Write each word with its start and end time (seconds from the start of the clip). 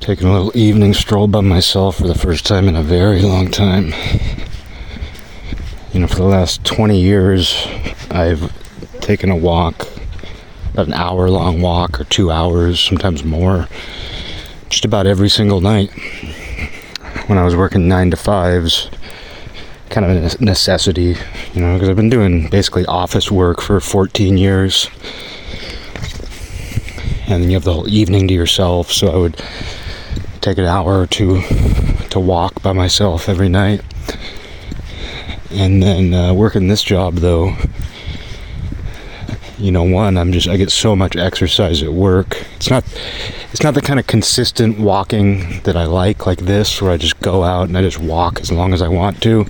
taking 0.00 0.26
a 0.26 0.32
little 0.32 0.56
evening 0.56 0.94
stroll 0.94 1.28
by 1.28 1.42
myself 1.42 1.98
for 1.98 2.08
the 2.08 2.14
first 2.14 2.46
time 2.46 2.68
in 2.68 2.74
a 2.74 2.82
very 2.82 3.20
long 3.20 3.50
time. 3.50 3.92
You 5.92 6.00
know, 6.00 6.06
for 6.06 6.16
the 6.16 6.24
last 6.24 6.64
20 6.64 6.98
years, 6.98 7.66
I've 8.10 8.50
taken 9.00 9.30
a 9.30 9.36
walk, 9.36 9.86
about 10.72 10.86
an 10.86 10.94
hour 10.94 11.28
long 11.28 11.60
walk 11.60 12.00
or 12.00 12.04
two 12.04 12.30
hours, 12.30 12.80
sometimes 12.80 13.24
more, 13.24 13.68
just 14.70 14.86
about 14.86 15.06
every 15.06 15.28
single 15.28 15.60
night. 15.60 15.90
When 17.26 17.36
I 17.36 17.44
was 17.44 17.54
working 17.54 17.86
nine 17.86 18.10
to 18.10 18.16
fives, 18.16 18.90
kind 19.90 20.06
of 20.06 20.40
a 20.40 20.42
necessity, 20.42 21.16
you 21.52 21.60
know, 21.60 21.74
because 21.74 21.90
I've 21.90 21.96
been 21.96 22.08
doing 22.08 22.48
basically 22.48 22.86
office 22.86 23.30
work 23.30 23.60
for 23.60 23.80
14 23.80 24.38
years. 24.38 24.88
And 27.26 27.42
then 27.42 27.50
you 27.50 27.56
have 27.56 27.64
the 27.64 27.74
whole 27.74 27.88
evening 27.88 28.28
to 28.28 28.34
yourself, 28.34 28.90
so 28.90 29.08
I 29.08 29.16
would 29.16 29.36
take 30.40 30.58
an 30.58 30.64
hour 30.64 31.00
or 31.00 31.06
two 31.06 31.42
to 32.10 32.20
walk 32.20 32.62
by 32.62 32.72
myself 32.72 33.28
every 33.28 33.48
night. 33.48 33.82
And 35.50 35.82
then 35.82 36.14
uh, 36.14 36.32
working 36.32 36.68
this 36.68 36.82
job, 36.82 37.16
though, 37.16 37.56
you 39.58 39.70
know, 39.70 39.82
one, 39.82 40.16
I'm 40.16 40.32
just 40.32 40.48
I 40.48 40.56
get 40.56 40.70
so 40.70 40.96
much 40.96 41.16
exercise 41.16 41.82
at 41.82 41.92
work. 41.92 42.44
It's 42.56 42.70
not 42.70 42.84
it's 43.52 43.62
not 43.62 43.74
the 43.74 43.82
kind 43.82 43.98
of 43.98 44.06
consistent 44.06 44.78
walking 44.78 45.60
that 45.62 45.76
I 45.76 45.84
like, 45.84 46.26
like 46.26 46.40
this, 46.40 46.80
where 46.80 46.90
I 46.90 46.96
just 46.96 47.20
go 47.20 47.42
out 47.42 47.68
and 47.68 47.76
I 47.76 47.82
just 47.82 47.98
walk 47.98 48.40
as 48.40 48.50
long 48.50 48.72
as 48.72 48.80
I 48.80 48.88
want 48.88 49.22
to. 49.22 49.46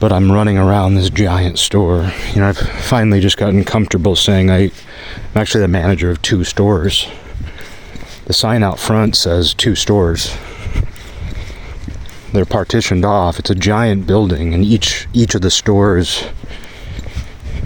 But 0.00 0.12
I'm 0.12 0.30
running 0.30 0.58
around 0.58 0.94
this 0.94 1.10
giant 1.10 1.58
store. 1.58 2.12
You 2.34 2.40
know, 2.40 2.48
I've 2.48 2.58
finally 2.58 3.20
just 3.20 3.36
gotten 3.36 3.64
comfortable 3.64 4.14
saying 4.14 4.50
I, 4.50 4.64
I'm 4.64 5.36
actually 5.36 5.62
the 5.62 5.68
manager 5.68 6.10
of 6.10 6.20
two 6.22 6.44
stores 6.44 7.08
the 8.28 8.34
sign 8.34 8.62
out 8.62 8.78
front 8.78 9.16
says 9.16 9.54
two 9.54 9.74
stores. 9.74 10.36
They're 12.32 12.44
partitioned 12.44 13.06
off. 13.06 13.38
It's 13.38 13.48
a 13.48 13.54
giant 13.54 14.06
building, 14.06 14.52
and 14.52 14.62
each 14.62 15.08
each 15.14 15.34
of 15.34 15.40
the 15.40 15.50
stores 15.50 16.24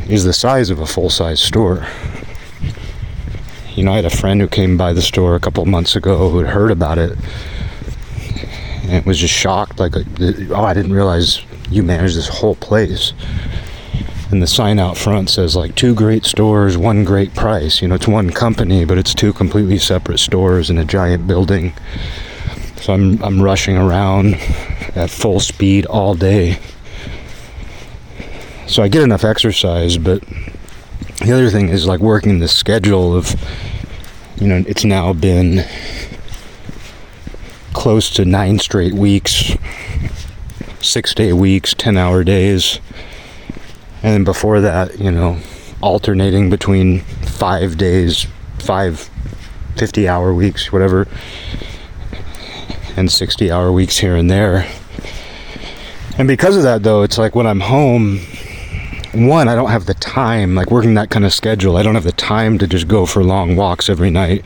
is 0.09 0.23
the 0.25 0.33
size 0.33 0.71
of 0.71 0.79
a 0.79 0.87
full-size 0.87 1.41
store. 1.41 1.87
You 3.75 3.83
know, 3.85 3.93
I 3.93 3.97
had 3.97 4.05
a 4.05 4.11
friend 4.11 4.41
who 4.41 4.47
came 4.47 4.77
by 4.77 4.93
the 4.93 5.03
store 5.03 5.35
a 5.35 5.41
couple 5.41 5.67
months 5.67 5.97
ago 5.97 6.31
who 6.31 6.39
had 6.39 6.55
heard 6.55 6.71
about 6.71 6.97
it 6.97 7.19
and 8.85 9.05
was 9.05 9.19
just 9.19 9.35
shocked 9.35 9.79
like 9.79 9.97
uh, 9.97 10.03
oh 10.51 10.65
i 10.65 10.75
didn't 10.75 10.93
realize 10.93 11.41
you 11.71 11.83
manage 11.83 12.15
this 12.15 12.29
whole 12.29 12.57
place 12.57 13.13
and 14.33 14.43
the 14.43 14.47
sign 14.47 14.79
out 14.79 14.97
front 14.97 15.29
says 15.29 15.55
like 15.55 15.75
two 15.75 15.95
great 15.95 16.25
stores, 16.25 16.79
one 16.79 17.05
great 17.05 17.35
price. 17.35 17.83
You 17.83 17.89
know, 17.89 17.97
it's 17.97 18.09
one 18.09 18.31
company, 18.31 18.87
but 18.87 18.97
it's 18.97 19.15
two 19.15 19.35
completely 19.35 19.77
separate 19.77 20.19
stores 20.19 20.71
in 20.71 20.79
a 20.79 20.87
giant 20.87 21.27
building. 21.27 21.75
So 22.81 22.95
I'm 22.95 23.23
I'm 23.23 23.43
rushing 23.43 23.77
around 23.77 24.35
at 24.97 25.11
full 25.11 25.39
speed 25.39 25.85
all 25.85 26.15
day. 26.15 26.59
So 28.67 28.83
I 28.83 28.89
get 28.89 29.03
enough 29.03 29.23
exercise, 29.23 29.99
but 29.99 30.25
the 31.21 31.33
other 31.33 31.51
thing 31.51 31.69
is 31.69 31.87
like 31.87 32.01
working 32.01 32.39
the 32.39 32.49
schedule 32.49 33.15
of 33.15 33.37
you 34.37 34.49
know, 34.49 34.65
it's 34.67 34.85
now 34.85 35.13
been 35.13 35.65
close 37.75 38.11
to 38.11 38.25
9 38.25 38.59
straight 38.59 38.95
weeks, 38.95 39.57
6 40.81 41.15
day 41.15 41.35
weeks, 41.35 41.75
10 41.75 41.99
hour 41.99 42.25
days 42.25 42.81
and 44.03 44.13
then 44.13 44.25
before 44.25 44.61
that, 44.61 44.99
you 44.99 45.11
know, 45.11 45.39
alternating 45.81 46.51
between 46.51 47.01
five 47.01 47.77
days, 47.77 48.27
five 48.59 49.11
50 49.77 50.09
hour 50.09 50.35
weeks, 50.35 50.73
whatever, 50.73 51.07
and 52.97 53.11
60 53.11 53.51
hour 53.51 53.73
weeks 53.73 53.99
here 53.99 54.17
and 54.17 54.31
there. 54.31 54.67
And 56.19 56.29
because 56.29 56.57
of 56.57 56.63
that, 56.65 56.83
though, 56.83 57.03
it's 57.03 57.17
like 57.17 57.35
when 57.35 57.47
I'm 57.47 57.61
home, 57.61 58.19
one, 59.15 59.49
I 59.49 59.55
don't 59.55 59.71
have 59.71 59.87
the 59.87 59.95
time, 59.95 60.55
like 60.55 60.71
working 60.71 60.95
that 60.95 61.11
kind 61.11 61.25
of 61.25 61.33
schedule, 61.33 61.77
I 61.77 61.83
don't 61.83 61.95
have 61.95 62.05
the 62.05 62.13
time 62.13 62.59
to 62.59 62.67
just 62.67 62.89
go 62.89 63.07
for 63.07 63.25
long 63.25 63.57
walks 63.57 63.89
every 63.89 64.11
night. 64.11 64.45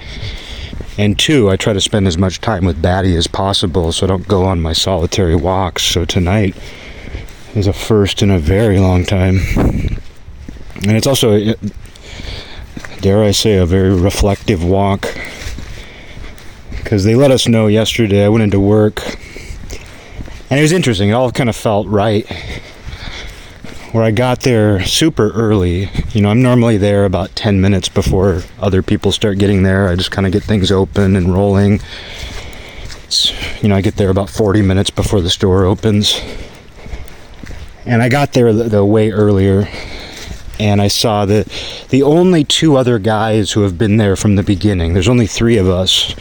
And 0.98 1.18
two, 1.18 1.50
I 1.50 1.56
try 1.56 1.72
to 1.72 1.80
spend 1.80 2.06
as 2.06 2.16
much 2.16 2.40
time 2.40 2.64
with 2.64 2.80
Batty 2.80 3.16
as 3.16 3.26
possible 3.26 3.92
so 3.92 4.06
I 4.06 4.08
don't 4.08 4.26
go 4.26 4.44
on 4.44 4.62
my 4.62 4.72
solitary 4.72 5.36
walks. 5.36 5.82
So 5.82 6.04
tonight, 6.04 6.56
is 7.56 7.66
a 7.66 7.72
first 7.72 8.22
in 8.22 8.30
a 8.30 8.38
very 8.38 8.78
long 8.78 9.04
time. 9.04 9.38
And 9.56 10.92
it's 10.92 11.06
also, 11.06 11.34
uh, 11.34 11.54
dare 13.00 13.24
I 13.24 13.30
say, 13.30 13.56
a 13.56 13.64
very 13.64 13.94
reflective 13.94 14.62
walk. 14.62 15.08
Because 16.76 17.04
they 17.04 17.14
let 17.14 17.30
us 17.30 17.48
know 17.48 17.66
yesterday, 17.66 18.24
I 18.24 18.28
went 18.28 18.44
into 18.44 18.60
work, 18.60 19.02
and 20.50 20.58
it 20.58 20.62
was 20.62 20.70
interesting. 20.70 21.08
It 21.08 21.12
all 21.14 21.32
kind 21.32 21.48
of 21.48 21.56
felt 21.56 21.88
right. 21.88 22.30
Where 23.92 24.04
I 24.04 24.10
got 24.10 24.42
there 24.42 24.84
super 24.84 25.30
early. 25.30 25.88
You 26.10 26.20
know, 26.20 26.28
I'm 26.28 26.42
normally 26.42 26.76
there 26.76 27.06
about 27.06 27.34
10 27.34 27.60
minutes 27.60 27.88
before 27.88 28.42
other 28.60 28.82
people 28.82 29.10
start 29.10 29.38
getting 29.38 29.62
there. 29.62 29.88
I 29.88 29.96
just 29.96 30.10
kind 30.10 30.26
of 30.26 30.32
get 30.32 30.44
things 30.44 30.70
open 30.70 31.16
and 31.16 31.32
rolling. 31.32 31.80
It's, 33.04 33.32
you 33.62 33.70
know, 33.70 33.76
I 33.76 33.80
get 33.80 33.96
there 33.96 34.10
about 34.10 34.28
40 34.28 34.60
minutes 34.60 34.90
before 34.90 35.22
the 35.22 35.30
store 35.30 35.64
opens 35.64 36.20
and 37.86 38.02
I 38.02 38.08
got 38.08 38.32
there 38.32 38.52
the, 38.52 38.64
the 38.64 38.84
way 38.84 39.10
earlier 39.10 39.68
and 40.58 40.80
I 40.80 40.88
saw 40.88 41.24
that 41.26 41.46
the 41.90 42.02
only 42.02 42.42
two 42.42 42.76
other 42.76 42.98
guys 42.98 43.52
who 43.52 43.62
have 43.62 43.78
been 43.78 43.96
there 43.96 44.16
from 44.16 44.36
the 44.36 44.42
beginning, 44.42 44.94
there's 44.94 45.08
only 45.08 45.26
three 45.26 45.56
of 45.56 45.68
us, 45.68 46.14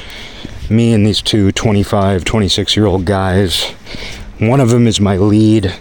me 0.70 0.94
and 0.94 1.06
these 1.06 1.22
two 1.22 1.52
25, 1.52 2.26
26 2.26 2.76
year 2.76 2.86
old 2.86 3.06
guys. 3.06 3.72
One 4.40 4.60
of 4.60 4.70
them 4.70 4.88
is 4.88 5.00
my 5.00 5.18
lead 5.18 5.74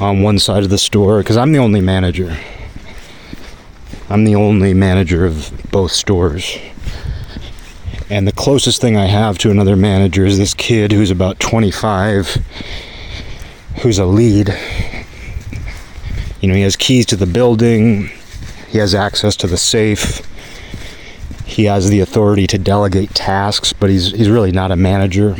on 0.00 0.22
one 0.22 0.38
side 0.38 0.64
of 0.64 0.70
the 0.70 0.78
store 0.78 1.18
because 1.18 1.36
I'm 1.36 1.52
the 1.52 1.58
only 1.58 1.80
manager. 1.80 2.36
I'm 4.10 4.24
the 4.24 4.34
only 4.34 4.74
manager 4.74 5.24
of 5.24 5.52
both 5.70 5.92
stores. 5.92 6.58
And 8.10 8.28
the 8.28 8.32
closest 8.32 8.80
thing 8.80 8.96
I 8.96 9.06
have 9.06 9.38
to 9.38 9.50
another 9.50 9.76
manager 9.76 10.26
is 10.26 10.36
this 10.36 10.52
kid 10.52 10.92
who's 10.92 11.10
about 11.10 11.40
25 11.40 12.36
who's 13.82 13.98
a 13.98 14.06
lead. 14.06 14.48
You 16.40 16.48
know, 16.48 16.54
he 16.54 16.62
has 16.62 16.76
keys 16.76 17.06
to 17.06 17.16
the 17.16 17.26
building, 17.26 18.10
he 18.68 18.78
has 18.78 18.94
access 18.94 19.36
to 19.36 19.46
the 19.46 19.56
safe, 19.56 20.20
he 21.44 21.64
has 21.64 21.88
the 21.88 22.00
authority 22.00 22.46
to 22.48 22.58
delegate 22.58 23.14
tasks, 23.14 23.72
but 23.72 23.90
he's 23.90 24.10
he's 24.10 24.28
really 24.28 24.52
not 24.52 24.70
a 24.70 24.76
manager. 24.76 25.36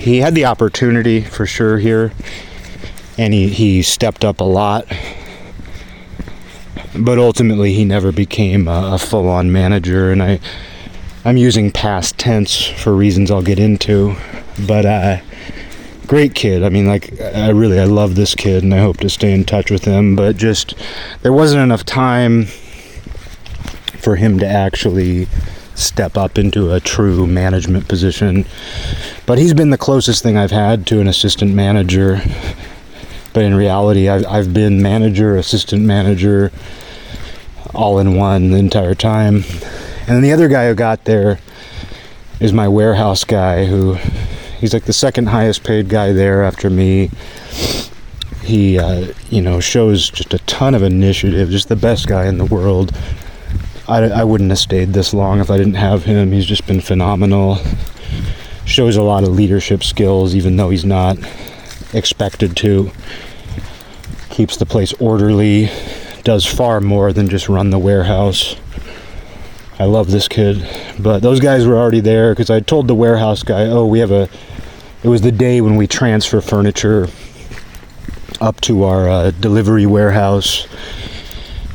He 0.00 0.18
had 0.18 0.34
the 0.34 0.46
opportunity 0.46 1.20
for 1.20 1.44
sure 1.44 1.76
here, 1.76 2.12
and 3.18 3.34
he, 3.34 3.50
he 3.50 3.82
stepped 3.82 4.24
up 4.24 4.40
a 4.40 4.44
lot. 4.44 4.86
But 6.98 7.18
ultimately, 7.18 7.74
he 7.74 7.84
never 7.84 8.10
became 8.10 8.66
a, 8.66 8.94
a 8.94 8.98
full 8.98 9.28
on 9.28 9.52
manager, 9.52 10.10
and 10.10 10.22
I, 10.22 10.40
I'm 11.24 11.36
using 11.36 11.70
past 11.70 12.16
tense 12.16 12.64
for 12.64 12.94
reasons 12.94 13.30
I'll 13.30 13.42
get 13.42 13.58
into. 13.58 14.16
But 14.66 14.86
uh, 14.86 15.18
great 16.10 16.34
kid. 16.34 16.64
I 16.64 16.70
mean, 16.70 16.88
like, 16.88 17.20
I 17.20 17.50
really, 17.50 17.78
I 17.78 17.84
love 17.84 18.16
this 18.16 18.34
kid 18.34 18.64
and 18.64 18.74
I 18.74 18.78
hope 18.78 18.96
to 18.96 19.08
stay 19.08 19.32
in 19.32 19.44
touch 19.44 19.70
with 19.70 19.84
him, 19.84 20.16
but 20.16 20.36
just 20.36 20.74
there 21.22 21.32
wasn't 21.32 21.62
enough 21.62 21.84
time 21.84 22.46
for 24.00 24.16
him 24.16 24.40
to 24.40 24.46
actually 24.46 25.28
step 25.76 26.16
up 26.16 26.36
into 26.36 26.72
a 26.72 26.80
true 26.80 27.28
management 27.28 27.86
position. 27.86 28.44
But 29.24 29.38
he's 29.38 29.54
been 29.54 29.70
the 29.70 29.78
closest 29.78 30.20
thing 30.20 30.36
I've 30.36 30.50
had 30.50 30.84
to 30.88 31.00
an 31.00 31.06
assistant 31.06 31.54
manager. 31.54 32.20
But 33.32 33.44
in 33.44 33.54
reality, 33.54 34.08
I've, 34.08 34.26
I've 34.26 34.52
been 34.52 34.82
manager, 34.82 35.36
assistant 35.36 35.82
manager, 35.82 36.50
all 37.72 38.00
in 38.00 38.16
one 38.16 38.50
the 38.50 38.58
entire 38.58 38.96
time. 38.96 39.44
And 40.08 40.08
then 40.08 40.22
the 40.22 40.32
other 40.32 40.48
guy 40.48 40.66
who 40.66 40.74
got 40.74 41.04
there 41.04 41.38
is 42.40 42.52
my 42.52 42.66
warehouse 42.66 43.22
guy 43.22 43.66
who 43.66 43.96
He's 44.60 44.74
like 44.74 44.84
the 44.84 44.92
second 44.92 45.28
highest 45.28 45.64
paid 45.64 45.88
guy 45.88 46.12
there 46.12 46.44
after 46.44 46.68
me. 46.68 47.10
He, 48.42 48.78
uh, 48.78 49.14
you 49.30 49.40
know, 49.40 49.58
shows 49.58 50.10
just 50.10 50.34
a 50.34 50.38
ton 50.40 50.74
of 50.74 50.82
initiative. 50.82 51.48
Just 51.48 51.70
the 51.70 51.76
best 51.76 52.06
guy 52.06 52.26
in 52.26 52.36
the 52.36 52.44
world. 52.44 52.94
I, 53.88 54.02
I 54.04 54.24
wouldn't 54.24 54.50
have 54.50 54.58
stayed 54.58 54.92
this 54.92 55.14
long 55.14 55.40
if 55.40 55.50
I 55.50 55.56
didn't 55.56 55.74
have 55.74 56.04
him. 56.04 56.32
He's 56.32 56.44
just 56.44 56.66
been 56.66 56.82
phenomenal. 56.82 57.58
Shows 58.66 58.96
a 58.96 59.02
lot 59.02 59.22
of 59.22 59.30
leadership 59.30 59.82
skills, 59.82 60.34
even 60.34 60.56
though 60.56 60.68
he's 60.68 60.84
not 60.84 61.16
expected 61.94 62.54
to. 62.58 62.90
Keeps 64.28 64.58
the 64.58 64.66
place 64.66 64.92
orderly. 65.00 65.70
Does 66.22 66.44
far 66.44 66.82
more 66.82 67.14
than 67.14 67.30
just 67.30 67.48
run 67.48 67.70
the 67.70 67.78
warehouse. 67.78 68.56
I 69.78 69.84
love 69.84 70.10
this 70.10 70.28
kid. 70.28 70.68
But 70.98 71.20
those 71.20 71.40
guys 71.40 71.66
were 71.66 71.78
already 71.78 72.00
there 72.00 72.32
because 72.32 72.50
I 72.50 72.60
told 72.60 72.88
the 72.88 72.94
warehouse 72.94 73.42
guy, 73.42 73.62
oh, 73.62 73.86
we 73.86 74.00
have 74.00 74.12
a 74.12 74.28
it 75.02 75.08
was 75.08 75.22
the 75.22 75.32
day 75.32 75.60
when 75.60 75.76
we 75.76 75.86
transfer 75.86 76.40
furniture 76.40 77.08
up 78.40 78.60
to 78.62 78.84
our 78.84 79.08
uh, 79.08 79.30
delivery 79.32 79.86
warehouse 79.86 80.66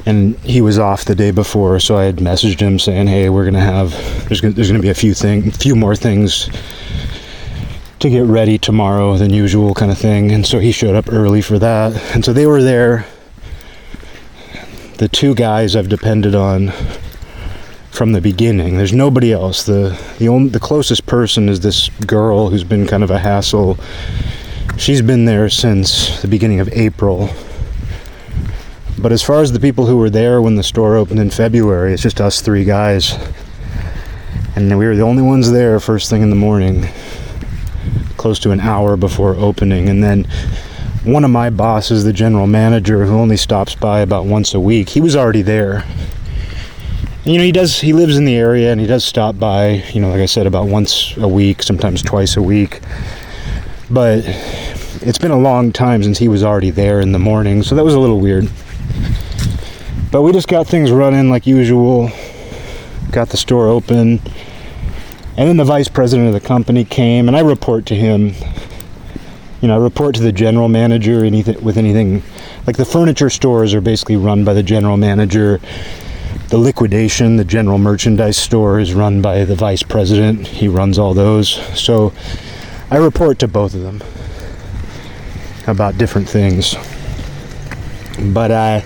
and 0.06 0.38
he 0.40 0.62
was 0.62 0.78
off 0.78 1.06
the 1.06 1.16
day 1.16 1.32
before, 1.32 1.80
so 1.80 1.98
I 1.98 2.04
had 2.04 2.18
messaged 2.18 2.60
him 2.60 2.78
saying, 2.78 3.08
"Hey, 3.08 3.30
we're 3.30 3.46
gonna 3.46 3.60
have 3.60 3.92
there's 4.28 4.40
gonna, 4.40 4.54
there's 4.54 4.68
gonna 4.68 4.82
be 4.82 4.90
a 4.90 4.94
few 4.94 5.14
thing, 5.14 5.52
few 5.52 5.76
more 5.76 5.96
things 5.96 6.50
to 8.00 8.10
get 8.10 8.26
ready 8.26 8.60
tomorrow 8.60 9.18
than 9.18 9.34
usual, 9.34 9.74
kind 9.74 9.92
of 9.92 9.98
thing." 9.98 10.32
And 10.32 10.46
so 10.46 10.60
he 10.60 10.72
showed 10.72 10.96
up 10.96 11.12
early 11.12 11.42
for 11.42 11.58
that, 11.58 11.94
and 12.14 12.24
so 12.24 12.34
they 12.34 12.46
were 12.46 12.62
there. 12.62 13.06
The 14.98 15.08
two 15.08 15.34
guys 15.34 15.76
I've 15.76 15.90
depended 15.90 16.36
on 16.36 16.72
from 17.96 18.12
the 18.12 18.22
beginning. 18.22 18.78
There's 18.78 18.94
nobody 18.94 19.32
else. 19.32 19.64
the 19.64 20.00
the 20.20 20.28
only 20.28 20.50
the 20.50 20.60
closest 20.60 21.06
person 21.06 21.50
is 21.50 21.62
this 21.62 21.90
girl 22.06 22.50
who's 22.50 22.64
been 22.64 22.86
kind 22.86 23.04
of 23.04 23.12
a 23.12 23.20
hassle. 23.20 23.78
She's 24.78 25.02
been 25.02 25.26
there 25.26 25.50
since 25.50 26.22
the 26.22 26.28
beginning 26.28 26.60
of 26.60 26.70
April 26.74 27.30
but 28.98 29.12
as 29.12 29.22
far 29.22 29.42
as 29.42 29.52
the 29.52 29.60
people 29.60 29.86
who 29.86 29.98
were 29.98 30.10
there 30.10 30.42
when 30.42 30.56
the 30.56 30.64
store 30.64 30.96
opened 30.96 31.20
in 31.20 31.30
February, 31.30 31.94
it's 31.94 32.02
just 32.02 32.22
us 32.22 32.42
three 32.42 32.64
guys. 32.64 33.18
And 34.56 34.78
we 34.78 34.88
were 34.88 34.96
the 34.96 35.02
only 35.02 35.22
ones 35.22 35.52
there 35.52 35.80
first 35.82 36.10
thing 36.10 36.22
in 36.22 36.30
the 36.30 36.36
morning, 36.36 36.88
close 38.16 38.40
to 38.40 38.52
an 38.52 38.62
hour 38.62 38.96
before 38.96 39.36
opening. 39.36 39.90
And 39.90 40.02
then 40.02 40.24
one 41.04 41.26
of 41.26 41.30
my 41.30 41.50
bosses, 41.50 42.06
the 42.06 42.14
general 42.14 42.48
manager, 42.48 43.06
who 43.06 43.16
only 43.16 43.36
stops 43.36 43.76
by 43.76 44.00
about 44.00 44.26
once 44.26 44.54
a 44.54 44.60
week, 44.62 44.90
he 44.90 45.02
was 45.02 45.16
already 45.16 45.42
there. 45.42 45.84
You 47.26 47.40
know, 47.40 47.44
he 47.44 47.52
does, 47.52 47.82
he 47.82 47.92
lives 47.92 48.18
in 48.18 48.26
the 48.26 48.36
area 48.36 48.72
and 48.72 48.80
he 48.80 48.86
does 48.86 49.04
stop 49.04 49.40
by, 49.40 49.84
you 49.94 50.00
know, 50.00 50.12
like 50.12 50.22
I 50.22 50.28
said, 50.28 50.46
about 50.46 50.68
once 50.68 51.18
a 51.18 51.28
week, 51.28 51.64
sometimes 51.64 52.04
twice 52.04 52.38
a 52.38 52.42
week. 52.42 52.82
But 53.90 54.22
it's 55.02 55.18
been 55.18 55.32
a 55.32 55.40
long 55.40 55.72
time 55.72 56.04
since 56.04 56.20
he 56.20 56.28
was 56.28 56.44
already 56.44 56.70
there 56.70 57.02
in 57.02 57.14
the 57.14 57.20
morning, 57.20 57.64
so 57.64 57.74
that 57.74 57.84
was 57.84 57.96
a 57.96 58.00
little 58.00 58.20
weird. 58.20 58.48
But 60.12 60.22
we 60.22 60.34
just 60.34 60.48
got 60.48 60.68
things 60.68 60.92
running 60.92 61.32
like 61.32 61.48
usual, 61.48 62.12
got 63.12 63.30
the 63.30 63.38
store 63.38 63.70
open. 63.70 64.22
And 65.36 65.50
then 65.50 65.58
the 65.58 65.66
vice 65.66 65.88
president 65.88 66.28
of 66.28 66.34
the 66.36 66.48
company 66.48 66.86
came, 66.86 67.28
and 67.28 67.36
I 67.36 67.40
report 67.40 67.88
to 67.88 67.96
him. 67.96 68.34
You 69.62 69.70
know, 69.70 69.76
I 69.76 69.84
report 69.84 70.14
to 70.16 70.22
the 70.22 70.32
general 70.32 70.70
manager 70.70 71.26
anything, 71.26 71.60
with 71.64 71.78
anything. 71.78 72.22
Like 72.68 72.78
the 72.78 72.86
furniture 72.86 73.32
stores 73.32 73.74
are 73.74 73.82
basically 73.82 74.16
run 74.16 74.46
by 74.46 74.54
the 74.54 74.62
general 74.62 74.96
manager. 74.96 75.60
The 76.50 76.58
liquidation, 76.60 77.38
the 77.38 77.44
general 77.44 77.80
merchandise 77.80 78.38
store, 78.38 78.80
is 78.80 78.94
run 78.94 79.22
by 79.22 79.46
the 79.46 79.56
vice 79.56 79.84
president. 79.84 80.46
He 80.48 80.68
runs 80.68 81.00
all 81.00 81.14
those. 81.14 81.50
So 81.78 82.14
I 82.92 82.98
report 82.98 83.40
to 83.40 83.48
both 83.48 83.74
of 83.74 83.82
them 83.82 84.04
about 85.68 85.98
different 85.98 86.30
things. 86.30 86.76
But 88.20 88.52
a 88.52 88.84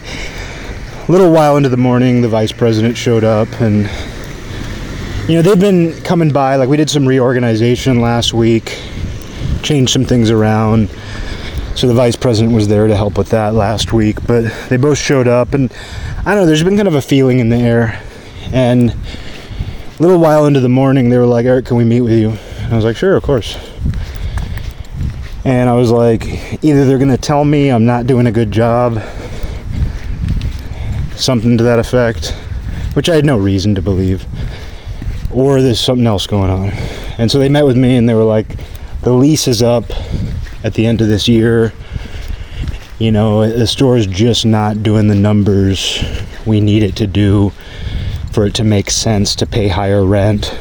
little 1.10 1.32
while 1.32 1.58
into 1.58 1.70
the 1.70 1.78
morning, 1.78 2.22
the 2.22 2.30
vice 2.30 2.52
president 2.52 2.98
showed 2.98 3.24
up, 3.24 3.50
and 3.60 3.90
you 5.28 5.36
know 5.36 5.42
they've 5.42 5.60
been 5.60 5.94
coming 6.02 6.32
by. 6.32 6.56
Like 6.56 6.70
we 6.70 6.78
did 6.78 6.90
some 6.90 7.06
reorganization 7.06 8.00
last 8.00 8.34
week, 8.34 8.78
changed 9.62 9.92
some 9.92 10.06
things 10.06 10.32
around. 10.32 10.90
So 11.80 11.88
the 11.88 11.94
vice 11.94 12.18
president 12.18 12.54
was 12.54 12.68
there 12.68 12.88
to 12.88 12.98
help 12.98 13.18
with 13.18 13.30
that 13.30 13.54
last 13.54 13.94
week, 13.94 14.18
but 14.28 14.44
they 14.68 14.76
both 14.76 14.98
showed 14.98 15.30
up, 15.30 15.54
and 15.54 15.72
I 16.26 16.36
don't 16.36 16.42
know. 16.42 16.46
There's 16.46 16.62
been 16.62 16.76
kind 16.76 16.90
of 16.90 16.96
a 16.96 17.02
feeling 17.02 17.40
in 17.40 17.48
the 17.48 17.56
air, 17.56 18.04
and 18.52 18.90
a 18.90 18.96
little 19.98 20.20
while 20.20 20.46
into 20.46 20.60
the 20.60 20.68
morning, 20.68 21.08
they 21.08 21.18
were 21.18 21.26
like, 21.26 21.46
"Eric, 21.46 21.68
can 21.68 21.78
we 21.78 21.86
meet 21.86 22.02
with 22.02 22.12
you?" 22.12 22.32
And 22.32 22.74
I 22.74 22.76
was 22.76 22.84
like, 22.84 22.98
"Sure, 22.98 23.16
of 23.16 23.24
course." 23.24 23.58
And 25.46 25.70
I 25.70 25.74
was 25.74 25.90
like, 25.90 26.26
either 26.62 26.84
they're 26.84 26.98
going 26.98 27.12
to 27.12 27.18
tell 27.18 27.46
me 27.46 27.70
I'm 27.70 27.86
not 27.86 28.08
doing 28.08 28.28
a 28.28 28.32
good 28.34 28.52
job 28.52 29.02
something 31.16 31.58
to 31.58 31.64
that 31.64 31.80
effect, 31.80 32.32
which 32.92 33.08
I 33.08 33.16
had 33.16 33.24
no 33.24 33.38
reason 33.38 33.74
to 33.76 33.82
believe, 33.82 34.26
or 35.32 35.62
there's 35.62 35.80
something 35.80 36.06
else 36.06 36.28
going 36.28 36.52
on. 36.52 36.72
And 37.18 37.32
so 37.32 37.40
they 37.40 37.48
met 37.48 37.66
with 37.66 37.78
me 37.78 37.96
and 37.96 38.10
they 38.10 38.16
were 38.16 38.26
like, 38.26 38.58
the 39.04 39.14
lease 39.14 39.48
is 39.48 39.64
up 39.64 39.86
at 40.64 40.74
the 40.74 40.86
end 40.86 41.02
of 41.02 41.08
this 41.08 41.28
year. 41.28 41.74
You 42.98 43.12
know, 43.12 43.50
the 43.50 43.68
store 43.68 43.98
is 43.98 44.08
just 44.08 44.46
not 44.46 44.84
doing 44.84 45.08
the 45.08 45.16
numbers 45.16 46.04
we 46.46 46.60
need 46.60 46.84
it 46.84 46.96
to 46.98 47.08
do 47.08 47.52
for 48.32 48.46
it 48.46 48.54
to 48.56 48.64
make 48.64 48.90
sense 48.90 49.36
to 49.36 49.46
pay 49.46 49.68
higher 49.68 50.06
rent. 50.06 50.58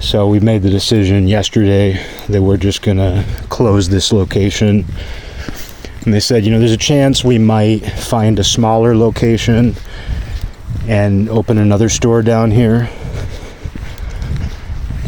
So 0.00 0.26
we 0.26 0.40
made 0.40 0.62
the 0.62 0.70
decision 0.70 1.28
yesterday 1.28 2.04
that 2.28 2.42
we're 2.42 2.56
just 2.56 2.82
going 2.82 2.96
to 2.96 3.24
close 3.48 3.88
this 3.88 4.12
location 4.12 4.84
and 6.04 6.12
they 6.12 6.20
said, 6.20 6.44
you 6.44 6.50
know, 6.50 6.58
there's 6.58 6.72
a 6.72 6.76
chance 6.76 7.22
we 7.22 7.38
might 7.38 7.78
find 7.78 8.38
a 8.40 8.44
smaller 8.44 8.96
location 8.96 9.76
and 10.88 11.28
open 11.28 11.58
another 11.58 11.88
store 11.88 12.22
down 12.22 12.50
here. 12.50 12.90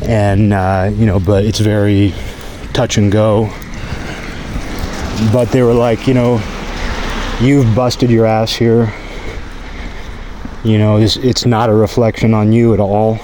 And, 0.02 0.52
uh, 0.52 0.90
you 0.94 1.04
know, 1.04 1.18
but 1.18 1.44
it's 1.44 1.58
very 1.58 2.14
touch 2.74 2.98
and 2.98 3.10
go. 3.10 3.46
But 5.32 5.46
they 5.50 5.62
were 5.62 5.72
like, 5.72 6.06
you 6.06 6.14
know, 6.14 6.42
you've 7.40 7.74
busted 7.74 8.10
your 8.10 8.26
ass 8.26 8.52
here. 8.52 8.92
You 10.64 10.78
know, 10.78 10.96
it's, 10.96 11.16
it's 11.16 11.46
not 11.46 11.70
a 11.70 11.74
reflection 11.74 12.34
on 12.34 12.52
you 12.52 12.74
at 12.74 12.80
all. 12.80 13.18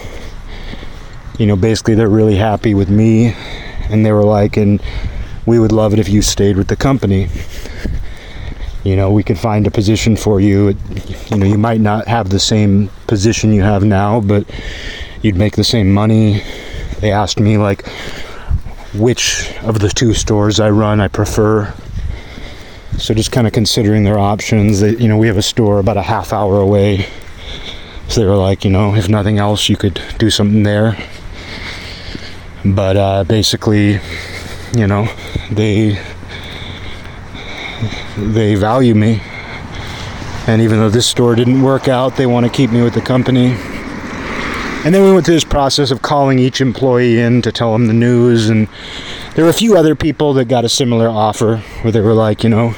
You 1.39 1.47
know, 1.47 1.57
basically, 1.57 1.95
they're 1.95 2.09
really 2.09 2.37
happy 2.37 2.75
with 2.75 2.89
me. 2.89 3.35
And 3.89 4.07
they 4.07 4.13
were 4.13 4.25
like, 4.25 4.57
and 4.57 4.81
we 5.47 5.59
would 5.59 5.73
love 5.73 5.93
it 5.93 5.99
if 5.99 6.09
you 6.09 6.23
stayed 6.23 6.57
with 6.57 6.69
the 6.69 6.77
company 6.77 7.29
you 8.85 8.97
know 8.97 9.11
we 9.11 9.23
could 9.23 9.39
find 9.39 9.67
a 9.67 9.71
position 9.71 10.17
for 10.17 10.41
you 10.41 10.75
you 11.29 11.37
know 11.37 11.47
you 11.47 11.59
might 11.59 11.81
not 11.81 12.07
have 12.09 12.31
the 12.31 12.41
same 12.41 12.89
position 13.07 13.53
you 13.53 13.63
have 13.63 13.85
now 13.85 14.21
but 14.21 14.47
you'd 15.23 15.37
make 15.37 15.57
the 15.57 15.65
same 15.65 15.93
money 15.93 16.43
they 17.01 17.13
asked 17.13 17.39
me 17.39 17.59
like 17.59 17.85
which 18.95 19.53
of 19.63 19.79
the 19.79 19.89
two 19.89 20.15
stores 20.15 20.59
i 20.61 20.69
run 20.69 21.01
i 21.01 21.09
prefer 21.09 21.73
so 22.99 23.15
just 23.15 23.33
kind 23.33 23.47
of 23.47 23.53
considering 23.53 24.05
their 24.05 24.19
options 24.19 24.81
that 24.81 25.01
you 25.01 25.09
know 25.09 25.17
we 25.17 25.27
have 25.27 25.37
a 25.37 25.43
store 25.43 25.79
about 25.79 25.97
a 25.97 26.03
half 26.03 26.33
hour 26.33 26.61
away 26.61 27.07
so 28.09 28.21
they 28.21 28.27
were 28.27 28.37
like 28.37 28.65
you 28.65 28.71
know 28.71 28.95
if 28.95 29.09
nothing 29.09 29.39
else 29.39 29.69
you 29.69 29.77
could 29.77 30.01
do 30.19 30.31
something 30.31 30.63
there 30.63 30.97
but 32.65 32.97
uh, 32.97 33.25
basically 33.25 34.01
you 34.75 34.87
know 34.87 35.09
they 35.51 35.99
they 38.17 38.55
value 38.55 38.95
me. 38.95 39.21
And 40.47 40.63
even 40.63 40.79
though 40.79 40.91
this 40.91 41.07
store 41.07 41.35
didn't 41.35 41.63
work 41.63 41.89
out, 41.89 42.17
they 42.17 42.27
want 42.27 42.45
to 42.47 42.53
keep 42.53 42.71
me 42.71 42.83
with 42.83 42.95
the 42.95 43.01
company. 43.01 43.57
And 44.83 44.95
then 44.95 45.05
we 45.05 45.13
went 45.13 45.27
through 45.27 45.35
this 45.35 45.45
process 45.45 45.91
of 45.91 46.01
calling 46.01 46.39
each 46.39 46.61
employee 46.61 47.21
in 47.21 47.43
to 47.43 47.53
tell 47.53 47.73
them 47.73 47.87
the 47.87 47.93
news. 47.93 48.49
And 48.49 48.67
there 49.35 49.45
were 49.45 49.51
a 49.51 49.55
few 49.55 49.77
other 49.77 49.95
people 49.95 50.33
that 50.35 50.47
got 50.47 50.65
a 50.65 50.69
similar 50.69 51.09
offer 51.09 51.59
where 51.83 51.93
they 51.93 52.01
were 52.01 52.15
like, 52.15 52.43
you 52.43 52.49
know, 52.49 52.75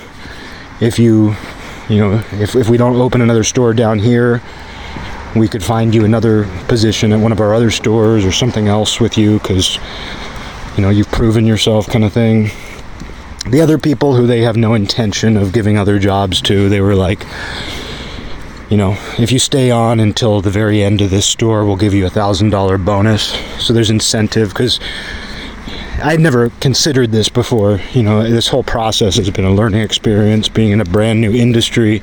if 0.81 0.99
you, 0.99 1.37
you 1.89 1.99
know, 1.99 2.25
if, 2.33 2.57
if 2.57 2.69
we 2.69 2.77
don't 2.77 2.97
open 2.97 3.21
another 3.21 3.45
store 3.45 3.73
down 3.73 4.01
here, 4.01 4.43
we 5.37 5.47
could 5.47 5.63
find 5.63 5.95
you 5.95 6.05
another 6.05 6.45
position 6.67 7.13
at 7.13 7.21
one 7.21 7.31
of 7.31 7.41
our 7.41 7.55
other 7.55 7.71
stores 7.71 8.25
or 8.25 8.33
something 8.33 8.67
else 8.67 8.99
with 9.01 9.17
you 9.17 9.39
because, 9.39 9.79
you 10.77 10.83
know, 10.83 10.91
you've 10.91 11.11
proven 11.13 11.47
yourself 11.47 11.87
kind 11.87 12.05
of 12.05 12.13
thing 12.13 12.51
the 13.49 13.61
other 13.61 13.79
people 13.79 14.15
who 14.15 14.27
they 14.27 14.43
have 14.43 14.57
no 14.57 14.75
intention 14.75 15.37
of 15.37 15.53
giving 15.53 15.77
other 15.77 15.99
jobs 15.99 16.41
to, 16.43 16.69
they 16.69 16.81
were 16.81 16.95
like, 16.95 17.27
you 18.73 18.79
know, 18.79 18.97
if 19.19 19.31
you 19.31 19.39
stay 19.39 19.71
on 19.71 20.01
until 20.01 20.41
the 20.41 20.49
very 20.49 20.83
end 20.83 21.03
of 21.03 21.11
this 21.11 21.27
store, 21.27 21.67
we'll 21.67 21.77
give 21.77 21.93
you 21.93 22.07
a 22.07 22.11
thousand 22.11 22.49
dollar 22.49 22.79
bonus. 22.79 23.39
So 23.63 23.75
there's 23.75 23.91
incentive 23.91 24.49
because 24.49 24.81
I'd 26.03 26.21
never 26.21 26.49
considered 26.59 27.13
this 27.13 27.29
before. 27.29 27.81
You 27.93 28.03
know, 28.03 28.23
this 28.23 28.49
whole 28.49 28.63
process 28.63 29.17
has 29.17 29.29
been 29.29 29.45
a 29.45 29.53
learning 29.53 29.83
experience 29.83 30.49
being 30.49 30.71
in 30.71 30.81
a 30.81 30.87
brand 30.87 31.21
new 31.21 31.35
industry. 31.35 32.03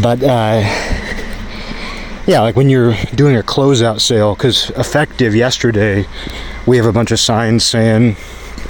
But, 0.00 0.22
uh, 0.22 0.62
yeah, 2.26 2.40
like 2.40 2.56
when 2.56 2.70
you're 2.70 2.94
doing 3.14 3.36
a 3.36 3.42
closeout 3.42 4.00
sale, 4.00 4.34
because 4.34 4.70
effective 4.70 5.34
yesterday, 5.34 6.06
we 6.66 6.78
have 6.78 6.86
a 6.86 6.92
bunch 6.92 7.10
of 7.10 7.20
signs 7.20 7.64
saying 7.64 8.14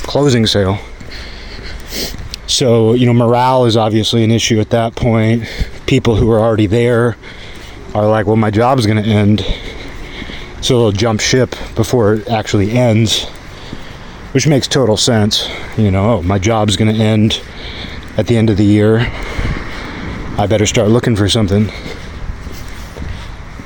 closing 0.02 0.44
sale 0.44 0.80
so, 2.50 2.94
you 2.94 3.06
know, 3.06 3.12
morale 3.12 3.64
is 3.64 3.76
obviously 3.76 4.24
an 4.24 4.30
issue 4.30 4.60
at 4.60 4.70
that 4.70 4.96
point. 4.96 5.44
People 5.86 6.16
who 6.16 6.30
are 6.30 6.40
already 6.40 6.66
there 6.66 7.16
are 7.94 8.08
like, 8.08 8.26
well, 8.26 8.36
my 8.36 8.50
job's 8.50 8.86
going 8.86 9.02
to 9.02 9.08
end. 9.08 9.44
So 10.60 10.78
they'll 10.78 10.92
jump 10.92 11.20
ship 11.20 11.50
before 11.74 12.14
it 12.14 12.28
actually 12.28 12.72
ends, 12.72 13.24
which 14.32 14.46
makes 14.46 14.68
total 14.68 14.96
sense. 14.96 15.48
You 15.78 15.90
know, 15.90 16.18
oh, 16.18 16.22
my 16.22 16.38
job's 16.38 16.76
going 16.76 16.94
to 16.94 17.00
end 17.00 17.40
at 18.16 18.26
the 18.26 18.36
end 18.36 18.50
of 18.50 18.56
the 18.56 18.64
year. 18.64 18.98
I 20.36 20.46
better 20.48 20.66
start 20.66 20.88
looking 20.88 21.16
for 21.16 21.28
something. 21.28 21.70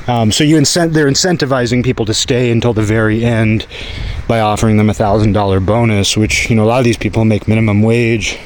Um, 0.06 0.30
so 0.30 0.44
you 0.44 0.56
incent 0.56 0.92
they're 0.92 1.06
incentivizing 1.06 1.82
people 1.82 2.04
to 2.04 2.12
stay 2.12 2.50
until 2.50 2.74
the 2.74 2.82
very 2.82 3.24
end 3.24 3.66
by 4.28 4.40
offering 4.40 4.76
them 4.76 4.90
a 4.90 4.94
thousand 4.94 5.32
dollar 5.32 5.60
bonus, 5.60 6.14
which 6.14 6.50
you 6.50 6.56
know 6.56 6.64
a 6.64 6.66
lot 6.66 6.78
of 6.78 6.84
these 6.84 6.98
people 6.98 7.24
make 7.24 7.48
minimum 7.48 7.80
wage 7.80 8.38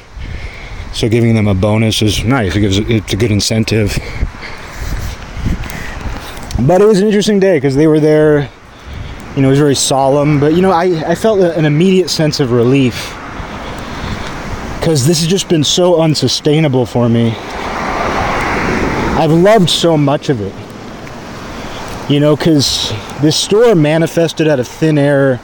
So 0.98 1.08
giving 1.08 1.36
them 1.36 1.46
a 1.46 1.54
bonus 1.54 2.02
is 2.02 2.24
nice. 2.24 2.56
It 2.56 2.60
gives 2.60 2.76
it's 2.76 3.12
a 3.12 3.16
good 3.16 3.30
incentive. 3.30 3.96
But 6.66 6.80
it 6.80 6.86
was 6.88 6.98
an 6.98 7.06
interesting 7.06 7.38
day 7.38 7.56
because 7.58 7.76
they 7.76 7.86
were 7.86 8.00
there. 8.00 8.50
You 9.36 9.42
know, 9.42 9.46
it 9.46 9.50
was 9.50 9.60
very 9.60 9.76
solemn. 9.76 10.40
But 10.40 10.54
you 10.54 10.60
know, 10.60 10.72
I 10.72 11.10
I 11.10 11.14
felt 11.14 11.38
an 11.38 11.64
immediate 11.64 12.10
sense 12.10 12.40
of 12.40 12.50
relief 12.50 13.14
because 14.80 15.06
this 15.06 15.20
has 15.20 15.28
just 15.28 15.48
been 15.48 15.62
so 15.62 16.02
unsustainable 16.02 16.84
for 16.84 17.08
me. 17.08 17.32
I've 19.16 19.30
loved 19.30 19.70
so 19.70 19.96
much 19.96 20.30
of 20.30 20.40
it. 20.40 20.52
You 22.12 22.18
know, 22.18 22.34
because 22.34 22.92
this 23.22 23.36
store 23.36 23.76
manifested 23.76 24.48
out 24.48 24.58
of 24.58 24.66
thin 24.66 24.98
air 24.98 25.38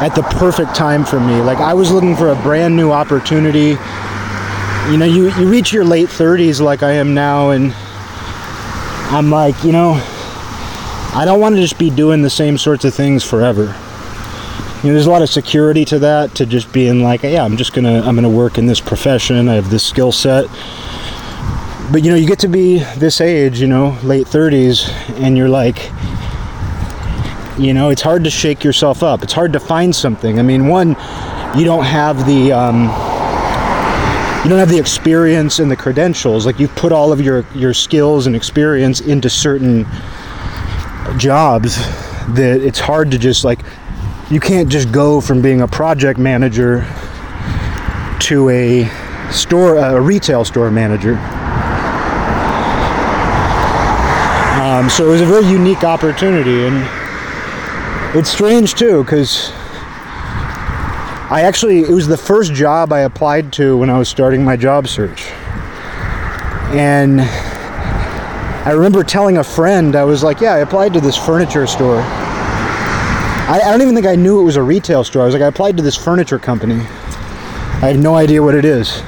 at 0.00 0.14
the 0.14 0.22
perfect 0.22 0.74
time 0.74 1.04
for 1.04 1.20
me. 1.20 1.38
Like, 1.42 1.58
I 1.58 1.74
was 1.74 1.90
looking 1.90 2.16
for 2.16 2.30
a 2.30 2.36
brand 2.36 2.76
new 2.76 2.92
opportunity. 2.92 3.76
You 4.90 4.96
know, 4.96 5.04
you, 5.04 5.30
you 5.34 5.48
reach 5.48 5.72
your 5.72 5.84
late 5.84 6.08
30s 6.08 6.60
like 6.60 6.82
I 6.82 6.92
am 6.92 7.14
now, 7.14 7.50
and 7.50 7.72
I'm 9.14 9.30
like, 9.30 9.62
you 9.64 9.72
know, 9.72 9.92
I 11.14 11.22
don't 11.24 11.40
want 11.40 11.54
to 11.56 11.60
just 11.60 11.78
be 11.78 11.90
doing 11.90 12.22
the 12.22 12.30
same 12.30 12.58
sorts 12.58 12.84
of 12.84 12.94
things 12.94 13.22
forever. 13.22 13.62
You 14.82 14.88
know, 14.88 14.92
there's 14.94 15.06
a 15.06 15.10
lot 15.10 15.22
of 15.22 15.28
security 15.28 15.84
to 15.86 15.98
that, 15.98 16.34
to 16.36 16.46
just 16.46 16.72
being 16.72 17.02
like, 17.02 17.22
yeah, 17.22 17.44
I'm 17.44 17.56
just 17.56 17.72
gonna, 17.72 18.00
I'm 18.00 18.14
gonna 18.14 18.30
work 18.30 18.58
in 18.58 18.66
this 18.66 18.80
profession. 18.80 19.48
I 19.48 19.54
have 19.54 19.70
this 19.70 19.84
skill 19.84 20.12
set 20.12 20.46
but 21.90 22.04
you 22.04 22.10
know, 22.10 22.16
you 22.16 22.26
get 22.26 22.38
to 22.40 22.48
be 22.48 22.78
this 22.96 23.20
age, 23.20 23.60
you 23.60 23.66
know, 23.66 23.98
late 24.02 24.26
30s, 24.26 24.90
and 25.20 25.36
you're 25.36 25.48
like, 25.48 25.90
you 27.58 27.72
know, 27.72 27.88
it's 27.88 28.02
hard 28.02 28.24
to 28.24 28.30
shake 28.30 28.62
yourself 28.62 29.02
up. 29.02 29.22
It's 29.22 29.32
hard 29.32 29.52
to 29.54 29.60
find 29.60 29.94
something. 29.94 30.38
I 30.38 30.42
mean, 30.42 30.68
one, 30.68 30.90
you 31.56 31.64
don't 31.64 31.84
have 31.84 32.26
the, 32.26 32.52
um, 32.52 32.88
you 34.48 34.54
don't 34.54 34.60
have 34.60 34.70
the 34.70 34.78
experience 34.78 35.58
and 35.58 35.70
the 35.70 35.76
credentials. 35.76 36.46
Like 36.46 36.58
you've 36.58 36.74
put 36.74 36.90
all 36.90 37.12
of 37.12 37.20
your 37.20 37.44
your 37.54 37.74
skills 37.74 38.26
and 38.26 38.34
experience 38.34 39.00
into 39.00 39.28
certain 39.28 39.84
jobs 41.18 41.76
that 42.32 42.62
it's 42.62 42.78
hard 42.78 43.10
to 43.10 43.18
just 43.18 43.44
like, 43.44 43.60
you 44.30 44.40
can't 44.40 44.70
just 44.70 44.90
go 44.90 45.20
from 45.20 45.42
being 45.42 45.60
a 45.60 45.68
project 45.68 46.18
manager 46.18 46.86
to 48.20 48.48
a 48.48 48.90
store, 49.30 49.76
a 49.76 50.00
retail 50.00 50.46
store 50.46 50.70
manager 50.70 51.16
Um, 54.78 54.88
so 54.88 55.08
it 55.08 55.10
was 55.10 55.20
a 55.20 55.26
very 55.26 55.46
unique 55.46 55.84
opportunity, 55.84 56.66
and 56.66 56.88
it's 58.16 58.30
strange 58.30 58.74
too 58.74 59.04
because 59.04 59.52
I 61.30 61.42
actually 61.42 61.80
it 61.80 61.90
was 61.90 62.08
the 62.08 62.16
first 62.16 62.54
job 62.54 62.90
I 62.90 63.00
applied 63.00 63.52
to 63.54 63.76
when 63.76 63.90
I 63.90 63.98
was 63.98 64.08
starting 64.08 64.42
my 64.42 64.56
job 64.56 64.88
search, 64.88 65.26
and 66.72 67.20
I 67.20 68.70
remember 68.70 69.04
telling 69.04 69.36
a 69.36 69.44
friend 69.44 69.94
I 69.94 70.04
was 70.04 70.22
like, 70.22 70.40
"Yeah, 70.40 70.54
I 70.54 70.60
applied 70.60 70.94
to 70.94 71.02
this 71.02 71.18
furniture 71.18 71.66
store." 71.66 72.00
I, 72.00 73.60
I 73.62 73.70
don't 73.70 73.82
even 73.82 73.94
think 73.94 74.06
I 74.06 74.14
knew 74.14 74.40
it 74.40 74.44
was 74.44 74.56
a 74.56 74.62
retail 74.62 75.04
store. 75.04 75.20
I 75.20 75.24
was 75.26 75.34
like, 75.34 75.42
"I 75.42 75.48
applied 75.48 75.76
to 75.76 75.82
this 75.82 75.96
furniture 75.96 76.38
company." 76.38 76.76
I 76.76 77.92
have 77.92 77.98
no 77.98 78.16
idea 78.16 78.42
what 78.42 78.54
it 78.54 78.64
is, 78.64 79.02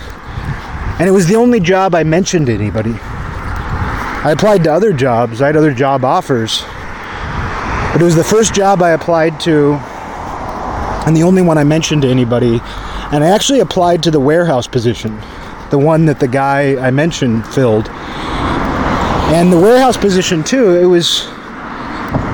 and 0.99 1.09
it 1.09 1.13
was 1.13 1.27
the 1.27 1.37
only 1.37 1.59
job 1.59 1.95
I 1.95 2.05
mentioned 2.05 2.47
to 2.47 2.53
anybody. 2.53 2.99
I 3.01 4.33
applied 4.33 4.65
to 4.65 4.73
other 4.75 4.93
jobs, 4.93 5.41
I 5.41 5.47
had 5.47 5.57
other 5.57 5.73
job 5.73 6.05
offers. 6.05 6.63
But 7.93 8.03
it 8.03 8.05
was 8.05 8.15
the 8.15 8.23
first 8.23 8.53
job 8.53 8.83
I 8.83 8.91
applied 8.91 9.41
to 9.41 9.81
and 11.07 11.17
the 11.17 11.23
only 11.23 11.43
one 11.43 11.59
I 11.59 11.65
mentioned 11.65 12.03
to 12.03 12.09
anybody. 12.09 12.61
And 13.13 13.25
I 13.25 13.29
actually 13.29 13.61
applied 13.61 14.03
to 14.05 14.11
the 14.11 14.21
warehouse 14.21 14.67
position, 14.67 15.19
the 15.71 15.79
one 15.79 16.07
that 16.07 16.21
the 16.21 16.29
guy 16.29 16.77
I 16.77 16.91
mentioned 16.91 17.47
filled. 17.47 17.89
And 17.89 19.53
the 19.53 19.59
warehouse 19.59 19.97
position 19.97 20.45
too, 20.45 20.77
it 20.77 20.85
was 20.85 21.29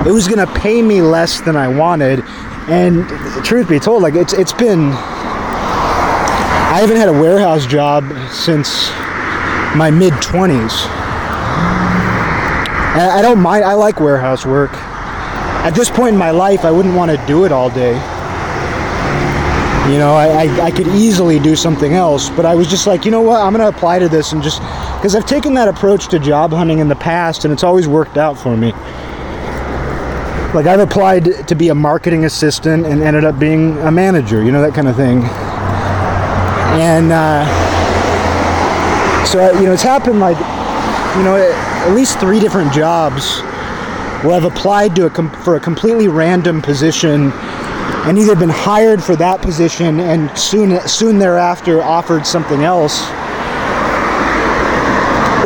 it 0.05 0.11
was 0.11 0.27
to 0.27 0.47
pay 0.55 0.81
me 0.81 1.01
less 1.01 1.41
than 1.41 1.55
I 1.55 1.67
wanted. 1.67 2.23
And 2.69 3.07
truth 3.45 3.69
be 3.69 3.79
told, 3.79 4.03
like 4.03 4.15
it's 4.15 4.33
it's 4.33 4.53
been 4.53 4.91
I 4.91 6.79
haven't 6.81 6.97
had 6.97 7.09
a 7.09 7.13
warehouse 7.13 7.65
job 7.65 8.03
since 8.31 8.89
my 9.75 9.89
mid 9.91 10.13
20s 10.13 10.97
I 12.99 13.21
don't 13.21 13.39
mind. 13.39 13.63
I 13.63 13.73
like 13.73 13.99
warehouse 13.99 14.43
work. 14.43 14.71
At 14.73 15.71
this 15.71 15.89
point 15.89 16.13
in 16.13 16.17
my 16.17 16.31
life, 16.31 16.65
I 16.65 16.71
wouldn't 16.71 16.95
want 16.95 17.11
to 17.11 17.27
do 17.27 17.45
it 17.45 17.51
all 17.51 17.69
day. 17.69 17.93
You 19.87 19.99
know, 19.99 20.13
I, 20.15 20.43
I, 20.43 20.65
I 20.65 20.71
could 20.71 20.87
easily 20.87 21.39
do 21.39 21.55
something 21.55 21.93
else, 21.93 22.29
but 22.29 22.45
I 22.45 22.55
was 22.55 22.67
just 22.67 22.87
like, 22.87 23.05
you 23.05 23.11
know 23.11 23.21
what? 23.21 23.41
I'm 23.41 23.53
going 23.53 23.71
to 23.71 23.75
apply 23.75 23.99
to 23.99 24.09
this 24.09 24.33
and 24.33 24.43
just 24.43 24.59
because 24.97 25.15
I've 25.15 25.25
taken 25.25 25.53
that 25.53 25.69
approach 25.69 26.09
to 26.09 26.19
job 26.19 26.51
hunting 26.51 26.79
in 26.79 26.89
the 26.89 26.95
past 26.95 27.45
and 27.45 27.53
it's 27.53 27.63
always 27.63 27.87
worked 27.87 28.17
out 28.17 28.37
for 28.37 28.57
me. 28.57 28.73
Like, 30.53 30.65
I've 30.65 30.81
applied 30.81 31.47
to 31.47 31.55
be 31.55 31.69
a 31.69 31.75
marketing 31.75 32.25
assistant 32.25 32.85
and 32.85 33.01
ended 33.01 33.23
up 33.23 33.39
being 33.39 33.77
a 33.79 33.91
manager, 33.91 34.43
you 34.43 34.51
know, 34.51 34.61
that 34.61 34.73
kind 34.73 34.89
of 34.89 34.97
thing. 34.97 35.23
And 36.79 37.13
uh, 37.13 37.45
so, 39.25 39.51
you 39.57 39.67
know, 39.67 39.71
it's 39.71 39.83
happened 39.83 40.19
like, 40.19 40.37
you 41.17 41.23
know, 41.23 41.37
at 41.37 41.93
least 41.93 42.19
three 42.19 42.41
different 42.41 42.73
jobs 42.73 43.39
where 44.23 44.35
I've 44.35 44.43
applied 44.43 44.97
to 44.97 45.05
a 45.05 45.29
for 45.43 45.55
a 45.55 45.59
completely 45.61 46.09
random 46.09 46.61
position 46.61 47.31
and 48.07 48.17
either 48.17 48.35
been 48.35 48.49
hired 48.49 49.03
for 49.03 49.17
that 49.17 49.41
position 49.41 49.99
and 49.99 50.35
soon 50.37 50.79
soon 50.87 51.19
thereafter 51.19 51.81
offered 51.83 52.25
something 52.25 52.63
else 52.63 53.01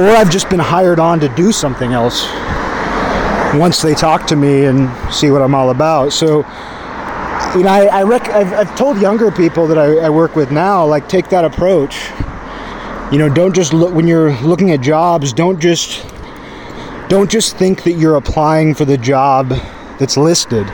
or 0.01 0.09
I've 0.09 0.31
just 0.31 0.49
been 0.49 0.59
hired 0.59 0.99
on 0.99 1.19
to 1.19 1.29
do 1.29 1.51
something 1.51 1.93
else 1.93 2.27
once 3.53 3.81
they 3.81 3.93
talk 3.93 4.25
to 4.27 4.35
me 4.35 4.65
and 4.65 4.89
see 5.13 5.29
what 5.29 5.43
I'm 5.43 5.53
all 5.53 5.69
about. 5.69 6.11
So, 6.11 6.37
you 7.55 7.63
know, 7.63 7.69
I, 7.69 7.85
I 7.85 8.03
rec- 8.03 8.29
I've, 8.29 8.51
I've 8.53 8.75
told 8.75 8.99
younger 8.99 9.31
people 9.31 9.67
that 9.67 9.77
I, 9.77 10.05
I 10.05 10.09
work 10.09 10.35
with 10.35 10.51
now, 10.51 10.83
like, 10.85 11.07
take 11.07 11.29
that 11.29 11.45
approach. 11.45 12.09
You 13.11 13.19
know, 13.19 13.29
don't 13.29 13.53
just 13.53 13.73
look 13.73 13.93
when 13.93 14.07
you're 14.07 14.35
looking 14.41 14.71
at 14.71 14.81
jobs, 14.81 15.33
don't 15.33 15.59
just 15.59 16.03
don't 17.07 17.29
just 17.29 17.57
think 17.57 17.83
that 17.83 17.93
you're 17.93 18.15
applying 18.15 18.73
for 18.73 18.85
the 18.85 18.97
job 18.97 19.49
that's 19.99 20.17
listed 20.17 20.65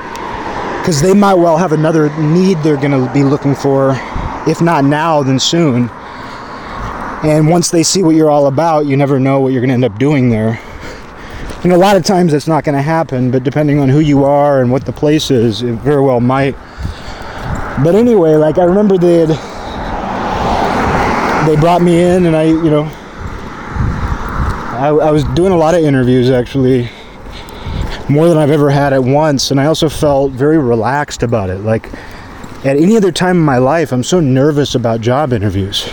because 0.88 1.02
they 1.02 1.14
might 1.14 1.34
well 1.34 1.58
have 1.58 1.74
another 1.74 2.10
need 2.18 2.58
they're 2.60 2.78
going 2.78 2.92
to 2.92 3.12
be 3.14 3.22
looking 3.22 3.54
for. 3.54 3.98
If 4.48 4.62
not 4.62 4.86
now 4.86 5.22
then 5.22 5.38
soon. 5.38 5.90
And 7.26 7.50
once 7.50 7.70
they 7.72 7.84
see 7.84 8.04
what 8.04 8.16
you're 8.16 8.30
all 8.30 8.48
about 8.48 8.86
you 8.86 8.96
never 8.96 9.20
know 9.20 9.42
what 9.42 9.52
you're 9.52 9.60
going 9.60 9.68
to 9.68 9.74
end 9.74 9.84
up 9.84 10.00
doing 10.00 10.30
there. 10.30 10.62
And 11.66 11.74
a 11.74 11.78
lot 11.78 11.98
of 11.98 12.06
times 12.06 12.32
that's 12.32 12.48
not 12.48 12.64
going 12.64 12.76
to 12.76 12.82
happen 12.82 13.32
but 13.32 13.44
depending 13.44 13.80
on 13.80 13.90
who 13.90 14.00
you 14.00 14.24
are 14.24 14.62
and 14.62 14.72
what 14.72 14.86
the 14.86 14.94
place 14.94 15.30
is 15.30 15.62
it 15.62 15.74
very 15.74 16.02
well 16.02 16.22
might. 16.22 16.56
But 17.84 17.94
anyway 17.94 18.36
like 18.36 18.58
i 18.58 18.64
remember 18.64 18.98
they 18.98 19.26
had 19.26 19.30
they 21.50 21.60
brought 21.60 21.82
me 21.82 22.02
in 22.02 22.28
and 22.28 22.36
i 22.36 22.44
you 22.44 22.70
know 22.70 22.86
I, 24.78 24.88
I 24.88 25.12
was 25.12 25.26
doing 25.36 25.52
a 25.52 25.58
lot 25.58 25.76
of 25.76 25.82
interviews 25.82 26.30
actually, 26.30 26.90
more 28.10 28.30
than 28.30 28.38
I've 28.38 28.52
ever 28.52 28.70
had 28.70 28.94
at 28.94 29.04
once, 29.04 29.52
and 29.52 29.60
I 29.60 29.66
also 29.66 29.90
felt 29.90 30.32
very 30.32 30.58
relaxed 30.58 31.24
about 31.24 31.50
it. 31.50 31.60
Like 31.60 31.92
at 32.66 32.78
any 32.78 32.98
other 32.98 33.12
time 33.12 33.38
in 33.38 33.44
my 33.44 33.58
life, 33.58 33.92
I'm 33.92 34.04
so 34.04 34.20
nervous 34.20 34.76
about 34.76 35.02
job 35.02 35.34
interviews. 35.34 35.90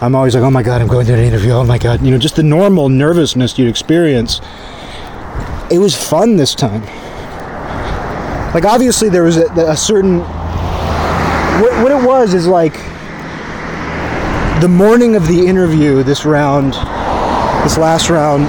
I'm 0.00 0.14
always 0.14 0.34
like, 0.34 0.44
oh 0.44 0.50
my 0.50 0.62
god, 0.62 0.80
I'm 0.80 0.86
going 0.86 1.06
to 1.06 1.14
an 1.14 1.18
interview. 1.18 1.50
Oh 1.50 1.64
my 1.64 1.78
god, 1.78 2.02
you 2.02 2.10
know, 2.10 2.18
just 2.18 2.36
the 2.36 2.42
normal 2.42 2.88
nervousness 2.88 3.58
you'd 3.58 3.68
experience. 3.68 4.40
It 5.70 5.78
was 5.78 5.94
fun 5.94 6.36
this 6.36 6.54
time. 6.54 6.82
Like 8.54 8.64
obviously 8.64 9.08
there 9.08 9.24
was 9.24 9.36
a, 9.36 9.46
a 9.68 9.76
certain 9.76 10.20
what, 11.60 11.82
what 11.82 11.92
it 11.92 12.06
was 12.06 12.34
is 12.34 12.46
like 12.46 12.74
the 14.60 14.68
morning 14.68 15.16
of 15.16 15.26
the 15.26 15.46
interview 15.46 16.02
this 16.02 16.24
round 16.24 16.74
this 17.64 17.76
last 17.76 18.08
round, 18.08 18.46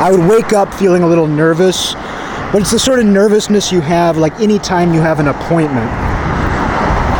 I 0.00 0.10
would 0.10 0.26
wake 0.30 0.54
up 0.54 0.72
feeling 0.72 1.02
a 1.02 1.06
little 1.06 1.26
nervous, 1.26 1.92
but 2.52 2.62
it's 2.62 2.70
the 2.70 2.78
sort 2.78 3.00
of 3.00 3.04
nervousness 3.04 3.70
you 3.70 3.82
have 3.82 4.16
like 4.16 4.32
anytime 4.40 4.94
you 4.94 5.00
have 5.00 5.20
an 5.20 5.28
appointment. 5.28 5.90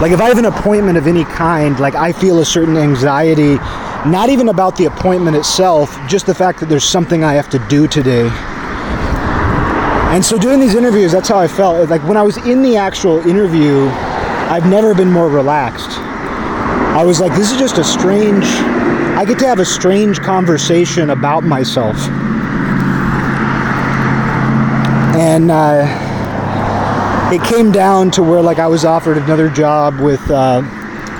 Like 0.01 0.13
if 0.13 0.21
I 0.21 0.29
have 0.29 0.39
an 0.39 0.47
appointment 0.47 0.97
of 0.97 1.07
any 1.07 1.25
kind, 1.25 1.79
like 1.79 1.95
I 1.95 2.11
feel 2.11 2.41
a 2.41 2.45
certain 2.45 2.79
anxiety, 2.79 3.57
not 4.09 4.31
even 4.31 4.49
about 4.49 4.77
the 4.77 4.87
appointment 4.87 5.37
itself, 5.37 5.95
just 6.09 6.25
the 6.25 6.35
fact 6.35 6.59
that 6.61 6.71
there's 6.71 6.85
something 6.85 7.23
I 7.23 7.35
have 7.35 7.51
to 7.51 7.59
do 7.69 7.87
today. 7.87 8.31
And 10.15 10.25
so 10.25 10.39
doing 10.39 10.59
these 10.59 10.75
interviews, 10.75 11.13
that's 11.13 11.29
how 11.29 11.39
I 11.39 11.49
felt. 11.49 11.91
Like 11.91 12.03
when 12.09 12.17
I 12.17 12.23
was 12.23 12.39
in 12.39 12.63
the 12.63 12.79
actual 12.79 13.19
interview, 13.29 13.89
I've 14.49 14.67
never 14.67 14.95
been 14.95 15.13
more 15.13 15.29
relaxed. 15.29 15.91
I 16.97 17.05
was 17.05 17.21
like, 17.21 17.33
this 17.37 17.53
is 17.53 17.59
just 17.59 17.77
a 17.77 17.85
strange 17.85 18.47
I 19.21 19.27
get 19.27 19.39
to 19.41 19.47
have 19.47 19.59
a 19.59 19.67
strange 19.67 20.19
conversation 20.21 21.11
about 21.11 21.45
myself. 21.45 21.95
And 25.21 25.51
uh, 25.51 25.85
it 27.31 27.43
came 27.45 27.71
down 27.71 28.11
to 28.13 28.23
where, 28.23 28.41
like, 28.41 28.59
I 28.59 28.69
was 28.69 28.87
offered 28.87 29.19
another 29.19 29.51
job 29.51 30.01
with 30.01 30.31
uh, 30.31 30.63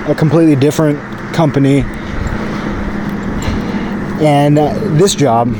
a 0.07 0.15
completely 0.15 0.55
different 0.55 0.97
company. 1.35 1.83
And 4.25 4.57
uh, 4.57 4.73
this 4.97 5.13
job. 5.13 5.53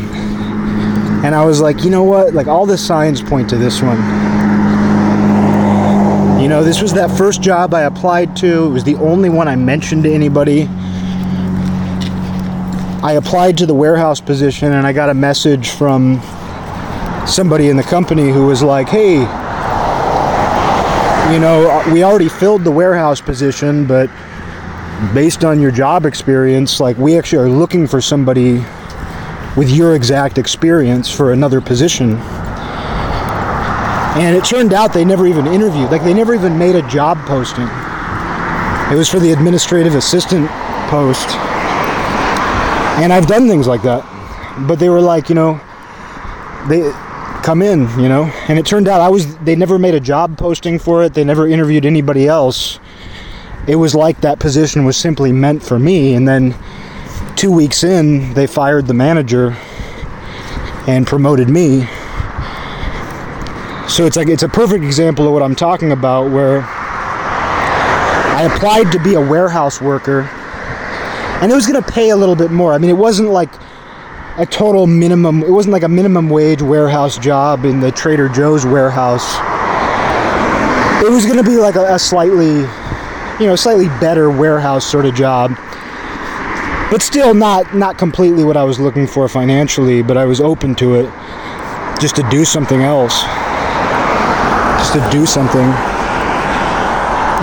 And 1.23 1.35
i 1.35 1.45
was 1.45 1.61
like 1.61 1.83
you 1.83 1.91
know 1.91 2.03
what? 2.03 2.33
Like 2.33 2.47
all 2.47 2.65
the 2.65 2.79
signs 2.79 3.21
point 3.21 3.47
to 3.51 3.57
this 3.57 3.79
one. 3.79 3.97
You 6.41 6.47
know 6.47 6.63
this 6.63 6.81
was 6.81 6.93
that 6.93 7.15
first 7.15 7.43
job 7.43 7.75
i 7.75 7.81
applied 7.81 8.35
to. 8.37 8.65
It 8.65 8.69
was 8.69 8.83
the 8.83 8.95
only 8.95 9.29
one 9.29 9.47
i 9.47 9.55
mentioned 9.55 10.03
to 10.03 10.11
anybody. 10.11 10.67
I 13.03 13.13
applied 13.13 13.59
to 13.59 13.67
the 13.67 13.75
warehouse 13.75 14.19
position 14.19 14.73
and 14.73 14.87
i 14.87 14.93
got 14.93 15.09
a 15.09 15.13
message 15.13 15.69
from 15.69 16.19
somebody 17.27 17.69
in 17.69 17.77
the 17.77 17.83
company 17.83 18.29
who 18.29 18.45
was 18.45 18.61
like 18.63 18.89
hey 18.89 19.19
you 21.33 21.39
know 21.39 21.83
we 21.93 22.03
already 22.03 22.29
filled 22.29 22.63
the 22.63 22.71
warehouse 22.71 23.21
position 23.21 23.85
but 23.85 24.09
based 25.13 25.43
on 25.43 25.59
your 25.59 25.71
job 25.71 26.05
experience, 26.05 26.79
like 26.79 26.95
we 26.97 27.17
actually 27.17 27.39
are 27.39 27.49
looking 27.49 27.87
for 27.87 27.99
somebody 27.99 28.63
with 29.57 29.69
your 29.69 29.95
exact 29.95 30.37
experience 30.37 31.11
for 31.11 31.33
another 31.33 31.59
position. 31.59 32.17
And 34.13 34.35
it 34.35 34.45
turned 34.45 34.73
out 34.73 34.93
they 34.93 35.03
never 35.03 35.25
even 35.25 35.47
interviewed, 35.47 35.89
like 35.89 36.03
they 36.03 36.13
never 36.13 36.35
even 36.35 36.57
made 36.57 36.75
a 36.75 36.87
job 36.87 37.17
posting. 37.25 37.67
It 38.93 38.95
was 38.95 39.09
for 39.09 39.19
the 39.19 39.31
administrative 39.31 39.95
assistant 39.95 40.47
post. 40.89 41.27
And 43.01 43.11
I've 43.11 43.25
done 43.25 43.47
things 43.47 43.67
like 43.67 43.81
that. 43.83 44.05
But 44.67 44.79
they 44.79 44.89
were 44.89 45.01
like, 45.01 45.29
you 45.29 45.35
know, 45.35 45.59
they 46.67 46.81
come 47.43 47.61
in, 47.61 47.81
you 47.99 48.09
know. 48.09 48.23
And 48.47 48.57
it 48.57 48.65
turned 48.65 48.87
out 48.87 49.01
I 49.01 49.09
was 49.09 49.35
they 49.37 49.55
never 49.55 49.77
made 49.79 49.95
a 49.95 49.99
job 49.99 50.37
posting 50.37 50.79
for 50.79 51.03
it. 51.03 51.13
They 51.13 51.23
never 51.23 51.47
interviewed 51.47 51.85
anybody 51.85 52.27
else 52.27 52.79
it 53.67 53.75
was 53.75 53.93
like 53.93 54.21
that 54.21 54.39
position 54.39 54.85
was 54.85 54.97
simply 54.97 55.31
meant 55.31 55.63
for 55.63 55.77
me. 55.77 56.15
And 56.15 56.27
then 56.27 56.55
two 57.35 57.51
weeks 57.51 57.83
in, 57.83 58.33
they 58.33 58.47
fired 58.47 58.87
the 58.87 58.93
manager 58.93 59.55
and 60.87 61.05
promoted 61.05 61.47
me. 61.47 61.85
So 63.87 64.05
it's 64.05 64.15
like 64.15 64.29
it's 64.29 64.43
a 64.43 64.49
perfect 64.49 64.83
example 64.83 65.27
of 65.27 65.33
what 65.33 65.43
I'm 65.43 65.55
talking 65.55 65.91
about 65.91 66.31
where 66.31 66.61
I 66.63 68.49
applied 68.51 68.91
to 68.93 69.03
be 69.03 69.13
a 69.13 69.21
warehouse 69.21 69.81
worker 69.81 70.21
and 71.41 71.51
it 71.51 71.55
was 71.55 71.67
going 71.67 71.81
to 71.81 71.91
pay 71.91 72.09
a 72.11 72.15
little 72.15 72.35
bit 72.35 72.51
more. 72.51 72.73
I 72.73 72.77
mean, 72.77 72.89
it 72.89 72.97
wasn't 72.97 73.29
like 73.29 73.49
a 74.41 74.45
total 74.45 74.87
minimum, 74.87 75.43
it 75.43 75.51
wasn't 75.51 75.71
like 75.71 75.83
a 75.83 75.87
minimum 75.87 76.27
wage 76.27 76.63
warehouse 76.63 77.19
job 77.19 77.63
in 77.63 77.79
the 77.79 77.91
Trader 77.91 78.27
Joe's 78.27 78.65
warehouse. 78.65 79.35
It 81.05 81.11
was 81.11 81.25
going 81.25 81.37
to 81.37 81.43
be 81.43 81.57
like 81.57 81.75
a, 81.75 81.93
a 81.93 81.99
slightly 81.99 82.65
you 83.41 83.47
know, 83.47 83.55
slightly 83.55 83.87
better 83.99 84.29
warehouse 84.29 84.85
sort 84.85 85.05
of 85.05 85.15
job. 85.15 85.51
But 86.91 87.01
still 87.01 87.33
not 87.33 87.75
not 87.75 87.97
completely 87.97 88.43
what 88.43 88.57
I 88.57 88.63
was 88.63 88.79
looking 88.79 89.07
for 89.07 89.27
financially, 89.29 90.01
but 90.01 90.17
I 90.17 90.25
was 90.25 90.41
open 90.41 90.75
to 90.75 90.95
it 90.95 91.05
just 91.99 92.15
to 92.17 92.27
do 92.29 92.43
something 92.43 92.81
else. 92.81 93.21
Just 94.79 94.93
to 94.93 95.09
do 95.11 95.25
something. 95.25 95.69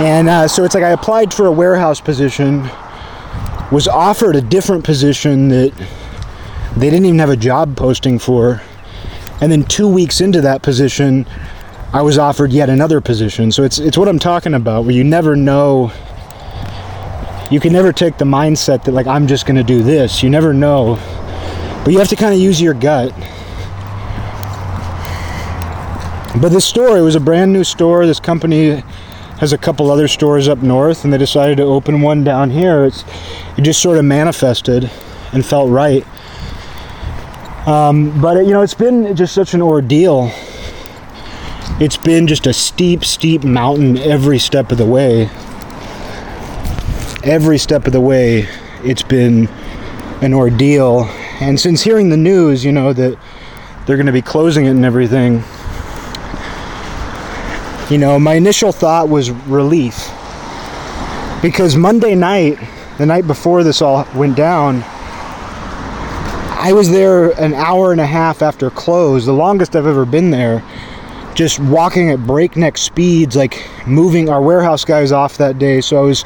And 0.01 0.29
uh, 0.29 0.47
so 0.47 0.63
it's 0.63 0.75
like 0.75 0.83
I 0.83 0.91
applied 0.91 1.33
for 1.33 1.47
a 1.47 1.51
warehouse 1.51 1.99
position, 1.99 2.69
was 3.71 3.87
offered 3.87 4.35
a 4.35 4.41
different 4.41 4.83
position 4.83 5.49
that 5.49 5.73
they 6.77 6.89
didn't 6.89 7.05
even 7.05 7.19
have 7.19 7.29
a 7.29 7.37
job 7.37 7.75
posting 7.75 8.19
for. 8.19 8.61
And 9.41 9.51
then 9.51 9.63
two 9.63 9.87
weeks 9.87 10.21
into 10.21 10.41
that 10.41 10.61
position, 10.61 11.25
I 11.93 12.01
was 12.01 12.17
offered 12.17 12.51
yet 12.51 12.69
another 12.69 13.01
position. 13.01 13.51
So 13.51 13.63
it's 13.63 13.79
it's 13.79 13.97
what 13.97 14.07
I'm 14.07 14.19
talking 14.19 14.53
about 14.53 14.83
where 14.83 14.93
you 14.93 15.03
never 15.03 15.35
know 15.35 15.91
you 17.49 17.59
can 17.59 17.73
never 17.73 17.91
take 17.91 18.17
the 18.19 18.25
mindset 18.25 18.83
that 18.83 18.91
like 18.91 19.07
I'm 19.07 19.25
just 19.25 19.45
going 19.45 19.55
to 19.55 19.63
do 19.63 19.81
this. 19.81 20.21
You 20.21 20.29
never 20.29 20.53
know. 20.53 20.95
But 21.83 21.93
you 21.93 21.99
have 21.99 22.09
to 22.09 22.15
kind 22.15 22.33
of 22.33 22.39
use 22.39 22.61
your 22.61 22.75
gut. 22.75 23.11
But 26.39 26.49
this 26.49 26.65
store, 26.65 26.97
it 26.97 27.01
was 27.01 27.15
a 27.15 27.19
brand 27.19 27.51
new 27.51 27.63
store. 27.63 28.05
This 28.05 28.19
company 28.19 28.83
has 29.39 29.51
a 29.51 29.57
couple 29.57 29.89
other 29.89 30.07
stores 30.07 30.47
up 30.47 30.59
north 30.59 31.03
and 31.03 31.11
they 31.11 31.17
decided 31.17 31.57
to 31.57 31.63
open 31.63 32.01
one 32.01 32.23
down 32.23 32.51
here. 32.51 32.85
It's 32.85 33.03
it 33.57 33.63
just 33.63 33.81
sort 33.81 33.97
of 33.97 34.05
manifested 34.05 34.91
and 35.33 35.43
felt 35.43 35.71
right. 35.71 36.05
Um, 37.69 38.19
but 38.19 38.37
it, 38.37 38.47
you 38.47 38.53
know, 38.53 38.61
it's 38.61 38.73
been 38.73 39.15
just 39.15 39.33
such 39.33 39.53
an 39.53 39.61
ordeal 39.61 40.31
it's 41.79 41.95
been 41.95 42.27
just 42.27 42.45
a 42.45 42.51
steep, 42.51 43.05
steep 43.05 43.45
mountain 43.45 43.97
every 43.97 44.37
step 44.37 44.69
of 44.73 44.77
the 44.77 44.85
way. 44.85 45.29
Every 47.23 47.57
step 47.57 47.87
of 47.87 47.93
the 47.93 48.01
way, 48.01 48.49
it's 48.83 49.03
been 49.03 49.47
an 50.21 50.33
ordeal. 50.33 51.05
And 51.39 51.57
since 51.57 51.81
hearing 51.81 52.09
the 52.09 52.17
news, 52.17 52.65
you 52.65 52.73
know, 52.73 52.91
that 52.91 53.17
they're 53.85 53.95
going 53.95 54.07
to 54.07 54.11
be 54.11 54.21
closing 54.21 54.65
it 54.65 54.71
and 54.71 54.83
everything, 54.83 55.41
you 57.89 57.97
know, 57.97 58.19
my 58.19 58.33
initial 58.33 58.73
thought 58.73 59.07
was 59.07 59.31
relief. 59.31 60.09
Because 61.41 61.77
Monday 61.77 62.13
night, 62.13 62.59
the 62.97 63.05
night 63.05 63.25
before 63.25 63.63
this 63.63 63.81
all 63.81 64.05
went 64.13 64.35
down, 64.35 64.83
I 66.59 66.73
was 66.73 66.89
there 66.89 67.29
an 67.39 67.53
hour 67.53 67.93
and 67.93 68.01
a 68.01 68.05
half 68.05 68.41
after 68.41 68.69
close, 68.69 69.25
the 69.25 69.31
longest 69.31 69.77
I've 69.77 69.85
ever 69.87 70.05
been 70.05 70.29
there 70.29 70.61
just 71.33 71.57
walking 71.57 72.09
at 72.09 72.19
breakneck 72.27 72.77
speeds, 72.77 73.33
like 73.37 73.65
moving 73.87 74.27
our 74.27 74.41
warehouse 74.41 74.83
guys 74.83 75.13
off 75.13 75.37
that 75.37 75.57
day. 75.57 75.79
So 75.79 75.97
I 75.97 76.01
was 76.01 76.25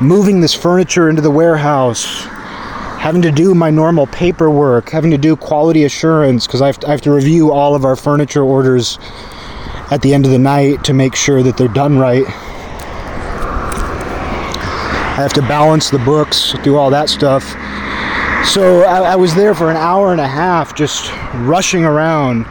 moving 0.00 0.40
this 0.40 0.54
furniture 0.54 1.10
into 1.10 1.20
the 1.20 1.30
warehouse, 1.30 2.24
having 2.98 3.20
to 3.20 3.30
do 3.30 3.54
my 3.54 3.68
normal 3.68 4.06
paperwork, 4.06 4.88
having 4.88 5.10
to 5.10 5.18
do 5.18 5.36
quality 5.36 5.84
assurance 5.84 6.46
because 6.46 6.62
I, 6.62 6.68
I 6.86 6.90
have 6.90 7.02
to 7.02 7.12
review 7.12 7.52
all 7.52 7.74
of 7.74 7.84
our 7.84 7.94
furniture 7.94 8.42
orders 8.42 8.98
at 9.90 10.00
the 10.00 10.14
end 10.14 10.24
of 10.24 10.32
the 10.32 10.38
night 10.38 10.82
to 10.84 10.94
make 10.94 11.14
sure 11.14 11.42
that 11.42 11.58
they're 11.58 11.68
done 11.68 11.98
right. 11.98 12.24
I 15.10 15.20
have 15.20 15.34
to 15.34 15.42
balance 15.42 15.90
the 15.90 15.98
books, 15.98 16.54
do 16.64 16.76
all 16.76 16.88
that 16.88 17.10
stuff. 17.10 17.54
So 18.44 18.82
I, 18.82 19.12
I 19.12 19.16
was 19.16 19.34
there 19.34 19.54
for 19.54 19.70
an 19.70 19.76
hour 19.76 20.12
and 20.12 20.20
a 20.20 20.26
half 20.26 20.74
just 20.74 21.12
rushing 21.34 21.84
around. 21.84 22.46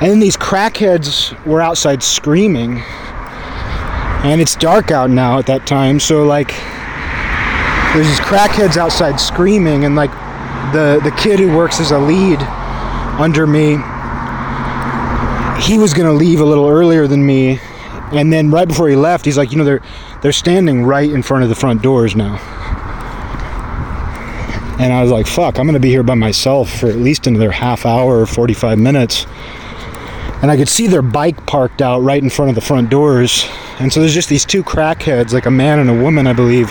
And 0.00 0.10
then 0.10 0.20
these 0.20 0.36
crackheads 0.36 1.32
were 1.46 1.60
outside 1.60 2.02
screaming. 2.02 2.82
And 4.24 4.40
it's 4.40 4.56
dark 4.56 4.90
out 4.90 5.10
now 5.10 5.38
at 5.38 5.46
that 5.46 5.66
time, 5.66 6.00
so 6.00 6.24
like 6.24 6.48
there's 7.92 8.06
these 8.06 8.20
crackheads 8.20 8.76
outside 8.76 9.20
screaming 9.20 9.84
and 9.84 9.94
like 9.94 10.10
the 10.72 11.00
the 11.04 11.10
kid 11.18 11.38
who 11.38 11.54
works 11.54 11.78
as 11.78 11.90
a 11.90 11.98
lead 11.98 12.40
under 13.20 13.46
me 13.46 13.76
he 15.62 15.78
was 15.78 15.92
going 15.92 16.06
to 16.06 16.12
leave 16.12 16.40
a 16.40 16.44
little 16.44 16.68
earlier 16.68 17.06
than 17.06 17.24
me. 17.24 17.60
And 18.12 18.32
then 18.32 18.50
right 18.50 18.66
before 18.66 18.88
he 18.88 18.96
left 18.96 19.24
he's 19.24 19.36
like 19.36 19.52
you 19.52 19.58
know 19.58 19.64
they're 19.64 19.82
they're 20.22 20.32
standing 20.32 20.84
right 20.84 21.10
in 21.10 21.22
front 21.22 21.42
of 21.42 21.48
the 21.48 21.54
front 21.54 21.82
doors 21.82 22.14
now 22.14 22.38
and 24.78 24.92
i 24.92 25.02
was 25.02 25.10
like 25.10 25.26
fuck 25.26 25.58
i'm 25.58 25.66
going 25.66 25.74
to 25.74 25.80
be 25.80 25.90
here 25.90 26.02
by 26.02 26.14
myself 26.14 26.70
for 26.80 26.88
at 26.88 26.96
least 26.96 27.26
another 27.26 27.50
half 27.50 27.84
hour 27.86 28.20
or 28.20 28.26
45 28.26 28.78
minutes 28.78 29.26
and 30.42 30.50
I 30.50 30.56
could 30.56 30.68
see 30.68 30.88
their 30.88 31.02
bike 31.02 31.46
parked 31.46 31.80
out 31.80 32.00
right 32.00 32.20
in 32.20 32.28
front 32.28 32.48
of 32.48 32.56
the 32.56 32.60
front 32.60 32.90
doors. 32.90 33.48
And 33.78 33.92
so 33.92 34.00
there's 34.00 34.12
just 34.12 34.28
these 34.28 34.44
two 34.44 34.64
crackheads, 34.64 35.32
like 35.32 35.46
a 35.46 35.52
man 35.52 35.78
and 35.78 35.88
a 35.88 35.94
woman, 35.94 36.26
I 36.26 36.32
believe, 36.32 36.66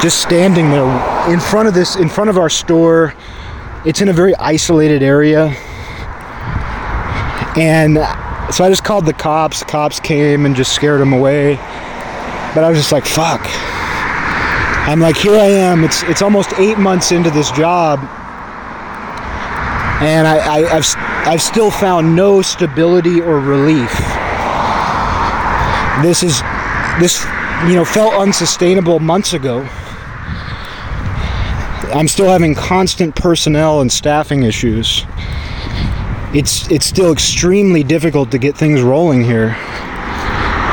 just 0.00 0.22
standing 0.22 0.70
there 0.70 1.28
in 1.28 1.40
front 1.40 1.66
of 1.66 1.74
this, 1.74 1.96
in 1.96 2.08
front 2.08 2.30
of 2.30 2.38
our 2.38 2.48
store. 2.48 3.14
It's 3.84 4.00
in 4.00 4.08
a 4.08 4.12
very 4.12 4.34
isolated 4.36 5.02
area. 5.02 5.48
And 7.56 7.96
so 8.54 8.64
I 8.64 8.68
just 8.68 8.84
called 8.84 9.06
the 9.06 9.12
cops. 9.12 9.58
The 9.58 9.64
cops 9.64 9.98
came 9.98 10.46
and 10.46 10.54
just 10.54 10.72
scared 10.72 11.00
them 11.00 11.12
away. 11.12 11.56
But 12.54 12.62
I 12.62 12.68
was 12.68 12.78
just 12.78 12.92
like, 12.92 13.06
fuck. 13.06 13.44
I'm 14.88 15.00
like, 15.00 15.18
here 15.18 15.34
I 15.34 15.48
am. 15.48 15.84
It's 15.84 16.02
it's 16.04 16.22
almost 16.22 16.54
eight 16.54 16.78
months 16.78 17.12
into 17.12 17.28
this 17.28 17.50
job, 17.50 17.98
and 20.00 20.26
I, 20.26 20.38
I 20.38 20.76
I've 20.76 20.86
I've 21.28 21.42
still 21.42 21.70
found 21.70 22.16
no 22.16 22.40
stability 22.40 23.20
or 23.20 23.38
relief. 23.38 23.90
This 26.00 26.22
is 26.22 26.40
this 27.00 27.22
you 27.68 27.74
know 27.74 27.84
felt 27.84 28.14
unsustainable 28.14 28.98
months 28.98 29.34
ago. 29.34 29.60
I'm 31.92 32.08
still 32.08 32.28
having 32.30 32.54
constant 32.54 33.14
personnel 33.14 33.82
and 33.82 33.92
staffing 33.92 34.44
issues. 34.44 35.04
It's 36.32 36.66
it's 36.70 36.86
still 36.86 37.12
extremely 37.12 37.82
difficult 37.82 38.30
to 38.30 38.38
get 38.38 38.56
things 38.56 38.80
rolling 38.80 39.22
here. 39.22 39.54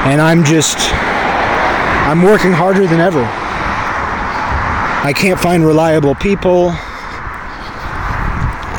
And 0.08 0.22
I'm 0.22 0.46
just 0.46 0.78
I'm 2.08 2.22
working 2.22 2.54
harder 2.54 2.88
than 2.88 3.02
ever. 3.02 3.45
I 5.06 5.14
can't 5.14 5.40
find 5.40 5.64
reliable 5.64 6.16
people. 6.16 6.70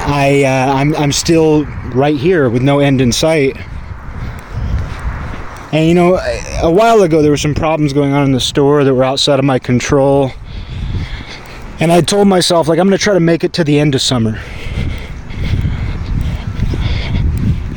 I 0.08 0.42
uh, 0.44 0.74
I'm 0.74 0.92
I'm 0.96 1.12
still 1.12 1.64
right 1.94 2.16
here 2.16 2.50
with 2.50 2.62
no 2.62 2.80
end 2.80 3.00
in 3.00 3.12
sight. 3.12 3.56
And 5.70 5.86
you 5.86 5.94
know, 5.94 6.16
a 6.62 6.68
while 6.68 7.02
ago 7.02 7.22
there 7.22 7.30
were 7.30 7.36
some 7.36 7.54
problems 7.54 7.92
going 7.92 8.12
on 8.12 8.24
in 8.24 8.32
the 8.32 8.40
store 8.40 8.82
that 8.82 8.92
were 8.92 9.04
outside 9.04 9.38
of 9.38 9.44
my 9.44 9.60
control. 9.60 10.32
And 11.78 11.92
I 11.92 12.00
told 12.00 12.26
myself, 12.26 12.66
like, 12.66 12.80
I'm 12.80 12.88
going 12.88 12.98
to 12.98 13.04
try 13.04 13.14
to 13.14 13.20
make 13.20 13.44
it 13.44 13.52
to 13.52 13.62
the 13.62 13.78
end 13.78 13.94
of 13.94 14.02
summer. 14.02 14.40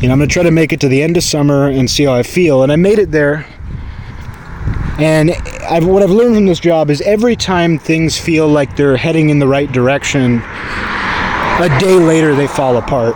You 0.02 0.08
know, 0.08 0.14
I'm 0.14 0.18
going 0.18 0.28
to 0.28 0.34
try 0.34 0.42
to 0.42 0.50
make 0.50 0.74
it 0.74 0.80
to 0.80 0.88
the 0.88 1.04
end 1.04 1.18
of 1.18 1.24
summer 1.24 1.68
and 1.68 1.88
see 1.88 2.06
how 2.06 2.14
I 2.14 2.24
feel. 2.24 2.64
And 2.64 2.72
I 2.72 2.78
made 2.78 2.98
it 2.98 3.12
there. 3.12 3.46
And 5.00 5.32
I've, 5.70 5.86
what 5.86 6.04
I've 6.04 6.10
learned 6.10 6.36
from 6.36 6.46
this 6.46 6.60
job 6.60 6.90
is 6.90 7.02
every 7.02 7.36
time 7.36 7.78
things 7.80 8.18
feel 8.18 8.48
like 8.48 8.76
they're 8.76 8.98
heading 8.98 9.30
in 9.30 9.40
the 9.40 9.48
right 9.48 9.72
direction, 9.72 10.42
a 10.42 11.78
day 11.80 11.96
later 11.96 12.36
they 12.36 12.48
fall 12.48 12.78
apart. 12.78 13.16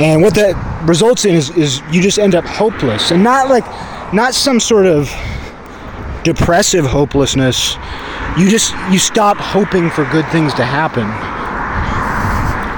And 0.00 0.22
what 0.22 0.34
that 0.34 0.82
results 0.84 1.24
in 1.24 1.34
is, 1.34 1.50
is 1.50 1.80
you 1.92 2.02
just 2.02 2.18
end 2.18 2.34
up 2.34 2.44
hopeless. 2.44 3.12
And 3.12 3.22
not 3.22 3.48
like, 3.48 3.64
not 4.12 4.34
some 4.34 4.58
sort 4.58 4.86
of 4.86 5.08
depressive 6.24 6.84
hopelessness. 6.84 7.76
You 8.36 8.50
just, 8.50 8.74
you 8.90 8.98
stop 8.98 9.36
hoping 9.36 9.90
for 9.90 10.04
good 10.10 10.26
things 10.28 10.52
to 10.54 10.64
happen 10.64 11.06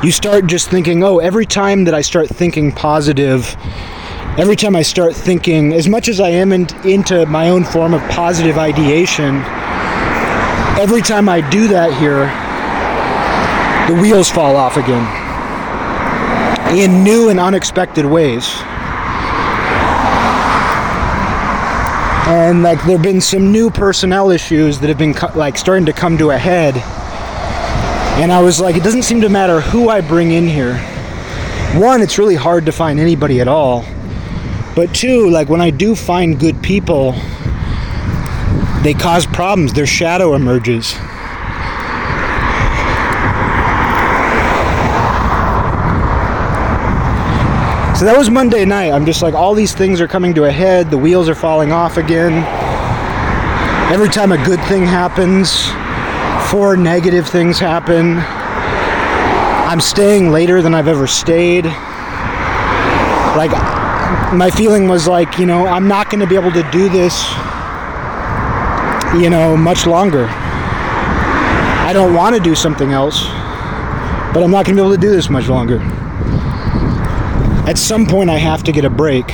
you 0.03 0.13
start 0.13 0.47
just 0.47 0.71
thinking, 0.71 1.03
oh, 1.03 1.19
every 1.19 1.47
time 1.47 1.85
that 1.85 1.95
I 1.95 2.03
start 2.03 2.29
thinking 2.29 2.71
positive, 2.71 3.57
every 4.39 4.57
time 4.57 4.77
I 4.77 4.83
start 4.83 5.15
thinking, 5.15 5.73
as 5.73 5.89
much 5.89 6.09
as 6.09 6.21
I 6.21 6.29
am 6.29 6.53
in, 6.53 6.67
into 6.85 7.25
my 7.27 7.49
own 7.49 7.65
form 7.65 7.95
of 7.95 8.03
positive 8.11 8.59
ideation, 8.59 9.37
every 10.79 11.03
time 11.03 11.29
I 11.29 11.41
do 11.51 11.69
that 11.69 11.93
here, 11.99 12.27
the 13.95 14.01
wheels 14.01 14.31
fall 14.31 14.57
off 14.57 14.77
again 14.77 15.05
in 16.77 17.05
new 17.05 17.29
and 17.29 17.39
unexpected 17.39 18.05
ways. 18.05 18.49
And 22.29 22.63
like 22.63 22.83
there've 22.85 23.01
been 23.01 23.21
some 23.21 23.53
new 23.53 23.71
personnel 23.71 24.31
issues 24.31 24.81
that 24.81 24.89
have 24.89 24.99
been 24.99 25.15
like 25.35 25.57
starting 25.57 25.87
to 25.87 25.93
come 25.93 26.19
to 26.19 26.31
a 26.31 26.39
head 26.39 26.77
and 28.19 28.33
I 28.33 28.41
was 28.41 28.59
like, 28.61 28.77
it 28.77 28.83
doesn't 28.83 29.03
seem 29.03 29.21
to 29.21 29.29
matter 29.29 29.61
who 29.61 29.91
I 29.91 30.01
bring 30.01 30.33
in 30.33 30.49
here. 30.49 30.79
One, 31.79 32.01
it's 32.01 32.19
really 32.19 32.35
hard 32.35 32.65
to 32.65 32.73
find 32.73 32.99
anybody 32.99 33.43
at 33.43 33.47
all. 33.47 33.85
But 34.77 34.95
two, 34.95 35.31
like 35.31 35.49
when 35.49 35.63
I 35.63 35.71
do 35.71 35.97
find 35.97 36.39
good 36.39 36.63
people, 36.63 37.13
they 38.83 38.93
cause 38.93 39.25
problems. 39.27 39.73
Their 39.73 39.87
shadow 39.87 40.35
emerges. 40.35 40.89
So 47.99 48.05
that 48.05 48.15
was 48.19 48.29
Monday 48.29 48.67
night. 48.67 48.93
I'm 48.93 49.07
just 49.07 49.23
like, 49.23 49.33
all 49.33 49.55
these 49.55 49.73
things 49.73 50.03
are 50.03 50.07
coming 50.07 50.35
to 50.35 50.45
a 50.45 50.53
head. 50.53 50.91
The 50.91 50.99
wheels 50.99 51.31
are 51.31 51.35
falling 51.35 51.73
off 51.73 51.97
again. 51.97 52.45
Every 53.91 54.11
time 54.11 54.31
a 54.31 54.45
good 54.45 54.61
thing 54.65 54.85
happens, 54.85 55.71
four 56.51 56.77
negative 56.77 57.27
things 57.27 57.59
happen. 57.59 58.19
I'm 59.67 59.81
staying 59.81 60.31
later 60.31 60.61
than 60.61 60.75
I've 60.75 60.89
ever 60.89 61.07
stayed. 61.07 61.65
Like, 63.35 63.53
my 64.37 64.51
feeling 64.51 64.89
was 64.89 65.07
like, 65.07 65.39
you 65.39 65.47
know, 65.47 65.67
I'm 65.67 65.89
not 65.89 66.11
going 66.11 66.21
to 66.21 66.27
be 66.27 66.35
able 66.35 66.53
to 66.53 66.69
do 66.71 66.89
this, 66.89 67.15
you 69.21 69.31
know, 69.31 69.57
much 69.57 69.87
longer. 69.87 70.27
I 70.29 71.93
don't 71.93 72.15
want 72.15 72.35
to 72.37 72.43
do 72.43 72.55
something 72.55 72.93
else, 72.93 73.23
but 74.35 74.43
I'm 74.43 74.51
not 74.51 74.67
going 74.67 74.77
to 74.77 74.83
be 74.83 74.87
able 74.87 74.95
to 74.95 75.01
do 75.01 75.11
this 75.11 75.31
much 75.31 75.49
longer. 75.49 75.81
At 77.69 77.79
some 77.79 78.07
point, 78.07 78.31
I 78.31 78.39
have 78.39 78.63
to 78.65 78.73
get 78.73 78.85
a 78.85 78.91
break. 78.91 79.29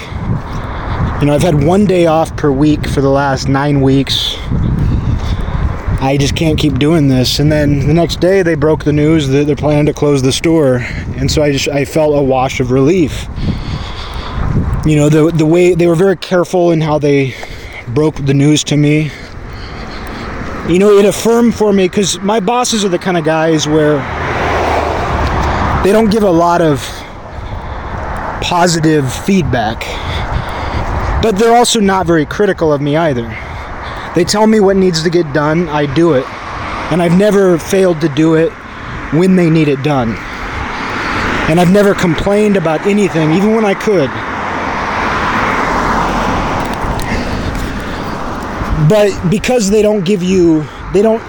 You 1.21 1.27
know, 1.27 1.35
I've 1.35 1.43
had 1.43 1.65
one 1.65 1.85
day 1.85 2.07
off 2.07 2.37
per 2.37 2.51
week 2.51 2.87
for 2.87 3.01
the 3.01 3.11
last 3.11 3.49
nine 3.49 3.81
weeks. 3.81 4.37
I 6.03 6.17
just 6.19 6.35
can't 6.35 6.59
keep 6.59 6.79
doing 6.79 7.09
this. 7.09 7.39
And 7.39 7.51
then 7.51 7.87
the 7.87 7.95
next 7.95 8.21
day 8.21 8.43
they 8.43 8.57
broke 8.57 8.85
the 8.85 8.93
news 8.93 9.29
that 9.29 9.47
they're 9.47 9.55
planning 9.55 9.87
to 9.87 9.95
close 9.95 10.21
the 10.21 10.33
store. 10.33 10.79
And 11.17 11.31
so 11.31 11.43
I 11.43 11.53
just 11.53 11.69
I 11.69 11.85
felt 11.85 12.19
a 12.19 12.23
wash 12.23 12.59
of 12.59 12.71
relief. 12.71 13.29
You 14.85 14.97
know, 14.97 15.09
the 15.09 15.31
the 15.31 15.47
way 15.47 15.75
they 15.75 15.87
were 15.87 15.95
very 15.95 16.17
careful 16.17 16.73
in 16.73 16.81
how 16.81 16.99
they 16.99 17.35
broke 17.87 18.17
the 18.17 18.35
news 18.35 18.65
to 18.65 18.77
me. 18.77 19.13
You 20.69 20.81
know, 20.81 20.99
it 20.99 21.05
affirmed 21.05 21.55
for 21.55 21.73
me 21.73 21.89
cuz 21.89 22.19
my 22.21 22.41
bosses 22.41 22.85
are 22.85 22.89
the 22.89 22.99
kind 22.99 23.17
of 23.17 23.23
guys 23.25 23.69
where 23.69 23.99
they 25.85 25.93
don't 25.93 26.11
give 26.11 26.25
a 26.25 26.31
lot 26.31 26.61
of 26.61 26.81
positive 28.43 29.13
feedback. 29.13 29.87
But 31.23 31.39
they're 31.39 31.57
also 31.57 31.79
not 31.79 32.05
very 32.05 32.27
critical 32.27 32.73
of 32.73 32.81
me 32.81 32.97
either. 32.97 33.33
They 34.17 34.25
tell 34.25 34.49
me 34.49 34.59
what 34.59 34.77
needs 34.77 35.05
to 35.05 35.11
get 35.11 35.33
done, 35.33 35.69
I 35.69 35.87
do 35.87 36.15
it. 36.15 36.27
And 36.91 37.01
I've 37.01 37.17
never 37.17 37.57
failed 37.57 38.01
to 38.01 38.09
do 38.09 38.35
it 38.35 38.51
when 39.13 39.37
they 39.37 39.49
need 39.49 39.69
it 39.69 39.85
done. 39.85 40.17
And 41.49 41.61
I've 41.61 41.71
never 41.71 41.95
complained 41.95 42.57
about 42.57 42.85
anything, 42.85 43.31
even 43.31 43.55
when 43.55 43.65
I 43.65 43.75
could. 43.75 44.11
But 48.89 49.31
because 49.31 49.71
they 49.71 49.83
don't 49.83 50.05
give 50.05 50.23
you 50.23 50.67
they 50.93 51.03
don't 51.03 51.23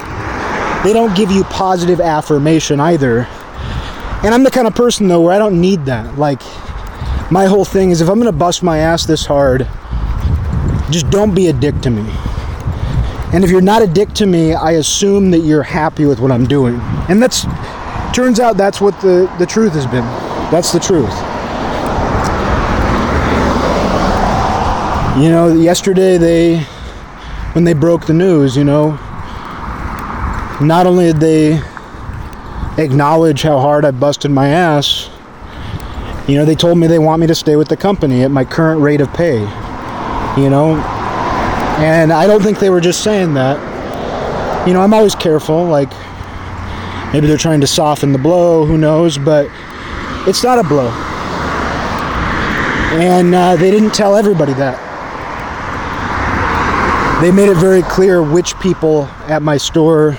they 0.84 0.92
don't 0.92 1.16
give 1.16 1.32
you 1.32 1.44
positive 1.46 2.02
affirmation 2.02 2.80
either. 2.80 3.28
And 4.24 4.34
I'm 4.34 4.44
the 4.44 4.52
kind 4.52 4.68
of 4.68 4.76
person 4.76 5.08
though 5.08 5.22
where 5.22 5.34
I 5.34 5.38
don't 5.38 5.60
need 5.60 5.86
that. 5.86 6.18
Like 6.18 6.42
my 7.32 7.46
whole 7.46 7.66
thing 7.66 7.92
is 7.92 8.02
if 8.02 8.10
I'm 8.10 8.22
to 8.22 8.32
bust 8.32 8.64
my 8.64 8.80
ass 8.80 9.06
this 9.06 9.26
hard, 9.26 9.68
just 10.90 11.10
don't 11.10 11.34
be 11.34 11.48
a 11.48 11.54
dick 11.54 11.80
to 11.82 11.90
me. 11.90 12.06
And 13.34 13.44
if 13.44 13.50
you're 13.50 13.62
not 13.62 13.82
a 13.82 13.88
dick 13.88 14.14
to 14.14 14.26
me, 14.26 14.54
I 14.54 14.72
assume 14.74 15.32
that 15.32 15.40
you're 15.40 15.64
happy 15.64 16.06
with 16.06 16.20
what 16.20 16.32
I'm 16.32 16.46
doing. 16.46 16.80
And 17.10 17.22
that's 17.22 17.46
turns 18.14 18.40
out 18.40 18.58
that's 18.58 18.80
what 18.80 19.00
the, 19.02 19.34
the 19.40 19.46
truth 19.46 19.74
has 19.74 19.88
been. 19.88 20.06
That's 20.52 20.72
the 20.72 20.80
truth. 20.80 21.14
You 25.22 25.30
know, 25.30 25.54
yesterday 25.54 26.18
they 26.18 26.68
when 27.54 27.64
they 27.64 27.74
broke 27.74 28.08
the 28.08 28.14
news, 28.14 28.58
you 28.58 28.64
know, 28.64 28.92
not 30.60 30.86
only 30.86 31.14
did 31.14 31.20
they 31.20 31.62
acknowledge 32.78 33.44
how 33.44 33.60
hard 33.60 33.86
I 33.86 33.92
busted 33.92 34.32
my 34.32 34.48
ass, 34.48 35.10
you 36.28 36.36
know, 36.36 36.46
they 36.46 36.56
told 36.56 36.78
me 36.78 36.88
they 36.88 37.00
want 37.00 37.22
me 37.22 37.28
to 37.28 37.36
stay 37.36 37.56
with 37.56 37.68
the 37.68 37.78
company 37.78 38.24
at 38.24 38.32
my 38.32 38.44
current 38.44 38.82
rate 38.82 39.02
of 39.02 39.14
pay. 39.14 39.40
You 40.36 40.50
know, 40.50 40.78
and 41.78 42.12
I 42.12 42.26
don't 42.26 42.42
think 42.42 42.58
they 42.58 42.72
were 42.72 42.82
just 42.82 43.04
saying 43.04 43.36
that. 43.36 43.58
You 44.68 44.74
know, 44.74 44.82
I'm 44.82 44.94
always 44.94 45.14
careful. 45.14 45.66
Like, 45.66 45.92
maybe 47.14 47.28
they're 47.28 47.38
trying 47.38 47.62
to 47.62 47.68
soften 47.68 48.14
the 48.14 48.18
blow, 48.18 48.66
who 48.66 48.80
knows, 48.80 49.20
but 49.20 49.48
it's 50.28 50.44
not 50.44 50.58
a 50.58 50.64
blow. 50.64 50.90
And 53.00 53.36
uh, 53.36 53.58
they 53.58 53.70
didn't 53.70 53.94
tell 53.94 54.16
everybody 54.16 54.54
that. 54.54 54.83
They 57.24 57.32
made 57.32 57.48
it 57.48 57.56
very 57.56 57.84
clear 57.84 58.22
which 58.22 58.60
people 58.60 59.06
at 59.30 59.42
my 59.42 59.56
store 59.56 60.18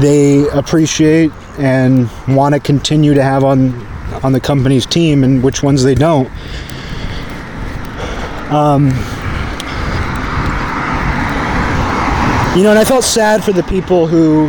they 0.00 0.48
appreciate 0.48 1.30
and 1.60 2.10
want 2.26 2.56
to 2.56 2.60
continue 2.60 3.14
to 3.14 3.22
have 3.22 3.44
on 3.44 3.80
on 4.24 4.32
the 4.32 4.40
company's 4.40 4.84
team 4.84 5.22
and 5.22 5.44
which 5.44 5.62
ones 5.62 5.84
they 5.84 5.94
don't. 5.94 6.26
Um, 8.50 8.88
you 12.56 12.64
know, 12.64 12.70
and 12.70 12.78
I 12.80 12.84
felt 12.84 13.04
sad 13.04 13.44
for 13.44 13.52
the 13.52 13.62
people 13.62 14.08
who, 14.08 14.46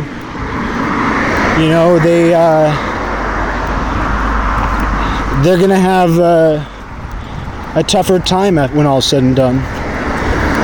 you 1.62 1.68
know, 1.68 2.00
they 2.00 2.34
uh, 2.34 2.66
they're 5.44 5.60
gonna 5.60 5.78
have 5.78 6.18
uh, 6.18 7.78
a 7.78 7.84
tougher 7.84 8.18
time 8.18 8.58
at 8.58 8.74
when 8.74 8.86
all's 8.86 9.06
said 9.06 9.22
and 9.22 9.36
done. 9.36 9.81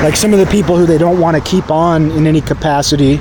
Like 0.02 0.16
some 0.16 0.32
of 0.32 0.38
the 0.38 0.46
people 0.46 0.76
who 0.76 0.87
they 0.87 0.98
don't 0.98 1.20
want 1.20 1.37
to 1.37 1.42
keep 1.42 1.70
on 1.70 2.11
in 2.12 2.26
any 2.26 2.40
capacity. 2.40 3.20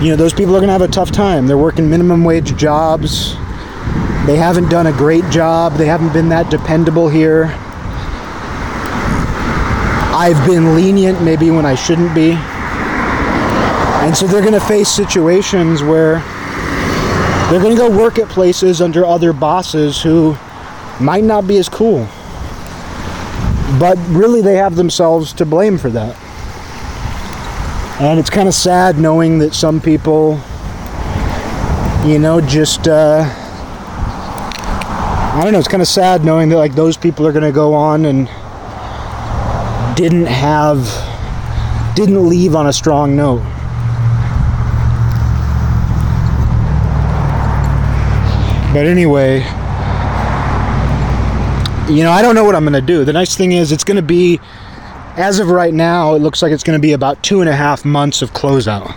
You 0.00 0.10
know, 0.10 0.16
those 0.16 0.32
people 0.32 0.56
are 0.56 0.60
gonna 0.60 0.72
have 0.72 0.82
a 0.82 0.88
tough 0.88 1.10
time. 1.10 1.46
They're 1.46 1.58
working 1.58 1.90
minimum 1.90 2.24
wage 2.24 2.56
jobs. 2.56 3.34
They 4.26 4.36
haven't 4.36 4.68
done 4.68 4.86
a 4.86 4.92
great 4.92 5.28
job. 5.30 5.74
They 5.74 5.86
haven't 5.86 6.12
been 6.12 6.28
that 6.28 6.50
dependable 6.50 7.08
here. 7.08 7.46
I've 10.14 10.46
been 10.46 10.74
lenient 10.74 11.22
maybe 11.22 11.50
when 11.50 11.64
I 11.64 11.74
shouldn't 11.74 12.14
be. 12.14 12.32
And 14.04 14.16
so 14.16 14.26
they're 14.26 14.40
going 14.40 14.52
to 14.52 14.60
face 14.60 14.88
situations 14.88 15.82
where 15.82 16.20
they're 17.50 17.60
going 17.60 17.74
to 17.74 17.80
go 17.80 17.90
work 17.90 18.18
at 18.18 18.28
places 18.28 18.80
under 18.80 19.04
other 19.04 19.32
bosses 19.32 20.02
who 20.02 20.36
might 21.00 21.24
not 21.24 21.46
be 21.46 21.56
as 21.58 21.68
cool. 21.68 22.08
But 23.76 23.98
really, 24.08 24.40
they 24.40 24.56
have 24.56 24.76
themselves 24.76 25.32
to 25.34 25.44
blame 25.44 25.76
for 25.78 25.90
that. 25.90 26.16
And 28.00 28.18
it's 28.18 28.30
kind 28.30 28.48
of 28.48 28.54
sad 28.54 28.98
knowing 28.98 29.40
that 29.40 29.54
some 29.54 29.80
people, 29.80 30.40
you 32.06 32.18
know, 32.18 32.40
just, 32.40 32.88
uh, 32.88 33.24
I 35.34 35.40
don't 35.42 35.52
know, 35.52 35.58
it's 35.58 35.68
kind 35.68 35.82
of 35.82 35.88
sad 35.88 36.24
knowing 36.24 36.48
that, 36.48 36.56
like, 36.56 36.74
those 36.74 36.96
people 36.96 37.26
are 37.26 37.32
going 37.32 37.44
to 37.44 37.52
go 37.52 37.74
on 37.74 38.04
and 38.04 38.26
didn't 39.96 40.26
have, 40.26 40.86
didn't 41.94 42.28
leave 42.28 42.54
on 42.54 42.68
a 42.68 42.72
strong 42.72 43.16
note. 43.16 43.42
But 48.72 48.86
anyway, 48.86 49.40
you 51.88 52.02
know, 52.02 52.10
I 52.10 52.20
don't 52.20 52.34
know 52.34 52.44
what 52.44 52.54
I'm 52.54 52.64
going 52.64 52.74
to 52.74 52.82
do. 52.82 53.04
The 53.04 53.14
nice 53.14 53.34
thing 53.34 53.52
is, 53.52 53.72
it's 53.72 53.84
going 53.84 53.96
to 53.96 54.02
be, 54.02 54.40
as 55.16 55.38
of 55.38 55.48
right 55.48 55.72
now, 55.72 56.14
it 56.14 56.18
looks 56.18 56.42
like 56.42 56.52
it's 56.52 56.62
going 56.62 56.78
to 56.78 56.82
be 56.82 56.92
about 56.92 57.22
two 57.22 57.40
and 57.40 57.48
a 57.48 57.56
half 57.56 57.84
months 57.84 58.20
of 58.20 58.32
closeout. 58.32 58.94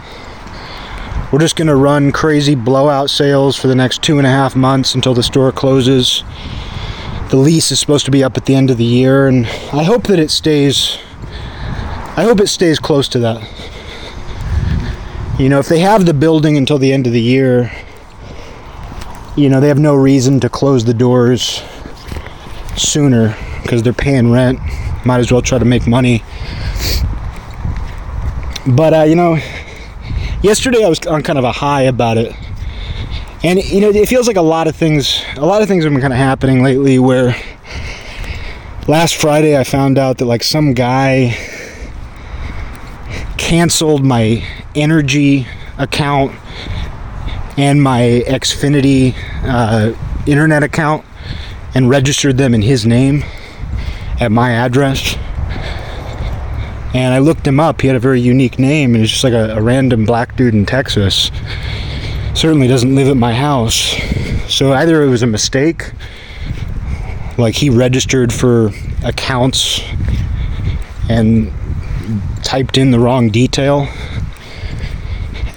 We're 1.32 1.40
just 1.40 1.56
going 1.56 1.70
to 1.70 1.76
run 1.76 2.12
crazy 2.12 2.54
blowout 2.54 3.10
sales 3.10 3.56
for 3.56 3.68
the 3.68 3.76
next 3.76 4.04
two 4.04 4.18
and 4.18 4.28
a 4.28 4.30
half 4.30 4.58
months 4.58 4.94
until 4.94 5.14
the 5.14 5.24
store 5.24 5.54
closes. 5.54 6.24
The 7.30 7.38
lease 7.38 7.72
is 7.72 7.80
supposed 7.80 8.04
to 8.06 8.12
be 8.12 8.26
up 8.26 8.36
at 8.36 8.46
the 8.46 8.56
end 8.56 8.70
of 8.70 8.78
the 8.78 8.84
year, 8.84 9.28
and 9.28 9.46
I 9.46 9.84
hope 9.84 10.04
that 10.08 10.20
it 10.20 10.30
stays. 10.30 10.98
I 12.18 12.24
hope 12.24 12.42
it 12.42 12.48
stays 12.48 12.78
close 12.78 13.08
to 13.10 13.20
that. 13.20 13.42
You 15.40 15.48
know, 15.48 15.60
if 15.60 15.70
they 15.70 15.80
have 15.80 16.06
the 16.06 16.14
building 16.14 16.58
until 16.58 16.78
the 16.78 16.92
end 16.92 17.08
of 17.08 17.14
the 17.14 17.22
year, 17.22 17.72
you 19.38 19.48
know, 19.48 19.62
they 19.62 19.70
have 19.70 19.80
no 19.80 19.96
reason 19.96 20.42
to 20.42 20.50
close 20.50 20.84
the 20.84 20.94
doors 20.94 21.64
sooner 22.78 23.36
because 23.62 23.84
they're 23.84 23.94
paying 23.94 24.32
rent. 24.32 24.60
Might 25.06 25.20
as 25.20 25.32
well 25.32 25.42
try 25.42 25.58
to 25.58 25.66
make 25.66 25.88
money. 25.88 26.24
But, 28.68 28.94
uh, 28.94 29.04
you 29.04 29.16
know, 29.16 29.40
yesterday 30.44 30.84
I 30.84 30.90
was 30.90 31.00
on 31.08 31.24
kind 31.24 31.40
of 31.40 31.46
a 31.46 31.52
high 31.52 31.84
about 31.84 32.18
it. 32.18 32.36
And, 33.44 33.64
you 33.64 33.82
know, 33.82 33.90
it 33.90 34.08
feels 34.08 34.28
like 34.28 34.38
a 34.38 34.42
lot 34.42 34.68
of 34.68 34.76
things, 34.76 35.24
a 35.36 35.46
lot 35.46 35.64
of 35.64 35.68
things 35.68 35.84
have 35.84 35.92
been 35.92 36.02
kind 36.02 36.14
of 36.14 36.20
happening 36.20 36.62
lately 36.62 37.00
where 37.00 37.36
last 38.88 39.16
Friday 39.16 39.58
I 39.58 39.64
found 39.64 39.98
out 39.98 40.20
that, 40.20 40.26
like, 40.26 40.44
some 40.44 40.74
guy 40.74 41.36
canceled 43.38 44.06
my 44.06 44.46
energy 44.76 45.48
account 45.80 46.34
and 47.58 47.82
my 47.82 48.24
Xfinity 48.28 49.16
uh, 49.44 49.94
internet 50.28 50.62
account 50.62 51.04
and 51.74 51.90
registered 51.90 52.38
them 52.38 52.54
in 52.54 52.62
his 52.62 52.86
name 52.86 53.24
at 54.20 54.32
my 54.32 54.52
address. 54.52 55.16
And 56.94 57.14
I 57.14 57.20
looked 57.20 57.48
him 57.48 57.60
up. 57.60 57.82
He 57.82 57.88
had 57.88 57.96
a 57.96 58.00
very 58.00 58.20
unique 58.20 58.60
name, 58.60 58.94
and 58.94 59.02
he's 59.02 59.12
just 59.12 59.24
like 59.24 59.34
a, 59.34 59.56
a 59.56 59.62
random 59.62 60.06
black 60.06 60.36
dude 60.36 60.54
in 60.54 60.66
Texas. 60.66 61.32
Certainly 62.34 62.68
doesn't 62.68 62.94
live 62.94 63.08
at 63.08 63.18
my 63.18 63.34
house. 63.34 63.96
So 64.50 64.74
either 64.74 65.02
it 65.02 65.08
was 65.08 65.24
a 65.24 65.28
mistake, 65.28 65.92
like 67.38 67.56
he 67.56 67.70
registered 67.70 68.34
for 68.34 68.72
accounts 69.06 69.82
and 71.10 71.52
typed 72.44 72.78
in 72.78 72.92
the 72.92 73.00
wrong 73.00 73.30
detail. 73.30 73.88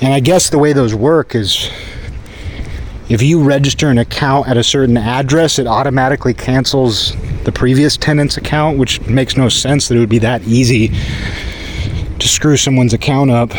And 0.00 0.12
I 0.12 0.20
guess 0.20 0.50
the 0.50 0.58
way 0.58 0.72
those 0.72 0.94
work 0.94 1.34
is 1.34 1.68
if 3.08 3.20
you 3.20 3.42
register 3.42 3.90
an 3.90 3.98
account 3.98 4.48
at 4.48 4.56
a 4.56 4.64
certain 4.64 4.96
address, 4.96 5.58
it 5.58 5.66
automatically 5.66 6.32
cancels 6.32 7.14
the 7.44 7.52
previous 7.52 7.96
tenant's 7.96 8.36
account, 8.36 8.78
which 8.78 9.00
makes 9.02 9.36
no 9.36 9.48
sense 9.48 9.88
that 9.88 9.96
it 9.96 10.00
would 10.00 10.08
be 10.08 10.18
that 10.18 10.42
easy 10.44 10.88
to 12.18 12.28
screw 12.28 12.56
someone's 12.56 12.94
account 12.94 13.30
up. 13.30 13.54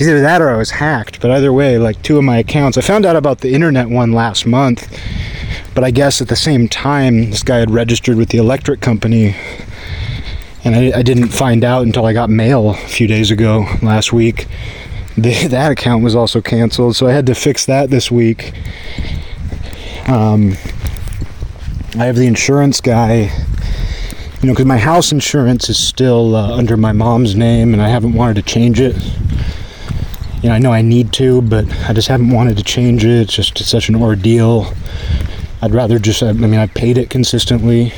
Either 0.00 0.20
that 0.20 0.42
or 0.42 0.50
I 0.50 0.56
was 0.56 0.70
hacked, 0.70 1.20
but 1.20 1.30
either 1.30 1.52
way, 1.52 1.78
like 1.78 2.02
two 2.02 2.18
of 2.18 2.24
my 2.24 2.38
accounts. 2.38 2.76
I 2.76 2.80
found 2.80 3.06
out 3.06 3.14
about 3.14 3.38
the 3.38 3.54
internet 3.54 3.88
one 3.88 4.12
last 4.12 4.46
month, 4.46 4.88
but 5.74 5.84
I 5.84 5.92
guess 5.92 6.20
at 6.20 6.26
the 6.26 6.36
same 6.36 6.66
time, 6.66 7.30
this 7.30 7.44
guy 7.44 7.58
had 7.58 7.70
registered 7.70 8.16
with 8.16 8.30
the 8.30 8.38
electric 8.38 8.80
company, 8.80 9.36
and 10.64 10.74
I, 10.74 10.98
I 10.98 11.02
didn't 11.02 11.28
find 11.28 11.62
out 11.62 11.84
until 11.84 12.04
I 12.04 12.12
got 12.12 12.30
mail 12.30 12.70
a 12.70 12.74
few 12.74 13.06
days 13.06 13.30
ago 13.30 13.66
last 13.80 14.12
week 14.12 14.48
that 15.48 15.72
account 15.72 16.04
was 16.04 16.14
also 16.14 16.40
canceled, 16.40 16.94
so 16.94 17.08
I 17.08 17.12
had 17.12 17.26
to 17.26 17.34
fix 17.34 17.66
that 17.66 17.90
this 17.90 18.08
week. 18.10 18.52
Um, 20.06 20.52
I 21.94 22.04
have 22.04 22.14
the 22.14 22.26
insurance 22.26 22.80
guy, 22.80 23.32
you 24.40 24.46
know, 24.46 24.52
because 24.52 24.66
my 24.66 24.78
house 24.78 25.10
insurance 25.10 25.68
is 25.68 25.76
still 25.76 26.36
uh, 26.36 26.56
under 26.56 26.76
my 26.76 26.92
mom's 26.92 27.34
name, 27.34 27.72
and 27.72 27.82
I 27.82 27.88
haven't 27.88 28.12
wanted 28.12 28.34
to 28.34 28.42
change 28.42 28.80
it. 28.80 28.94
You 30.42 30.50
know, 30.50 30.54
I 30.54 30.58
know 30.58 30.72
I 30.72 30.82
need 30.82 31.12
to, 31.14 31.42
but 31.42 31.64
I 31.88 31.92
just 31.92 32.06
haven't 32.06 32.30
wanted 32.30 32.56
to 32.58 32.62
change 32.62 33.04
it. 33.04 33.22
It's 33.22 33.34
just 33.34 33.60
it's 33.60 33.68
such 33.68 33.88
an 33.88 33.96
ordeal. 33.96 34.72
I'd 35.60 35.74
rather 35.74 35.98
just, 35.98 36.22
I 36.22 36.30
mean, 36.32 36.54
I 36.54 36.68
paid 36.68 36.96
it 36.96 37.10
consistently, 37.10 37.92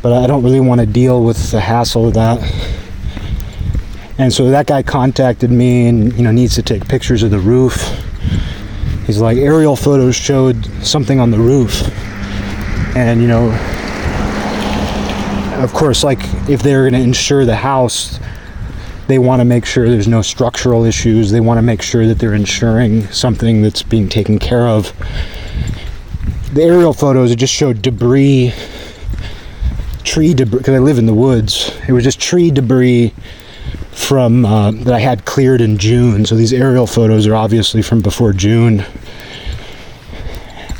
but 0.00 0.14
I 0.14 0.26
don't 0.26 0.42
really 0.42 0.60
want 0.60 0.80
to 0.80 0.86
deal 0.86 1.22
with 1.22 1.50
the 1.50 1.60
hassle 1.60 2.08
of 2.08 2.14
that. 2.14 2.40
And 4.18 4.32
so 4.32 4.50
that 4.50 4.66
guy 4.66 4.82
contacted 4.82 5.50
me 5.50 5.86
and, 5.86 6.12
you 6.14 6.24
know, 6.24 6.32
needs 6.32 6.56
to 6.56 6.62
take 6.62 6.88
pictures 6.88 7.22
of 7.22 7.30
the 7.30 7.38
roof. 7.38 7.88
He's 9.06 9.20
like, 9.20 9.38
aerial 9.38 9.76
photos 9.76 10.16
showed 10.16 10.66
something 10.84 11.20
on 11.20 11.30
the 11.30 11.38
roof. 11.38 11.82
And, 12.96 13.22
you 13.22 13.28
know, 13.28 13.50
of 15.62 15.72
course, 15.72 16.02
like 16.02 16.18
if 16.48 16.62
they're 16.62 16.82
going 16.82 17.00
to 17.00 17.00
insure 17.00 17.44
the 17.44 17.54
house, 17.54 18.18
they 19.06 19.20
want 19.20 19.40
to 19.40 19.44
make 19.44 19.64
sure 19.64 19.88
there's 19.88 20.08
no 20.08 20.20
structural 20.20 20.84
issues. 20.84 21.30
They 21.30 21.40
want 21.40 21.58
to 21.58 21.62
make 21.62 21.80
sure 21.80 22.06
that 22.06 22.18
they're 22.18 22.34
insuring 22.34 23.06
something 23.06 23.62
that's 23.62 23.84
being 23.84 24.08
taken 24.08 24.40
care 24.40 24.66
of. 24.66 24.92
The 26.54 26.62
aerial 26.62 26.92
photos, 26.92 27.30
it 27.30 27.36
just 27.36 27.54
showed 27.54 27.82
debris, 27.82 28.52
tree 30.02 30.34
debris, 30.34 30.58
because 30.58 30.74
I 30.74 30.80
live 30.80 30.98
in 30.98 31.06
the 31.06 31.14
woods. 31.14 31.72
It 31.86 31.92
was 31.92 32.02
just 32.02 32.20
tree 32.20 32.50
debris 32.50 33.14
from 33.98 34.46
uh, 34.46 34.70
that 34.70 34.94
I 34.94 35.00
had 35.00 35.24
cleared 35.26 35.60
in 35.60 35.76
June. 35.76 36.24
So 36.24 36.34
these 36.34 36.52
aerial 36.52 36.86
photos 36.86 37.26
are 37.26 37.34
obviously 37.34 37.82
from 37.82 38.00
before 38.00 38.32
June. 38.32 38.84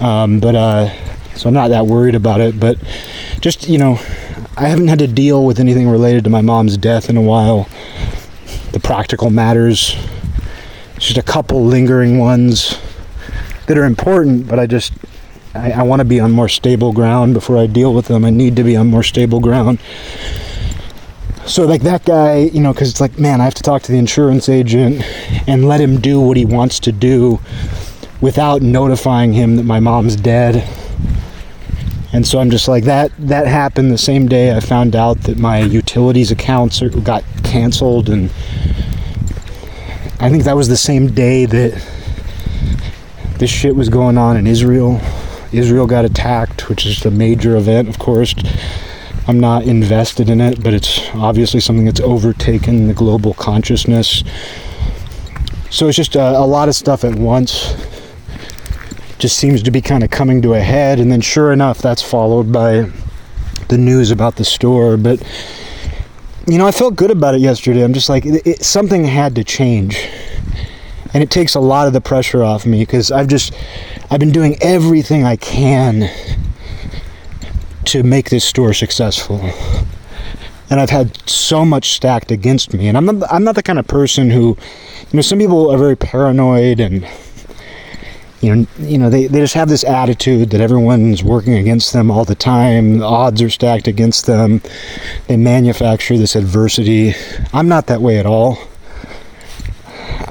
Um, 0.01 0.41
but 0.41 0.55
uh, 0.55 0.91
so 1.35 1.49
I'm 1.49 1.55
not 1.55 1.69
that 1.69 1.87
worried 1.87 2.15
about 2.15 2.41
it. 2.41 2.59
But 2.59 2.79
just 3.41 3.69
you 3.69 3.77
know, 3.77 3.99
I 4.57 4.69
haven't 4.69 4.89
had 4.89 5.01
to 5.01 5.09
deal 5.09 5.45
with 5.45 5.59
anything 5.59 5.89
related 5.91 6.25
to 6.25 6.31
my 6.31 6.41
mom's 6.41 6.79
death 6.79 7.11
in 7.11 7.17
a 7.17 7.23
while. 7.23 7.69
The 8.73 8.81
practical 8.81 9.31
matters, 9.31 9.95
just 10.99 11.19
a 11.19 11.23
couple 11.23 11.65
lingering 11.67 12.19
ones 12.19 12.81
that 13.67 13.77
are 13.77 13.85
important, 13.85 14.47
but 14.49 14.59
I 14.59 14.67
just 14.67 14.93
I, 15.55 15.73
I 15.73 15.83
want 15.83 16.01
to 16.01 16.05
be 16.05 16.21
on 16.21 16.31
more 16.31 16.49
stable 16.49 16.93
ground 16.93 17.35
before 17.35 17.59
I 17.59 17.67
deal 17.67 17.93
with 17.93 18.07
them. 18.07 18.25
I 18.25 18.31
need 18.31 18.57
to 18.57 18.65
be 18.65 18.77
on 18.77 18.87
more 18.87 19.03
stable 19.03 19.41
ground 19.41 19.81
so 21.49 21.65
like 21.65 21.83
that 21.83 22.05
guy 22.05 22.37
you 22.37 22.61
know 22.61 22.73
because 22.73 22.91
it's 22.91 23.01
like 23.01 23.19
man 23.19 23.41
i 23.41 23.45
have 23.45 23.55
to 23.55 23.63
talk 23.63 23.83
to 23.83 23.91
the 23.91 23.99
insurance 23.99 24.49
agent 24.49 25.03
and 25.49 25.67
let 25.67 25.81
him 25.81 25.99
do 26.01 26.21
what 26.21 26.37
he 26.37 26.45
wants 26.45 26.79
to 26.79 26.93
do 26.93 27.41
without 28.21 28.63
notifying 28.63 29.33
him 29.33 29.57
that 29.57 29.63
my 29.63 29.81
mom's 29.81 30.17
dead. 30.17 30.69
And 32.13 32.27
so 32.27 32.39
i'm 32.39 32.51
just 32.51 32.69
like 32.69 32.85
that 32.85 33.13
that 33.19 33.47
happened 33.47 33.91
the 33.91 33.99
same 33.99 34.29
day 34.29 34.57
i 34.57 34.61
found 34.61 34.97
out 34.97 35.21
that 35.23 35.39
my 35.39 35.61
utilities 35.61 36.31
accounts 36.31 36.81
are, 36.83 36.89
got 36.89 37.23
canceled. 37.45 38.09
And 38.09 38.31
i 40.19 40.31
think 40.31 40.45
that 40.45 40.57
was 40.57 40.69
the 40.69 40.77
same 40.77 41.09
day 41.09 41.45
that 41.45 41.87
this 43.39 43.51
shit 43.51 43.77
was 43.77 43.89
going 43.89 44.19
on 44.19 44.37
in 44.37 44.47
israel. 44.47 45.01
Israel 45.53 45.87
got 45.87 46.05
attacked 46.05 46.69
which 46.69 46.87
is 46.87 47.05
a 47.05 47.11
major 47.11 47.57
event 47.57 47.89
of 47.89 47.99
course 47.99 48.35
I'm 49.29 49.39
not 49.39 49.65
invested 49.65 50.31
in 50.31 50.41
it, 50.41 50.63
but 50.63 50.73
it's 50.73 51.07
obviously 51.11 51.61
something 51.61 51.85
that's 51.85 52.01
overtaken 52.01 52.89
the 52.89 52.95
global 52.95 53.35
consciousness. 53.35 54.25
So 55.69 55.87
it's 55.87 55.99
just 55.99 56.17
a, 56.17 56.31
a 56.39 56.47
lot 56.47 56.71
of 56.71 56.75
stuff 56.75 57.05
at 57.05 57.15
once. 57.15 57.75
Just 59.19 59.37
seems 59.37 59.63
to 59.65 59.71
be 59.71 59.83
kind 59.83 60.03
of 60.03 60.09
coming 60.09 60.41
to 60.43 60.55
a 60.55 60.61
head, 60.61 60.99
and 60.99 61.13
then 61.13 61.21
sure 61.21 61.53
enough, 61.53 61.77
that's 61.77 62.01
followed 62.01 62.51
by 62.51 62.91
the 63.69 63.77
news 63.77 64.11
about 64.11 64.37
the 64.37 64.47
store. 64.47 64.97
But 64.97 65.23
you 66.47 66.57
know, 66.57 66.67
I 66.67 66.71
felt 66.71 66.97
good 66.97 67.11
about 67.11 67.35
it 67.35 67.43
yesterday. 67.43 67.85
I'm 67.85 67.93
just 67.93 68.09
like, 68.09 68.25
it, 68.25 68.47
it, 68.47 68.65
something 68.65 69.05
had 69.05 69.35
to 69.35 69.45
change, 69.45 70.09
and 71.13 71.23
it 71.23 71.31
takes 71.31 71.55
a 71.55 71.61
lot 71.61 71.87
of 71.87 71.93
the 71.93 72.01
pressure 72.01 72.43
off 72.43 72.65
me 72.65 72.81
because 72.81 73.13
I've 73.13 73.29
just, 73.29 73.53
I've 74.11 74.21
been 74.21 74.33
doing 74.33 74.57
everything 74.63 75.25
I 75.25 75.37
can 75.37 76.09
to 77.89 78.03
make 78.03 78.31
this 78.31 78.45
store 78.45 78.73
successful. 78.73 79.41
And 80.71 80.81
I've 80.81 80.91
had 80.91 81.29
so 81.29 81.65
much 81.65 81.93
stacked 81.93 82.31
against 82.31 82.75
me. 82.75 82.89
And 82.89 82.97
I'm 82.97 83.07
not, 83.07 83.33
I'm 83.33 83.45
not 83.45 83.55
the 83.55 83.63
kind 83.63 83.79
of 83.79 83.87
person 83.87 84.31
who, 84.31 84.57
you 85.11 85.17
know, 85.17 85.23
some 85.23 85.39
people 85.39 85.71
are 85.71 85.79
very 85.79 85.97
paranoid 85.97 86.81
and, 86.81 87.09
you 88.43 88.55
know, 88.55 88.67
you 88.79 88.99
know, 88.99 89.09
they, 89.09 89.27
they 89.27 89.41
just 89.41 89.55
have 89.55 89.71
this 89.71 89.83
attitude 89.83 90.51
that 90.51 90.61
everyone's 90.61 91.25
working 91.25 91.55
against 91.55 91.95
them 91.95 92.11
all 92.11 92.27
the 92.27 92.35
time. 92.35 92.99
The 92.99 93.07
odds 93.07 93.41
are 93.41 93.51
stacked 93.51 93.89
against 93.89 94.27
them. 94.27 94.61
They 95.27 95.39
manufacture 95.39 96.19
this 96.19 96.37
adversity. 96.37 97.15
I'm 97.55 97.69
not 97.69 97.87
that 97.87 98.03
way 98.03 98.19
at 98.19 98.27
all. 98.27 98.59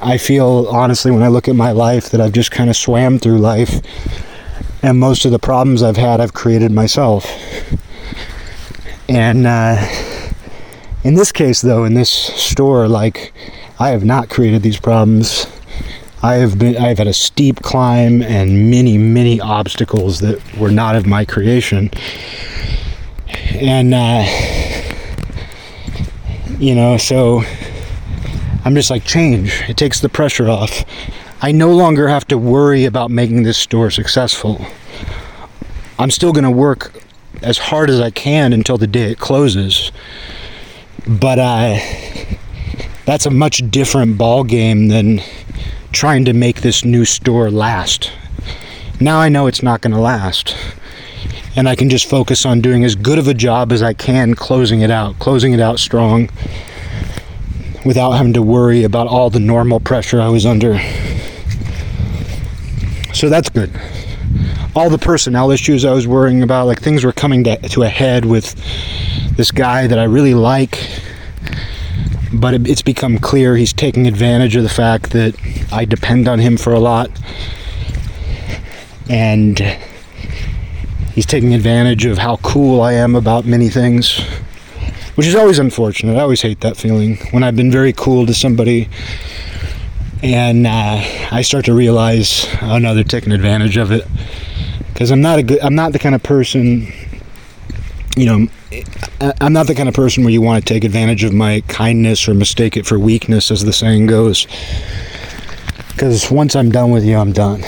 I 0.00 0.16
feel 0.18 0.68
honestly 0.70 1.10
when 1.10 1.24
I 1.24 1.28
look 1.28 1.48
at 1.48 1.56
my 1.56 1.72
life 1.72 2.10
that 2.10 2.20
I've 2.20 2.32
just 2.32 2.52
kind 2.52 2.70
of 2.70 2.76
swam 2.76 3.18
through 3.18 3.38
life 3.38 3.80
and 4.82 4.98
most 4.98 5.24
of 5.24 5.32
the 5.32 5.38
problems 5.38 5.82
I've 5.82 5.96
had, 5.96 6.20
I've 6.20 6.34
created 6.34 6.72
myself. 6.72 7.26
And 9.08 9.46
uh, 9.46 9.76
in 11.04 11.14
this 11.14 11.32
case, 11.32 11.62
though, 11.62 11.84
in 11.84 11.94
this 11.94 12.10
store, 12.10 12.88
like, 12.88 13.32
I 13.78 13.90
have 13.90 14.04
not 14.04 14.28
created 14.28 14.62
these 14.62 14.78
problems. 14.78 15.46
I 16.20 16.34
have 16.34 16.58
been 16.58 16.76
I've 16.76 16.98
had 16.98 17.06
a 17.06 17.12
steep 17.12 17.62
climb 17.62 18.22
and 18.22 18.70
many 18.72 18.98
many 18.98 19.40
obstacles 19.40 20.18
that 20.18 20.42
were 20.56 20.72
not 20.72 20.96
of 20.96 21.06
my 21.06 21.24
creation. 21.24 21.90
And 23.54 23.94
uh 23.94 24.24
you 26.58 26.74
know, 26.74 26.96
so 26.96 27.42
I'm 28.64 28.74
just 28.74 28.90
like 28.90 29.04
change. 29.04 29.62
It 29.68 29.76
takes 29.76 30.00
the 30.00 30.08
pressure 30.08 30.48
off. 30.48 30.84
I 31.40 31.52
no 31.52 31.70
longer 31.70 32.08
have 32.08 32.26
to 32.28 32.38
worry 32.38 32.84
about 32.84 33.12
making 33.12 33.44
this 33.44 33.56
store 33.56 33.92
successful. 33.92 34.66
I'm 35.96 36.10
still 36.10 36.32
going 36.32 36.44
to 36.44 36.50
work 36.50 36.92
as 37.42 37.58
hard 37.58 37.90
as 37.90 38.00
I 38.00 38.10
can 38.10 38.52
until 38.52 38.76
the 38.76 38.88
day 38.88 39.12
it 39.12 39.18
closes. 39.20 39.92
But 41.06 41.38
uh, 41.38 41.78
that's 43.04 43.24
a 43.24 43.30
much 43.30 43.62
different 43.70 44.18
ball 44.18 44.42
game 44.42 44.88
than 44.88 45.20
trying 45.92 46.24
to 46.24 46.32
make 46.32 46.62
this 46.62 46.84
new 46.84 47.04
store 47.04 47.52
last. 47.52 48.10
Now 49.00 49.20
I 49.20 49.28
know 49.28 49.46
it's 49.46 49.62
not 49.62 49.80
going 49.80 49.94
to 49.94 50.00
last. 50.00 50.56
And 51.54 51.68
I 51.68 51.76
can 51.76 51.88
just 51.88 52.10
focus 52.10 52.44
on 52.44 52.60
doing 52.60 52.84
as 52.84 52.96
good 52.96 53.18
of 53.18 53.28
a 53.28 53.34
job 53.34 53.70
as 53.70 53.80
I 53.80 53.92
can 53.92 54.34
closing 54.34 54.80
it 54.80 54.90
out, 54.90 55.20
closing 55.20 55.52
it 55.52 55.60
out 55.60 55.78
strong 55.78 56.30
without 57.84 58.12
having 58.12 58.32
to 58.32 58.42
worry 58.42 58.82
about 58.82 59.06
all 59.06 59.30
the 59.30 59.40
normal 59.40 59.78
pressure 59.78 60.20
I 60.20 60.28
was 60.28 60.44
under. 60.44 60.80
So 63.12 63.28
that's 63.28 63.48
good. 63.48 63.70
All 64.74 64.90
the 64.90 64.98
personnel 64.98 65.50
issues 65.50 65.84
I 65.84 65.92
was 65.92 66.06
worrying 66.06 66.42
about, 66.42 66.66
like 66.66 66.80
things 66.80 67.04
were 67.04 67.12
coming 67.12 67.44
to, 67.44 67.56
to 67.56 67.82
a 67.82 67.88
head 67.88 68.24
with 68.24 68.54
this 69.36 69.50
guy 69.50 69.86
that 69.86 69.98
I 69.98 70.04
really 70.04 70.34
like. 70.34 70.78
But 72.32 72.54
it, 72.54 72.68
it's 72.68 72.82
become 72.82 73.18
clear 73.18 73.56
he's 73.56 73.72
taking 73.72 74.06
advantage 74.06 74.54
of 74.56 74.62
the 74.62 74.68
fact 74.68 75.10
that 75.10 75.34
I 75.72 75.84
depend 75.84 76.28
on 76.28 76.38
him 76.38 76.56
for 76.56 76.74
a 76.74 76.78
lot. 76.78 77.10
And 79.08 79.58
he's 81.14 81.26
taking 81.26 81.54
advantage 81.54 82.04
of 82.04 82.18
how 82.18 82.36
cool 82.36 82.82
I 82.82 82.92
am 82.92 83.16
about 83.16 83.46
many 83.46 83.70
things, 83.70 84.20
which 85.14 85.26
is 85.26 85.34
always 85.34 85.58
unfortunate. 85.58 86.16
I 86.16 86.20
always 86.20 86.42
hate 86.42 86.60
that 86.60 86.76
feeling 86.76 87.16
when 87.30 87.42
I've 87.42 87.56
been 87.56 87.72
very 87.72 87.94
cool 87.94 88.26
to 88.26 88.34
somebody 88.34 88.88
and 90.22 90.66
uh, 90.66 91.02
I 91.30 91.42
start 91.42 91.66
to 91.66 91.74
realize, 91.74 92.46
oh 92.62 92.78
no, 92.78 92.94
they're 92.94 93.04
taking 93.04 93.32
advantage 93.32 93.76
of 93.76 93.92
it. 93.92 94.06
Because 94.92 95.10
I'm 95.10 95.20
not 95.20 95.38
a 95.38 95.42
good, 95.42 95.60
I'm 95.60 95.74
not 95.74 95.92
the 95.92 95.98
kind 95.98 96.14
of 96.14 96.22
person, 96.22 96.92
you 98.16 98.26
know, 98.26 98.48
I'm 99.40 99.52
not 99.52 99.66
the 99.66 99.74
kind 99.74 99.88
of 99.88 99.94
person 99.94 100.24
where 100.24 100.32
you 100.32 100.42
want 100.42 100.64
to 100.64 100.74
take 100.74 100.84
advantage 100.84 101.22
of 101.22 101.32
my 101.32 101.62
kindness 101.68 102.28
or 102.28 102.34
mistake 102.34 102.76
it 102.76 102.84
for 102.84 102.98
weakness, 102.98 103.50
as 103.50 103.64
the 103.64 103.72
saying 103.72 104.06
goes. 104.06 104.46
Because 105.90 106.30
once 106.30 106.56
I'm 106.56 106.70
done 106.70 106.90
with 106.90 107.04
you, 107.04 107.16
I'm 107.16 107.32
done. 107.32 107.62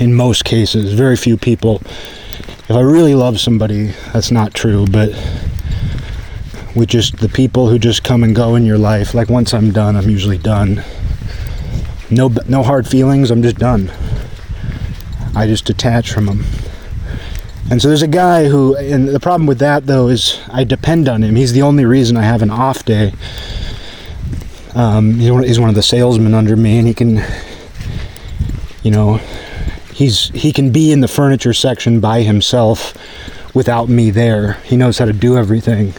In 0.00 0.14
most 0.14 0.44
cases, 0.44 0.92
very 0.92 1.16
few 1.16 1.36
people. 1.36 1.76
If 1.76 2.72
I 2.72 2.80
really 2.80 3.14
love 3.14 3.40
somebody, 3.40 3.94
that's 4.12 4.30
not 4.30 4.52
true, 4.52 4.86
but 4.86 5.10
with 6.74 6.88
just 6.88 7.18
the 7.18 7.28
people 7.28 7.68
who 7.68 7.78
just 7.78 8.04
come 8.04 8.22
and 8.22 8.34
go 8.34 8.54
in 8.56 8.64
your 8.64 8.78
life, 8.78 9.14
like 9.14 9.28
once 9.28 9.54
I'm 9.54 9.72
done, 9.72 9.96
I'm 9.96 10.10
usually 10.10 10.38
done 10.38 10.84
no 12.10 12.32
no 12.46 12.62
hard 12.62 12.86
feelings. 12.86 13.30
I'm 13.30 13.42
just 13.42 13.58
done. 13.58 13.90
I 15.34 15.46
just 15.46 15.66
detach 15.66 16.10
from 16.10 16.26
them. 16.26 16.44
And 17.70 17.82
so 17.82 17.88
there's 17.88 18.02
a 18.02 18.08
guy 18.08 18.48
who, 18.48 18.74
and 18.76 19.08
the 19.08 19.20
problem 19.20 19.46
with 19.46 19.58
that 19.58 19.86
though 19.86 20.08
is 20.08 20.40
I 20.50 20.64
depend 20.64 21.08
on 21.08 21.22
him. 21.22 21.36
He's 21.36 21.52
the 21.52 21.62
only 21.62 21.84
reason 21.84 22.16
I 22.16 22.22
have 22.22 22.40
an 22.40 22.50
off 22.50 22.84
day. 22.84 23.12
Um, 24.74 25.14
he's 25.14 25.60
one 25.60 25.68
of 25.68 25.74
the 25.74 25.82
salesmen 25.82 26.34
under 26.34 26.56
me, 26.56 26.78
and 26.78 26.86
he 26.86 26.94
can, 26.94 27.22
you 28.82 28.90
know, 28.90 29.20
he's 29.92 30.30
he 30.30 30.52
can 30.52 30.70
be 30.70 30.92
in 30.92 31.00
the 31.00 31.08
furniture 31.08 31.52
section 31.52 32.00
by 32.00 32.22
himself 32.22 32.94
without 33.54 33.88
me 33.88 34.10
there. 34.10 34.54
He 34.64 34.76
knows 34.76 34.98
how 34.98 35.04
to 35.04 35.12
do 35.12 35.36
everything, 35.36 35.94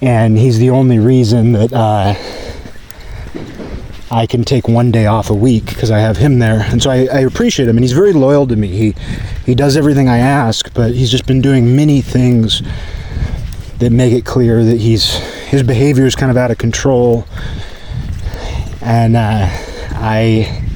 and 0.00 0.38
he's 0.38 0.58
the 0.58 0.70
only 0.70 0.98
reason 0.98 1.52
that. 1.52 1.72
Uh, 1.72 2.14
I 4.12 4.26
can 4.26 4.42
take 4.42 4.66
one 4.66 4.90
day 4.90 5.06
off 5.06 5.30
a 5.30 5.34
week 5.34 5.66
because 5.66 5.92
I 5.92 6.00
have 6.00 6.16
him 6.16 6.40
there. 6.40 6.62
And 6.62 6.82
so 6.82 6.90
I, 6.90 7.06
I, 7.12 7.20
appreciate 7.20 7.68
him, 7.68 7.76
and 7.76 7.84
he's 7.84 7.92
very 7.92 8.12
loyal 8.12 8.44
to 8.48 8.56
me. 8.56 8.66
He 8.66 8.94
he 9.46 9.54
does 9.54 9.76
everything 9.76 10.08
I 10.08 10.18
ask, 10.18 10.72
but 10.74 10.92
he's 10.92 11.12
just 11.12 11.26
been 11.26 11.40
doing 11.40 11.76
many 11.76 12.00
things 12.00 12.60
that 13.78 13.90
make 13.90 14.12
it 14.12 14.24
clear 14.24 14.64
that 14.64 14.78
he's 14.78 15.14
his 15.48 15.62
behavior 15.62 16.06
is 16.06 16.16
kind 16.16 16.30
of 16.30 16.36
out 16.36 16.50
of 16.50 16.58
control, 16.58 17.24
and 18.82 19.16
uh, 19.16 19.46
I 19.92 20.66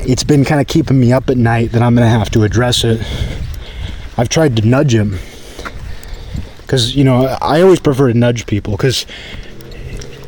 it's 0.00 0.24
been 0.24 0.44
kind 0.44 0.60
of 0.60 0.66
keeping 0.66 1.00
me 1.00 1.14
up 1.14 1.30
at 1.30 1.38
night 1.38 1.72
that 1.72 1.80
I'm 1.80 1.94
going 1.94 2.04
to 2.04 2.10
have 2.10 2.28
to 2.30 2.42
address 2.42 2.84
it. 2.84 3.00
I've 4.18 4.28
tried 4.28 4.56
to 4.56 4.66
nudge 4.66 4.94
him 4.94 5.18
because 6.60 6.94
you 6.94 7.04
know 7.04 7.24
I 7.40 7.62
always 7.62 7.80
prefer 7.80 8.12
to 8.12 8.18
nudge 8.18 8.44
people 8.44 8.72
because 8.72 9.06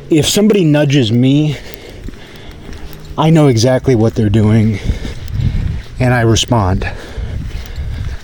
if 0.09 0.27
somebody 0.27 0.63
nudges 0.63 1.11
me 1.11 1.57
I 3.17 3.29
know 3.29 3.47
exactly 3.47 3.95
what 3.95 4.15
they're 4.15 4.29
doing 4.29 4.77
and 5.99 6.13
I 6.13 6.21
respond. 6.21 6.89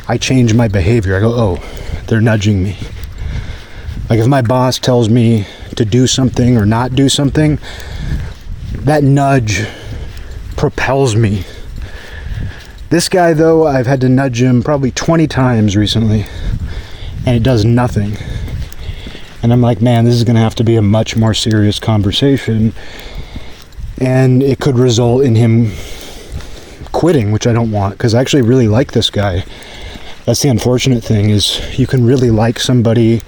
I 0.08 0.18
change 0.18 0.54
my 0.54 0.68
behavior. 0.68 1.16
I 1.16 1.22
go, 1.22 1.34
oh, 1.34 2.04
they're 2.08 2.20
nudging 2.20 2.62
me. 2.62 2.78
Like 4.10 4.20
if 4.20 4.28
my 4.28 4.42
boss 4.42 4.80
tells 4.80 5.08
me 5.08 5.48
to 5.78 5.86
do 5.86 6.08
something 6.08 6.58
or 6.58 6.66
not 6.66 6.94
do 6.94 7.08
something, 7.08 7.58
that 8.74 9.04
nudge 9.04 9.66
propels 10.58 11.16
me. 11.16 11.46
This 12.90 13.08
guy, 13.08 13.32
though, 13.32 13.66
I've 13.66 13.88
had 13.88 14.02
to 14.02 14.10
nudge 14.10 14.42
him 14.42 14.62
probably 14.62 14.92
20 14.92 15.26
times 15.28 15.78
recently, 15.78 16.26
and 17.26 17.38
it 17.38 17.44
does 17.44 17.64
nothing. 17.64 18.18
And 19.42 19.54
I'm 19.54 19.62
like, 19.62 19.82
man, 19.82 20.04
this 20.04 20.16
is 20.16 20.26
going 20.26 20.36
to 20.36 20.42
have 20.42 20.56
to 20.56 20.66
be 20.66 20.76
a 20.76 20.82
much 20.82 21.16
more 21.16 21.34
serious 21.34 21.80
conversation 21.80 22.74
and 24.02 24.42
it 24.42 24.60
could 24.60 24.80
result 24.80 25.24
in 25.24 25.36
him 25.36 25.72
quitting, 26.92 27.32
which 27.32 27.46
I 27.46 27.54
don't 27.54 27.72
want 27.72 27.94
because 27.94 28.16
I 28.16 28.20
actually 28.20 28.42
really 28.42 28.68
like 28.68 28.92
this 28.92 29.12
guy. 29.12 29.46
That's 30.26 30.42
the 30.42 30.50
unfortunate 30.50 31.04
thing 31.04 31.30
is 31.30 31.80
you 31.80 31.86
can 31.86 32.06
really 32.06 32.32
like 32.32 32.60
somebody 32.60 33.22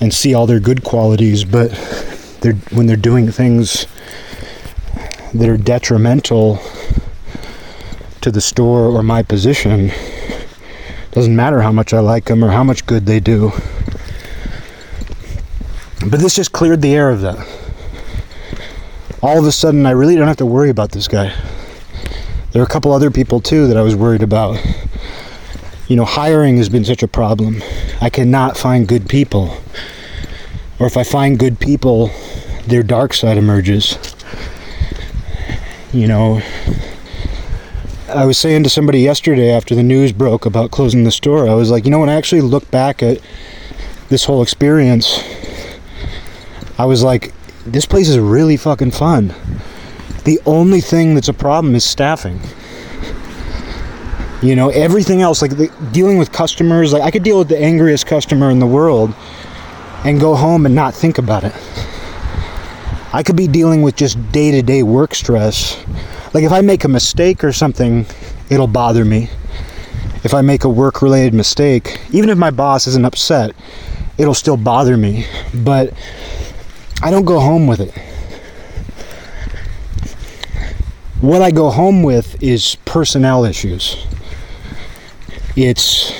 and 0.00 0.12
see 0.12 0.34
all 0.34 0.46
their 0.46 0.60
good 0.60 0.84
qualities, 0.84 1.44
but 1.44 1.70
they're 2.42 2.52
when 2.72 2.86
they're 2.86 2.96
doing 2.96 3.30
things 3.32 3.86
that 5.34 5.48
are 5.48 5.56
detrimental 5.56 6.58
to 8.20 8.30
the 8.30 8.40
store 8.40 8.84
or 8.84 9.02
my 9.02 9.22
position, 9.22 9.90
doesn't 11.12 11.34
matter 11.34 11.62
how 11.62 11.72
much 11.72 11.94
I 11.94 12.00
like 12.00 12.26
them 12.26 12.44
or 12.44 12.50
how 12.50 12.62
much 12.62 12.84
good 12.84 13.06
they 13.06 13.20
do. 13.20 13.50
But 16.06 16.20
this 16.20 16.36
just 16.36 16.52
cleared 16.52 16.82
the 16.82 16.94
air 16.94 17.08
of 17.10 17.22
that 17.22 17.65
all 19.22 19.38
of 19.38 19.44
a 19.44 19.52
sudden 19.52 19.86
I 19.86 19.90
really 19.90 20.16
don't 20.16 20.28
have 20.28 20.36
to 20.38 20.46
worry 20.46 20.70
about 20.70 20.92
this 20.92 21.08
guy. 21.08 21.34
There 22.52 22.62
are 22.62 22.64
a 22.64 22.68
couple 22.68 22.92
other 22.92 23.10
people 23.10 23.40
too 23.40 23.66
that 23.66 23.76
I 23.76 23.82
was 23.82 23.94
worried 23.94 24.22
about. 24.22 24.58
You 25.88 25.96
know, 25.96 26.04
hiring 26.04 26.56
has 26.56 26.68
been 26.68 26.84
such 26.84 27.02
a 27.02 27.08
problem. 27.08 27.62
I 28.00 28.10
cannot 28.10 28.56
find 28.56 28.88
good 28.88 29.08
people. 29.08 29.56
Or 30.78 30.86
if 30.86 30.96
I 30.96 31.04
find 31.04 31.38
good 31.38 31.60
people, 31.60 32.10
their 32.66 32.82
dark 32.82 33.14
side 33.14 33.38
emerges. 33.38 33.98
You 35.92 36.08
know, 36.08 36.42
I 38.08 38.24
was 38.24 38.38
saying 38.38 38.64
to 38.64 38.70
somebody 38.70 39.00
yesterday 39.00 39.50
after 39.50 39.74
the 39.74 39.82
news 39.82 40.12
broke 40.12 40.46
about 40.46 40.70
closing 40.70 41.04
the 41.04 41.10
store, 41.10 41.48
I 41.48 41.54
was 41.54 41.70
like, 41.70 41.84
you 41.84 41.90
know, 41.90 42.00
when 42.00 42.08
I 42.08 42.14
actually 42.14 42.42
look 42.42 42.70
back 42.70 43.02
at 43.02 43.20
this 44.08 44.24
whole 44.24 44.42
experience, 44.42 45.22
I 46.78 46.84
was 46.84 47.02
like, 47.02 47.32
this 47.66 47.84
place 47.84 48.08
is 48.08 48.18
really 48.18 48.56
fucking 48.56 48.92
fun. 48.92 49.34
The 50.24 50.40
only 50.46 50.80
thing 50.80 51.14
that's 51.14 51.28
a 51.28 51.34
problem 51.34 51.74
is 51.74 51.84
staffing. 51.84 52.40
You 54.42 54.54
know, 54.54 54.68
everything 54.70 55.22
else, 55.22 55.42
like 55.42 55.56
the, 55.56 55.72
dealing 55.92 56.18
with 56.18 56.30
customers, 56.30 56.92
like 56.92 57.02
I 57.02 57.10
could 57.10 57.22
deal 57.22 57.38
with 57.38 57.48
the 57.48 57.58
angriest 57.58 58.06
customer 58.06 58.50
in 58.50 58.58
the 58.58 58.66
world 58.66 59.14
and 60.04 60.20
go 60.20 60.34
home 60.34 60.66
and 60.66 60.74
not 60.74 60.94
think 60.94 61.18
about 61.18 61.44
it. 61.44 61.54
I 63.12 63.22
could 63.22 63.36
be 63.36 63.48
dealing 63.48 63.82
with 63.82 63.96
just 63.96 64.20
day 64.30 64.50
to 64.50 64.62
day 64.62 64.82
work 64.82 65.14
stress. 65.14 65.82
Like 66.34 66.44
if 66.44 66.52
I 66.52 66.60
make 66.60 66.84
a 66.84 66.88
mistake 66.88 67.42
or 67.42 67.52
something, 67.52 68.06
it'll 68.50 68.66
bother 68.66 69.04
me. 69.04 69.30
If 70.22 70.34
I 70.34 70.42
make 70.42 70.64
a 70.64 70.68
work 70.68 71.02
related 71.02 71.34
mistake, 71.34 72.00
even 72.10 72.30
if 72.30 72.36
my 72.36 72.50
boss 72.50 72.86
isn't 72.86 73.04
upset, 73.04 73.54
it'll 74.18 74.34
still 74.34 74.56
bother 74.56 74.96
me. 74.96 75.24
But 75.54 75.92
I 77.02 77.10
don't 77.10 77.24
go 77.24 77.40
home 77.40 77.66
with 77.66 77.80
it. 77.80 77.92
What 81.20 81.42
I 81.42 81.50
go 81.50 81.70
home 81.70 82.02
with 82.02 82.42
is 82.42 82.76
personnel 82.84 83.44
issues. 83.44 83.96
It's 85.56 86.12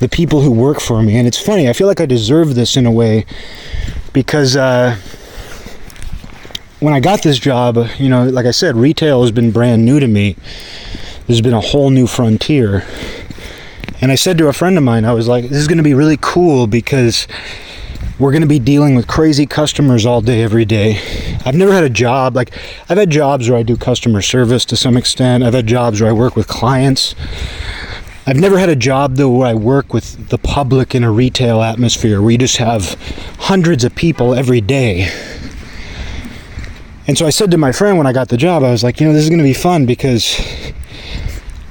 the 0.00 0.08
people 0.08 0.40
who 0.40 0.50
work 0.50 0.80
for 0.80 1.02
me. 1.02 1.16
And 1.16 1.28
it's 1.28 1.40
funny, 1.40 1.68
I 1.68 1.72
feel 1.72 1.86
like 1.86 2.00
I 2.00 2.06
deserve 2.06 2.54
this 2.54 2.76
in 2.76 2.86
a 2.86 2.90
way 2.90 3.24
because 4.12 4.56
uh, 4.56 4.96
when 6.80 6.92
I 6.92 7.00
got 7.00 7.22
this 7.22 7.38
job, 7.38 7.78
you 7.98 8.08
know, 8.08 8.24
like 8.24 8.44
I 8.44 8.50
said, 8.50 8.76
retail 8.76 9.22
has 9.22 9.30
been 9.30 9.52
brand 9.52 9.84
new 9.84 10.00
to 10.00 10.08
me. 10.08 10.36
There's 11.26 11.40
been 11.40 11.54
a 11.54 11.60
whole 11.60 11.90
new 11.90 12.08
frontier. 12.08 12.84
And 14.00 14.10
I 14.10 14.16
said 14.16 14.36
to 14.38 14.48
a 14.48 14.52
friend 14.52 14.76
of 14.76 14.82
mine, 14.82 15.04
I 15.04 15.12
was 15.12 15.28
like, 15.28 15.44
this 15.44 15.58
is 15.58 15.68
going 15.68 15.78
to 15.78 15.84
be 15.84 15.94
really 15.94 16.18
cool 16.20 16.66
because 16.66 17.28
we're 18.18 18.30
going 18.30 18.42
to 18.42 18.48
be 18.48 18.58
dealing 18.58 18.94
with 18.94 19.06
crazy 19.06 19.46
customers 19.46 20.06
all 20.06 20.20
day, 20.20 20.42
every 20.42 20.64
day. 20.64 20.98
I've 21.44 21.54
never 21.54 21.72
had 21.72 21.84
a 21.84 21.90
job 21.90 22.36
like 22.36 22.52
I've 22.88 22.98
had 22.98 23.10
jobs 23.10 23.48
where 23.48 23.58
I 23.58 23.62
do 23.62 23.76
customer 23.76 24.22
service 24.22 24.64
to 24.66 24.76
some 24.76 24.96
extent. 24.96 25.44
I've 25.44 25.54
had 25.54 25.66
jobs 25.66 26.00
where 26.00 26.10
I 26.10 26.12
work 26.12 26.36
with 26.36 26.48
clients. 26.48 27.14
I've 28.26 28.36
never 28.36 28.58
had 28.58 28.68
a 28.68 28.76
job 28.76 29.16
though 29.16 29.30
where 29.30 29.48
I 29.48 29.54
work 29.54 29.92
with 29.92 30.28
the 30.28 30.38
public 30.38 30.94
in 30.94 31.02
a 31.02 31.10
retail 31.10 31.62
atmosphere 31.62 32.22
where 32.22 32.30
you 32.30 32.38
just 32.38 32.58
have 32.58 32.96
hundreds 33.38 33.84
of 33.84 33.94
people 33.94 34.34
every 34.34 34.60
day 34.60 35.08
and 37.06 37.18
so 37.18 37.26
I 37.26 37.30
said 37.30 37.50
to 37.50 37.58
my 37.58 37.72
friend 37.72 37.98
when 37.98 38.06
I 38.06 38.12
got 38.12 38.28
the 38.28 38.36
job, 38.36 38.62
I 38.62 38.70
was 38.70 38.84
like, 38.84 39.00
you 39.00 39.06
know, 39.06 39.12
this 39.12 39.24
is 39.24 39.28
going 39.28 39.40
to 39.40 39.44
be 39.44 39.54
fun 39.54 39.86
because 39.86 40.40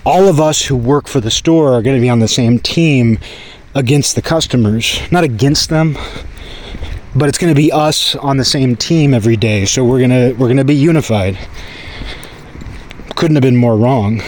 all 0.06 0.28
of 0.28 0.42
us 0.42 0.66
who 0.66 0.76
work 0.76 1.08
for 1.08 1.22
the 1.22 1.32
store 1.32 1.72
are 1.74 1.82
going 1.82 1.96
to 1.96 2.02
be 2.02 2.10
on 2.10 2.20
the 2.20 2.28
same 2.28 2.60
team 2.60 3.18
against 3.74 4.16
the 4.16 4.22
customers, 4.22 5.00
not 5.10 5.24
against 5.24 5.70
them, 5.70 5.96
but 7.16 7.30
it's 7.30 7.38
going 7.38 7.54
to 7.54 7.60
be 7.60 7.72
us 7.72 8.16
on 8.16 8.38
the 8.38 8.46
same 8.46 8.76
team 8.76 9.14
every 9.14 9.38
day. 9.38 9.66
So 9.66 9.84
we're 9.84 10.00
going 10.00 10.10
to 10.10 10.34
we're 10.34 10.48
going 10.48 10.58
to 10.58 10.66
be 10.66 10.76
unified. 10.76 11.38
Couldn't 13.16 13.36
have 13.36 13.44
been 13.44 13.58
more 13.58 13.78
wrong. 13.78 14.22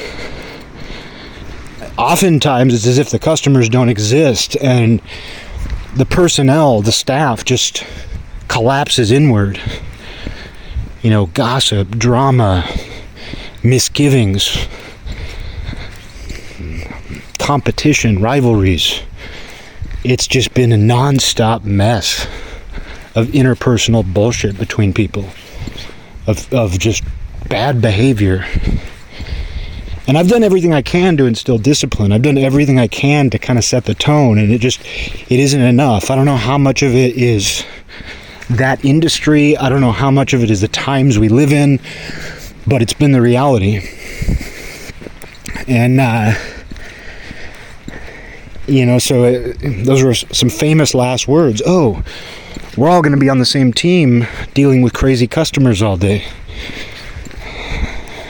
Oftentimes 1.98 2.74
it's 2.74 2.88
as 2.88 2.98
if 2.98 3.10
the 3.10 3.20
customers 3.20 3.70
don't 3.70 3.90
exist 3.90 4.58
and 4.62 5.02
the 5.96 6.06
personnel, 6.06 6.82
the 6.82 6.92
staff 6.92 7.46
just 7.46 7.86
collapses 8.48 9.12
inward 9.12 9.60
you 11.04 11.10
know, 11.10 11.26
gossip, 11.28 11.90
drama, 11.90 12.66
misgivings, 13.62 14.68
competition, 17.38 18.22
rivalries. 18.22 19.02
It's 20.06 20.28
just 20.28 20.54
been 20.54 20.72
a 20.72 20.78
non-stop 20.78 21.64
mess 21.66 22.26
of 23.16 23.28
interpersonal 23.28 24.04
bullshit 24.14 24.58
between 24.58 24.94
people, 24.94 25.26
of, 26.28 26.52
of 26.54 26.80
just 26.80 27.04
bad 27.50 27.82
behavior. 27.82 28.46
And 30.08 30.18
I've 30.18 30.28
done 30.28 30.44
everything 30.44 30.74
I 30.74 30.82
can 30.82 31.16
to 31.18 31.26
instill 31.26 31.58
discipline. 31.58 32.12
I've 32.12 32.24
done 32.24 32.38
everything 32.38 32.80
I 32.80 32.88
can 32.88 33.30
to 33.30 33.40
kind 33.40 33.58
of 33.58 33.64
set 33.64 33.86
the 33.86 33.96
tone, 33.96 34.38
and 34.38 34.52
it 34.52 34.60
just 34.60 34.82
it 34.82 35.40
isn't 35.40 35.62
enough. 35.62 36.12
I 36.12 36.16
don't 36.16 36.26
know 36.26 36.36
how 36.36 36.58
much 36.58 36.82
of 36.84 36.94
it 36.94 37.16
is 37.16 37.64
that 38.50 38.84
industry. 38.84 39.56
I 39.58 39.70
don't 39.70 39.82
know 39.82 39.92
how 39.92 40.12
much 40.12 40.34
of 40.34 40.44
it 40.44 40.52
is 40.52 40.62
the 40.62 40.68
times 40.68 41.18
we 41.18 41.30
live 41.30 41.54
in, 41.54 41.80
but 42.68 42.82
it's 42.82 42.94
been 42.94 43.12
the 43.12 43.22
reality. 43.22 43.88
And, 45.68 46.00
uh, 46.00 46.34
you 48.68 48.86
know, 48.86 49.00
so 49.00 49.24
it, 49.24 49.86
those 49.86 50.04
were 50.04 50.14
some 50.14 50.50
famous 50.50 50.94
last 50.94 51.28
words. 51.28 51.62
Oh, 51.66 52.04
we're 52.78 52.90
all 52.90 53.02
going 53.02 53.14
to 53.14 53.20
be 53.20 53.30
on 53.30 53.40
the 53.40 53.46
same 53.46 53.74
team 53.74 54.26
dealing 54.54 54.82
with 54.82 54.94
crazy 54.94 55.28
customers 55.28 55.82
all 55.82 55.98
day. 55.98 56.26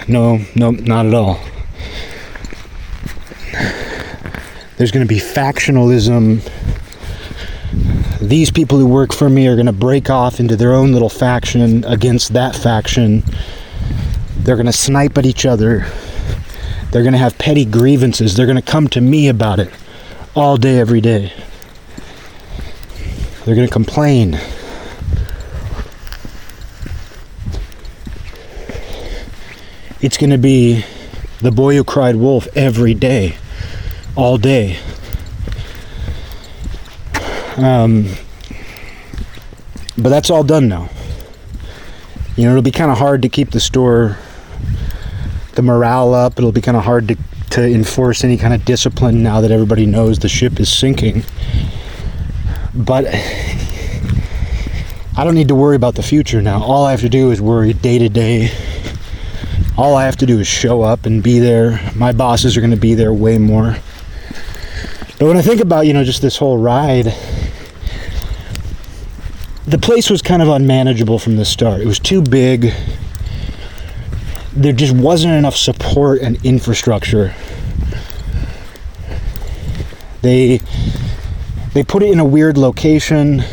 No, 0.08 0.40
no, 0.56 0.72
not 0.72 1.06
at 1.06 1.14
all. 1.14 1.40
There's 4.78 4.92
going 4.92 5.06
to 5.06 5.14
be 5.14 5.20
factionalism 5.20 6.42
these 8.28 8.52
people 8.52 8.78
who 8.78 8.88
work 8.88 9.14
for 9.14 9.30
me 9.30 9.48
are 9.48 9.56
going 9.56 9.66
to 9.66 9.74
break 9.74 10.10
off 10.10 10.40
into 10.40 10.56
their 10.56 10.74
own 10.74 10.92
little 10.94 11.10
faction 11.10 11.84
against 11.84 12.34
that 12.34 12.56
faction. 12.56 13.24
They're 14.38 14.56
going 14.56 14.66
to 14.66 14.74
snipe 14.74 15.18
at 15.18 15.26
each 15.26 15.46
other. 15.46 15.86
They're 16.92 17.04
going 17.04 17.14
to 17.14 17.20
have 17.20 17.38
petty 17.38 17.66
grievances. 17.66 18.36
They're 18.36 18.46
going 18.46 18.56
to 18.56 18.62
come 18.62 18.88
to 18.90 19.02
me 19.02 19.28
about 19.28 19.60
it 19.60 19.72
all 20.36 20.58
day, 20.58 20.80
every 20.80 21.02
day. 21.02 21.34
They're 23.46 23.56
going 23.56 23.68
to 23.68 23.74
complain. 23.74 24.40
It's 30.00 30.18
going 30.18 30.30
to 30.30 30.38
be 30.38 30.86
the 31.40 31.52
boy 31.52 31.76
who 31.76 31.84
cried 31.84 32.16
wolf 32.16 32.48
every 32.56 32.94
day, 32.94 33.36
all 34.16 34.38
day. 34.38 34.78
Um, 37.58 38.08
but 39.98 40.10
that's 40.10 40.30
all 40.30 40.44
done 40.44 40.70
now. 40.70 40.90
You 42.38 42.46
know, 42.46 42.52
it'll 42.52 42.62
be 42.62 42.72
kind 42.72 42.92
of 42.92 42.98
hard 42.98 43.22
to 43.24 43.30
keep 43.30 43.52
the 43.52 43.60
store, 43.60 44.18
the 45.56 45.62
morale 45.62 46.14
up. 46.14 46.40
It'll 46.40 46.54
be 46.54 46.62
kind 46.62 46.78
of 46.78 46.84
hard 46.84 47.10
to, 47.10 47.18
to 47.52 47.62
enforce 47.62 48.24
any 48.24 48.38
kind 48.38 48.54
of 48.54 48.64
discipline 48.64 49.22
now 49.22 49.42
that 49.42 49.52
everybody 49.52 49.86
knows 49.86 50.20
the 50.20 50.30
ship 50.30 50.62
is 50.62 50.72
sinking. 50.72 51.24
But 52.76 53.06
I 55.16 55.24
don't 55.24 55.36
need 55.36 55.50
to 55.50 55.56
worry 55.56 55.76
about 55.76 55.96
the 55.96 56.04
future 56.04 56.42
now. 56.42 56.64
All 56.64 56.86
I 56.86 56.92
have 56.92 57.02
to 57.02 57.10
do 57.10 57.32
is 57.32 57.40
worry 57.40 57.74
day 57.74 58.00
to 58.00 58.10
day. 58.10 58.52
All 59.78 59.96
I 59.96 60.06
have 60.06 60.18
to 60.18 60.26
do 60.26 60.40
is 60.40 60.48
show 60.48 60.82
up 60.82 61.06
and 61.06 61.22
be 61.22 61.40
there. 61.40 61.80
My 61.96 62.12
bosses 62.12 62.58
are 62.58 62.62
going 62.62 62.72
to 62.72 62.78
be 62.78 62.96
there 62.96 63.14
way 63.14 63.38
more. 63.38 63.78
But 65.20 65.28
when 65.28 65.38
I 65.38 65.42
think 65.42 65.62
about, 65.62 65.86
you 65.86 65.94
know, 65.94 66.04
just 66.04 66.22
this 66.22 66.38
whole 66.38 66.58
ride, 66.58 67.14
the 69.66 69.78
place 69.78 70.10
was 70.10 70.22
kind 70.22 70.42
of 70.42 70.50
unmanageable 70.50 71.20
from 71.20 71.38
the 71.38 71.46
start. 71.46 71.82
It 71.82 71.88
was 71.88 72.00
too 72.00 72.22
big. 72.22 72.74
There 74.54 74.74
just 74.74 74.96
wasn't 74.96 75.34
enough 75.34 75.56
support 75.56 76.22
and 76.22 76.44
infrastructure. 76.44 77.34
They 80.22 80.60
they 81.74 81.84
put 81.84 82.04
it 82.04 82.12
in 82.12 82.20
a 82.20 82.26
weird 82.26 82.58
location 82.58 83.44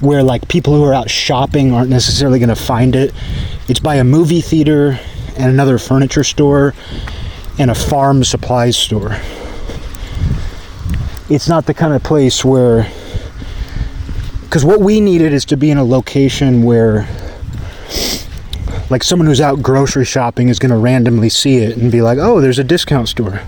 where 0.00 0.22
like 0.22 0.48
people 0.48 0.74
who 0.74 0.84
are 0.84 0.94
out 0.94 1.10
shopping 1.10 1.72
aren't 1.72 1.90
necessarily 1.90 2.38
going 2.38 2.48
to 2.48 2.56
find 2.56 2.94
it. 2.96 3.12
It's 3.68 3.80
by 3.80 3.96
a 3.96 4.04
movie 4.04 4.40
theater 4.40 4.98
and 5.36 5.50
another 5.50 5.78
furniture 5.78 6.24
store 6.24 6.74
and 7.58 7.70
a 7.70 7.74
farm 7.74 8.24
supplies 8.24 8.76
store. 8.76 9.16
It's 11.28 11.48
not 11.48 11.66
the 11.66 11.74
kind 11.74 11.92
of 11.92 12.02
place 12.02 12.44
where 12.44 12.90
because 14.42 14.64
what 14.64 14.80
we 14.80 15.00
needed 15.00 15.34
is 15.34 15.44
to 15.46 15.58
be 15.58 15.70
in 15.70 15.76
a 15.76 15.84
location 15.84 16.62
where 16.62 17.06
like 18.88 19.04
someone 19.04 19.26
who's 19.26 19.42
out 19.42 19.60
grocery 19.60 20.06
shopping 20.06 20.48
is 20.48 20.58
going 20.58 20.70
to 20.70 20.78
randomly 20.78 21.28
see 21.28 21.58
it 21.58 21.76
and 21.76 21.92
be 21.92 22.00
like 22.00 22.16
oh 22.18 22.40
there's 22.40 22.58
a 22.58 22.64
discount 22.64 23.08
store 23.08 23.42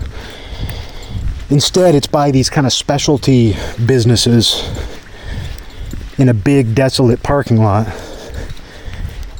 instead 1.51 1.93
it's 1.93 2.07
by 2.07 2.31
these 2.31 2.49
kind 2.49 2.65
of 2.65 2.71
specialty 2.71 3.55
businesses 3.85 4.63
in 6.17 6.29
a 6.29 6.33
big 6.33 6.73
desolate 6.73 7.21
parking 7.21 7.57
lot. 7.57 7.87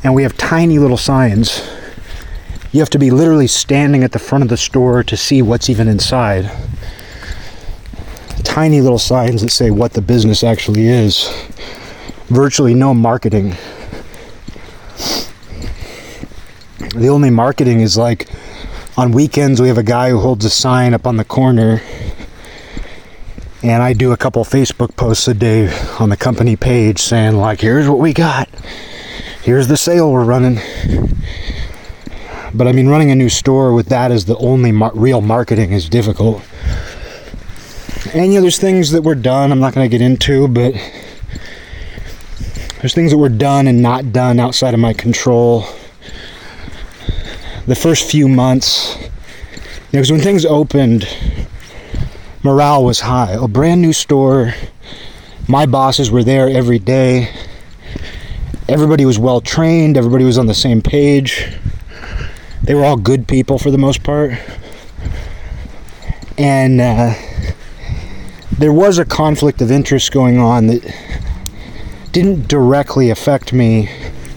And 0.03 0.14
we 0.14 0.24
have 0.24 0.36
tiny 0.36 0.78
little 0.78 0.97
signs. 0.97 1.68
You 2.74 2.80
have 2.82 2.89
to 2.89 2.99
be 2.99 3.12
literally 3.12 3.47
standing 3.47 4.03
at 4.03 4.12
the 4.12 4.20
front 4.20 4.43
of 4.43 4.49
the 4.49 4.57
store 4.57 5.03
to 5.03 5.16
see 5.16 5.41
what's 5.41 5.70
even 5.70 5.88
inside. 5.88 6.51
Tiny 8.43 8.82
little 8.82 8.99
signs 8.99 9.41
that 9.41 9.51
say 9.51 9.72
what 9.72 9.93
the 9.93 10.01
business 10.01 10.43
actually 10.43 10.88
is. 10.88 11.30
Virtually 12.28 12.74
no 12.74 12.93
marketing. 12.93 13.55
The 16.95 17.07
only 17.07 17.30
marketing 17.30 17.80
is 17.80 17.97
like 17.97 18.28
on 18.97 19.12
weekends 19.12 19.62
we 19.62 19.70
have 19.70 19.78
a 19.78 19.84
guy 19.84 20.09
who 20.09 20.20
holds 20.20 20.43
a 20.43 20.49
sign 20.49 20.93
up 20.93 21.07
on 21.07 21.16
the 21.16 21.24
corner 21.24 21.82
and 23.64 23.84
I 23.84 23.93
do 23.93 24.12
a 24.12 24.18
couple 24.18 24.43
Facebook 24.43 24.95
posts 24.95 25.28
a 25.28 25.34
day 25.34 25.72
on 25.99 26.09
the 26.09 26.18
company 26.18 26.55
page 26.55 26.99
saying 26.99 27.36
like 27.36 27.62
here's 27.62 27.88
what 27.88 27.99
we 27.99 28.14
got. 28.14 28.49
Here's 29.43 29.68
the 29.68 29.78
sale 29.78 30.12
we're 30.12 30.24
running. 30.24 30.59
But 32.53 32.68
I 32.68 32.72
mean 32.72 32.88
running 32.88 33.12
a 33.12 33.16
new 33.16 33.30
store 33.30 33.74
with 33.74 33.88
that 33.89 34.12
as 34.12 34.26
the 34.26 34.38
only 34.38 34.72
mar- 34.72 34.91
real 34.95 35.22
marketing 35.22 35.74
is 35.74 35.88
difficult. 35.88 36.43
And 38.14 38.34
you 38.34 38.39
know 38.39 38.41
there's 38.41 38.57
things 38.57 38.91
that 38.91 39.03
were 39.03 39.16
done 39.16 39.51
I'm 39.51 39.59
not 39.59 39.74
going 39.74 39.89
to 39.89 39.97
get 39.97 40.03
into 40.03 40.47
but 40.47 40.74
there's 42.82 42.95
things 42.95 43.12
that 43.12 43.18
were 43.18 43.30
done 43.30 43.68
and 43.68 43.84
not 43.84 44.12
done 44.12 44.39
outside 44.39 44.74
of 44.74 44.80
my 44.80 44.93
control. 44.93 45.66
The 47.68 47.76
first 47.76 48.09
few 48.09 48.28
months, 48.28 48.97
because 49.91 50.12
when 50.12 50.20
things 50.20 50.47
opened, 50.47 51.07
morale 52.44 52.84
was 52.84 53.02
high. 53.02 53.32
A 53.32 53.48
brand 53.48 53.82
new 53.82 53.94
store. 53.94 54.54
My 55.48 55.66
bosses 55.66 56.10
were 56.10 56.24
there 56.24 56.50
every 56.50 56.80
day. 56.80 57.34
Everybody 58.68 59.06
was 59.06 59.20
well 59.20 59.42
trained. 59.42 59.98
Everybody 59.98 60.24
was 60.24 60.38
on 60.38 60.48
the 60.48 60.54
same 60.54 60.82
page. 60.82 61.48
They 62.64 62.76
were 62.76 62.84
all 62.84 62.98
good 62.98 63.28
people 63.28 63.58
for 63.58 63.72
the 63.72 63.78
most 63.78 64.04
part. 64.04 64.34
And 66.38 66.80
uh, 66.80 67.14
there 68.58 68.74
was 68.74 68.98
a 68.98 69.06
conflict 69.06 69.62
of 69.62 69.72
interest 69.72 70.12
going 70.12 70.38
on 70.38 70.68
that 70.68 70.96
didn't 72.12 72.48
directly 72.48 73.10
affect 73.10 73.54
me. 73.54 73.89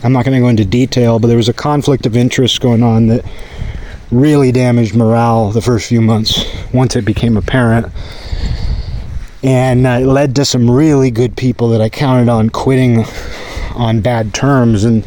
I'm 0.02 0.12
not 0.12 0.24
going 0.24 0.34
to 0.34 0.40
go 0.40 0.48
into 0.48 0.64
detail, 0.64 1.18
but 1.18 1.28
there 1.28 1.36
was 1.36 1.48
a 1.48 1.54
conflict 1.54 2.06
of 2.06 2.16
interest 2.16 2.60
going 2.60 2.82
on 2.82 3.06
that 3.06 3.24
really 4.14 4.52
damaged 4.52 4.94
morale 4.94 5.50
the 5.50 5.60
first 5.60 5.88
few 5.88 6.00
months 6.00 6.44
once 6.72 6.96
it 6.96 7.04
became 7.04 7.36
apparent. 7.36 7.92
And 9.42 9.86
uh, 9.86 9.98
it 10.00 10.06
led 10.06 10.36
to 10.36 10.44
some 10.44 10.70
really 10.70 11.10
good 11.10 11.36
people 11.36 11.68
that 11.70 11.80
I 11.80 11.88
counted 11.88 12.30
on 12.30 12.48
quitting 12.50 13.04
on 13.74 14.00
bad 14.00 14.32
terms. 14.32 14.84
And 14.84 15.04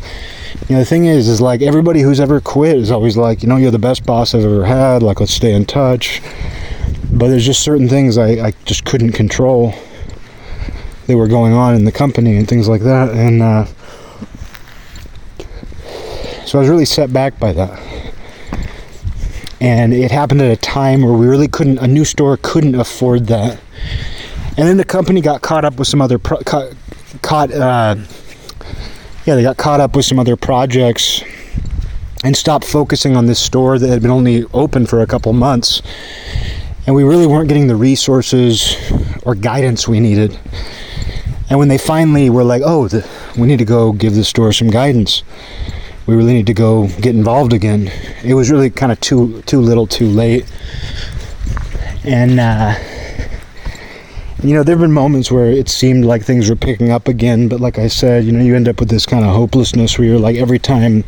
you 0.68 0.76
know, 0.76 0.80
the 0.80 0.86
thing 0.86 1.06
is, 1.06 1.28
is 1.28 1.42
like 1.42 1.62
everybody 1.62 2.02
who's 2.02 2.20
ever 2.20 2.42
quit 2.42 2.78
is 2.78 2.92
always 2.92 3.18
like, 3.18 3.42
you 3.42 3.50
know, 3.50 3.56
you're 3.56 3.72
the 3.72 3.80
best 3.80 4.06
boss 4.06 4.36
I've 4.36 4.44
ever 4.44 4.66
had. 4.66 5.02
Like, 5.02 5.20
let's 5.20 5.34
stay 5.34 5.54
in 5.54 5.66
touch. 5.66 6.22
But 7.12 7.30
there's 7.30 7.46
just 7.46 7.64
certain 7.64 7.88
things 7.88 8.18
I, 8.18 8.48
I 8.48 8.54
just 8.66 8.86
couldn't 8.86 9.14
control 9.14 9.74
that 11.08 11.16
were 11.16 11.28
going 11.28 11.54
on 11.54 11.74
in 11.74 11.86
the 11.86 11.92
company 11.92 12.36
and 12.36 12.48
things 12.48 12.68
like 12.68 12.82
that. 12.82 13.12
And 13.12 13.42
uh, 13.42 13.66
so 16.46 16.60
I 16.60 16.62
was 16.62 16.70
really 16.70 16.86
set 16.86 17.12
back 17.12 17.40
by 17.40 17.54
that. 17.54 17.97
And 19.60 19.94
it 19.94 20.12
happened 20.12 20.42
at 20.42 20.52
a 20.52 20.56
time 20.56 21.02
where 21.02 21.14
we 21.14 21.26
really 21.26 21.48
couldn't, 21.48 21.80
a 21.80 21.88
new 21.88 22.06
store 22.06 22.38
couldn't 22.42 22.76
afford 22.76 23.28
that. 23.28 23.60
And 24.58 24.68
then 24.68 24.78
the 24.78 24.86
company 24.86 25.22
got 25.22 25.42
caught 25.42 25.66
up 25.66 25.78
with 25.78 25.88
some 25.88 26.02
other, 26.02 26.20
pro- 26.20 26.42
caught, 26.42 26.74
caught 27.22 27.52
uh, 27.52 27.96
yeah, 29.26 29.36
they 29.36 29.44
got 29.44 29.58
caught 29.58 29.82
up 29.82 29.96
with 29.96 30.06
some 30.06 30.20
other 30.20 30.38
projects 30.38 31.22
and 32.24 32.36
stopped 32.36 32.66
focusing 32.66 33.16
on 33.16 33.26
this 33.26 33.40
store 33.40 33.78
that 33.78 33.88
had 33.88 34.02
been 34.02 34.10
only 34.10 34.46
open 34.54 34.86
for 34.86 35.02
a 35.02 35.06
couple 35.06 35.34
months. 35.34 35.82
And 36.86 36.96
we 36.96 37.04
really 37.04 37.28
weren't 37.28 37.50
getting 37.50 37.68
the 37.68 37.76
resources 37.76 38.76
or 39.24 39.36
guidance 39.36 39.88
we 39.88 40.00
needed. 40.00 40.40
And 41.50 41.60
when 41.60 41.68
they 41.68 41.78
finally 41.78 42.30
were 42.30 42.44
like, 42.44 42.62
oh, 42.66 42.88
the, 42.88 43.08
we 43.38 43.48
need 43.48 43.60
to 43.60 43.66
go 43.66 43.92
give 43.92 44.16
the 44.16 44.24
store 44.24 44.54
some 44.54 44.70
guidance, 44.70 45.24
we 46.08 46.16
really 46.16 46.34
need 46.34 46.48
to 46.48 46.54
go 46.54 46.88
get 47.02 47.16
involved 47.16 47.52
again, 47.52 47.92
it 48.24 48.34
was 48.34 48.50
really 48.50 48.70
kind 48.70 48.92
of 48.92 49.00
too, 49.02 49.42
too 49.42 49.60
little 49.60 49.86
too 49.86 50.08
late. 50.08 50.46
And, 52.06 52.40
uh, 52.40 52.76
you 54.42 54.54
know, 54.54 54.64
there 54.64 54.76
have 54.76 54.82
been 54.82 54.94
moments 54.94 55.30
where 55.30 55.52
it 55.52 55.68
seemed 55.68 56.06
like 56.06 56.24
things 56.24 56.50
were 56.50 56.56
picking 56.56 56.92
up 56.92 57.10
again, 57.10 57.50
but 57.50 57.60
like 57.60 57.78
I 57.78 57.88
said, 57.88 58.24
you 58.24 58.32
know, 58.32 58.42
you 58.42 58.56
end 58.56 58.70
up 58.70 58.80
with 58.80 58.90
this 58.90 59.06
kind 59.06 59.26
of 59.26 59.36
hopelessness 59.36 59.98
where 59.98 60.08
you're 60.08 60.20
like, 60.20 60.38
every 60.38 60.60
time 60.60 61.04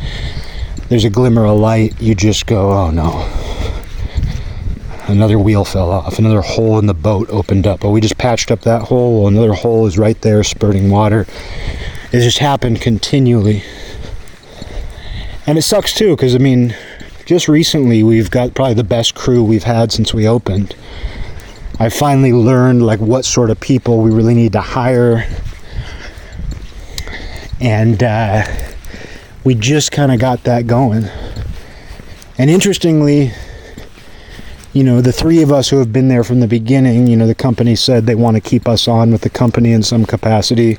there's 0.90 1.06
a 1.06 1.10
glimmer 1.10 1.46
of 1.46 1.58
light, 1.58 2.00
you 2.02 2.14
just 2.14 2.46
go, 2.46 2.72
oh 2.72 2.92
no. 2.92 3.26
Another 5.08 5.40
wheel 5.40 5.64
fell 5.64 5.92
off, 5.92 6.20
another 6.20 6.42
hole 6.42 6.78
in 6.78 6.88
the 6.88 6.94
boat 6.94 7.30
opened 7.30 7.66
up. 7.66 7.86
Oh, 7.86 7.92
we 7.92 8.02
just 8.02 8.18
patched 8.18 8.52
up 8.52 8.62
that 8.62 8.82
hole, 8.82 9.28
another 9.28 9.54
hole 9.54 9.88
is 9.88 9.98
right 9.98 10.20
there 10.22 10.44
spurting 10.44 10.90
water. 10.90 11.26
It 12.12 12.20
just 12.20 12.40
happened 12.40 12.82
continually. 12.82 13.64
And 15.50 15.58
it 15.58 15.64
sucks 15.64 15.94
too, 15.94 16.16
because 16.16 16.36
I 16.36 16.38
mean, 16.38 16.76
just 17.26 17.48
recently 17.48 18.04
we've 18.04 18.30
got 18.30 18.54
probably 18.54 18.76
the 18.76 18.84
best 18.84 19.16
crew 19.16 19.44
we've 19.44 19.64
had 19.64 19.92
since 19.92 20.14
we 20.14 20.28
opened 20.28 20.76
I 21.82 21.88
finally 21.88 22.34
learned 22.34 22.86
like 22.86 23.00
what 23.00 23.24
sort 23.24 23.50
of 23.50 23.58
people 23.62 24.02
we 24.02 24.12
really 24.12 24.34
need 24.34 24.52
to 24.52 24.60
hire. 24.60 25.26
And 27.62 28.04
uh, 28.04 28.46
we 29.46 29.56
just 29.56 29.94
kind 29.94 30.12
of 30.12 30.20
got 30.20 30.44
that 30.44 30.68
going. 30.68 31.06
And 32.38 32.50
interestingly, 32.50 33.32
you 34.74 34.84
know, 34.84 35.00
the 35.00 35.14
three 35.14 35.42
of 35.42 35.54
us 35.54 35.70
who 35.70 35.78
have 35.80 35.94
been 35.94 36.10
there 36.10 36.26
from 36.26 36.42
the 36.42 36.48
beginning, 36.48 37.08
you 37.08 37.16
know, 37.16 37.28
the 37.28 37.34
company 37.34 37.78
said 37.78 38.06
they 38.06 38.16
want 38.16 38.36
to 38.36 38.42
keep 38.42 38.68
us 38.68 38.90
on 38.90 39.14
with 39.14 39.22
the 39.22 39.30
company 39.30 39.72
in 39.72 39.82
some 39.82 40.06
capacity. 40.06 40.78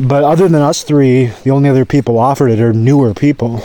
But 0.00 0.24
other 0.24 0.48
than 0.48 0.62
us 0.62 0.82
three, 0.82 1.26
the 1.44 1.50
only 1.50 1.68
other 1.68 1.84
people 1.84 2.18
offered 2.18 2.48
it 2.48 2.58
are 2.58 2.72
newer 2.72 3.12
people. 3.12 3.62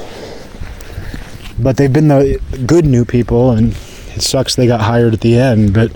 But 1.57 1.77
they've 1.77 1.91
been 1.91 2.09
the 2.09 2.41
good 2.65 2.85
new 2.85 3.05
people, 3.05 3.51
and 3.51 3.71
it 4.15 4.21
sucks 4.21 4.55
they 4.55 4.67
got 4.67 4.81
hired 4.81 5.13
at 5.13 5.21
the 5.21 5.37
end, 5.37 5.73
but 5.73 5.91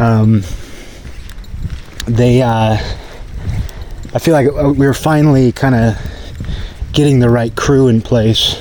um, 0.00 0.42
they, 2.06 2.42
uh, 2.42 2.76
I 4.12 4.18
feel 4.18 4.34
like 4.34 4.50
we 4.76 4.86
were 4.86 4.92
finally 4.94 5.52
kind 5.52 5.76
of 5.76 5.96
getting 6.92 7.20
the 7.20 7.30
right 7.30 7.54
crew 7.54 7.86
in 7.86 8.02
place. 8.02 8.56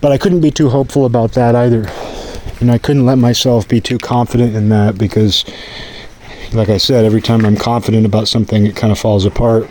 But 0.00 0.12
I 0.12 0.16
couldn't 0.16 0.40
be 0.40 0.50
too 0.50 0.70
hopeful 0.70 1.04
about 1.04 1.32
that 1.32 1.54
either. 1.54 1.90
Know, 2.60 2.72
I 2.72 2.78
couldn't 2.78 3.06
let 3.06 3.18
myself 3.18 3.68
be 3.68 3.80
too 3.80 3.98
confident 3.98 4.56
in 4.56 4.68
that 4.70 4.98
because, 4.98 5.44
like 6.52 6.68
I 6.68 6.78
said, 6.78 7.04
every 7.04 7.20
time 7.20 7.44
I'm 7.44 7.56
confident 7.56 8.06
about 8.06 8.28
something, 8.28 8.66
it 8.66 8.76
kind 8.76 8.92
of 8.92 8.98
falls 8.98 9.24
apart 9.24 9.68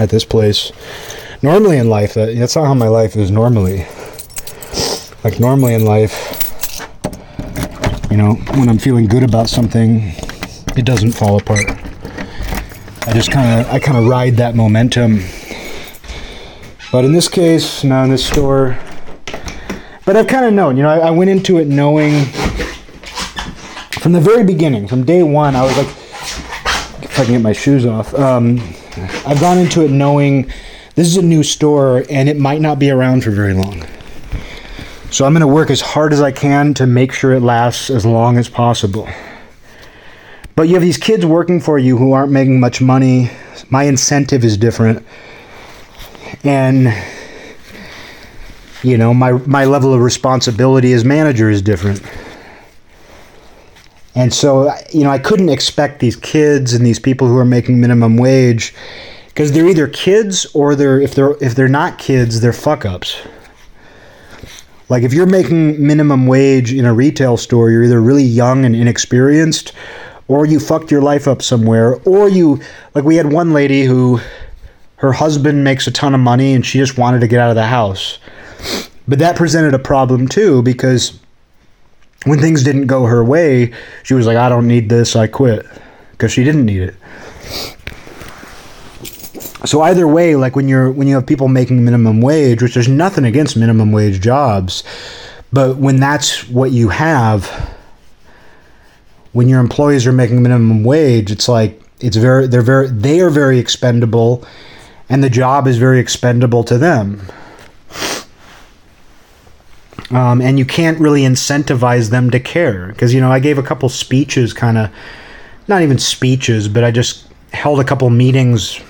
at 0.00 0.10
this 0.10 0.24
place. 0.24 0.72
Normally 1.42 1.78
in 1.78 1.88
life, 1.88 2.14
that, 2.14 2.34
that's 2.36 2.56
not 2.56 2.66
how 2.66 2.74
my 2.74 2.88
life 2.88 3.16
is 3.16 3.30
normally 3.30 3.86
like 5.24 5.40
normally 5.40 5.74
in 5.74 5.84
life, 5.84 6.86
you 8.10 8.16
know, 8.16 8.34
when 8.54 8.68
I'm 8.68 8.78
feeling 8.78 9.06
good 9.06 9.22
about 9.22 9.48
something, 9.48 10.12
it 10.76 10.84
doesn't 10.84 11.12
fall 11.12 11.38
apart. 11.38 11.68
I 13.06 13.12
just 13.12 13.30
kind 13.30 13.60
of 13.60 13.70
I 13.72 13.78
kind 13.78 13.98
of 13.98 14.06
ride 14.06 14.36
that 14.36 14.54
momentum. 14.54 15.20
But 16.92 17.04
in 17.04 17.12
this 17.12 17.28
case, 17.28 17.84
now 17.84 18.04
in 18.04 18.10
this 18.10 18.24
store, 18.24 18.78
but 20.06 20.16
I've 20.16 20.26
kind 20.26 20.46
of 20.46 20.54
known, 20.54 20.76
you 20.76 20.82
know, 20.82 20.88
I, 20.88 21.08
I 21.08 21.10
went 21.10 21.30
into 21.30 21.58
it 21.58 21.66
knowing 21.66 22.24
from 24.08 24.14
the 24.14 24.20
very 24.22 24.42
beginning, 24.42 24.88
from 24.88 25.04
day 25.04 25.22
one, 25.22 25.54
I 25.54 25.62
was 25.62 25.76
like, 25.76 25.86
if 25.86 27.18
I 27.20 27.24
can 27.24 27.34
get 27.34 27.42
my 27.42 27.52
shoes 27.52 27.84
off. 27.84 28.14
Um, 28.14 28.58
I've 29.26 29.38
gone 29.38 29.58
into 29.58 29.84
it 29.84 29.90
knowing 29.90 30.50
this 30.94 31.06
is 31.06 31.18
a 31.18 31.22
new 31.22 31.42
store 31.42 32.06
and 32.08 32.26
it 32.26 32.38
might 32.38 32.62
not 32.62 32.78
be 32.78 32.88
around 32.90 33.22
for 33.22 33.32
very 33.32 33.52
long. 33.52 33.86
So 35.10 35.26
I'm 35.26 35.34
going 35.34 35.42
to 35.42 35.46
work 35.46 35.68
as 35.68 35.82
hard 35.82 36.14
as 36.14 36.22
I 36.22 36.32
can 36.32 36.72
to 36.72 36.86
make 36.86 37.12
sure 37.12 37.34
it 37.34 37.40
lasts 37.40 37.90
as 37.90 38.06
long 38.06 38.38
as 38.38 38.48
possible. 38.48 39.06
But 40.56 40.68
you 40.68 40.74
have 40.76 40.82
these 40.82 40.96
kids 40.96 41.26
working 41.26 41.60
for 41.60 41.78
you 41.78 41.98
who 41.98 42.12
aren't 42.12 42.32
making 42.32 42.60
much 42.60 42.80
money. 42.80 43.30
My 43.68 43.82
incentive 43.82 44.42
is 44.42 44.56
different. 44.56 45.04
And 46.44 46.94
you 48.82 48.96
know, 48.96 49.12
my 49.12 49.32
my 49.32 49.66
level 49.66 49.92
of 49.92 50.00
responsibility 50.00 50.94
as 50.94 51.04
manager 51.04 51.50
is 51.50 51.60
different. 51.60 52.00
And 54.18 54.34
so, 54.34 54.74
you 54.92 55.04
know, 55.04 55.10
I 55.10 55.20
couldn't 55.20 55.48
expect 55.48 56.00
these 56.00 56.16
kids 56.16 56.74
and 56.74 56.84
these 56.84 56.98
people 56.98 57.28
who 57.28 57.36
are 57.36 57.44
making 57.44 57.80
minimum 57.80 58.16
wage 58.16 58.74
because 59.28 59.52
they're 59.52 59.68
either 59.68 59.86
kids 59.86 60.44
or 60.54 60.74
they're 60.74 61.00
if 61.00 61.14
they're 61.14 61.36
if 61.40 61.54
they're 61.54 61.68
not 61.68 61.98
kids, 61.98 62.40
they're 62.40 62.52
fuck 62.52 62.84
ups. 62.84 63.16
Like 64.88 65.04
if 65.04 65.14
you're 65.14 65.24
making 65.24 65.86
minimum 65.86 66.26
wage 66.26 66.74
in 66.74 66.84
a 66.84 66.92
retail 66.92 67.36
store, 67.36 67.70
you're 67.70 67.84
either 67.84 68.00
really 68.02 68.24
young 68.24 68.64
and 68.64 68.74
inexperienced, 68.74 69.72
or 70.26 70.44
you 70.44 70.58
fucked 70.58 70.90
your 70.90 71.00
life 71.00 71.28
up 71.28 71.40
somewhere, 71.40 71.94
or 72.04 72.28
you 72.28 72.60
like 72.96 73.04
we 73.04 73.14
had 73.14 73.32
one 73.32 73.52
lady 73.52 73.84
who 73.84 74.18
her 74.96 75.12
husband 75.12 75.62
makes 75.62 75.86
a 75.86 75.92
ton 75.92 76.12
of 76.12 76.20
money 76.20 76.54
and 76.54 76.66
she 76.66 76.80
just 76.80 76.98
wanted 76.98 77.20
to 77.20 77.28
get 77.28 77.38
out 77.38 77.50
of 77.50 77.54
the 77.54 77.66
house. 77.66 78.18
But 79.06 79.20
that 79.20 79.36
presented 79.36 79.74
a 79.74 79.78
problem 79.78 80.26
too 80.26 80.60
because 80.62 81.20
when 82.24 82.40
things 82.40 82.62
didn't 82.64 82.86
go 82.86 83.04
her 83.04 83.24
way, 83.24 83.72
she 84.02 84.14
was 84.14 84.26
like, 84.26 84.36
I 84.36 84.48
don't 84.48 84.66
need 84.66 84.88
this, 84.88 85.14
I 85.14 85.26
quit. 85.26 85.66
Because 86.12 86.32
she 86.32 86.42
didn't 86.44 86.66
need 86.66 86.82
it. 86.82 86.94
So 89.64 89.82
either 89.82 90.06
way 90.06 90.36
like 90.36 90.54
when 90.54 90.68
you're 90.68 90.90
when 90.90 91.08
you 91.08 91.16
have 91.16 91.26
people 91.26 91.48
making 91.48 91.84
minimum 91.84 92.20
wage 92.20 92.62
which 92.62 92.74
there's 92.74 92.88
nothing 92.88 93.24
against 93.24 93.56
minimum 93.56 93.90
wage 93.90 94.20
jobs 94.20 94.84
but 95.52 95.78
when 95.78 95.98
that's 95.98 96.48
what 96.48 96.70
you 96.70 96.90
have 96.90 97.44
when 99.32 99.48
your 99.48 99.58
employees 99.58 100.06
are 100.06 100.12
making 100.12 100.42
minimum 100.42 100.84
wage 100.84 101.32
it's 101.32 101.48
like 101.48 101.82
it's 102.00 102.16
very 102.16 102.46
they're 102.46 102.62
very 102.62 102.86
they 102.86 103.20
are 103.20 103.30
very 103.30 103.58
expendable 103.58 104.46
and 105.08 105.24
the 105.24 105.30
job 105.30 105.66
is 105.66 105.76
very 105.76 105.98
expendable 105.98 106.62
to 106.62 106.78
them 106.78 107.20
um, 110.10 110.40
and 110.40 110.58
you 110.58 110.64
can't 110.64 110.98
really 110.98 111.22
incentivize 111.22 112.10
them 112.10 112.30
to 112.30 112.40
care 112.40 112.88
because 112.88 113.12
you 113.12 113.20
know 113.20 113.30
i 113.30 113.38
gave 113.38 113.58
a 113.58 113.62
couple 113.62 113.88
speeches 113.88 114.52
kind 114.52 114.78
of 114.78 114.90
not 115.66 115.82
even 115.82 115.98
speeches 115.98 116.68
but 116.68 116.84
i 116.84 116.90
just 116.90 117.28
held 117.52 117.80
a 117.80 117.84
couple 117.84 118.08
meetings 118.10 118.80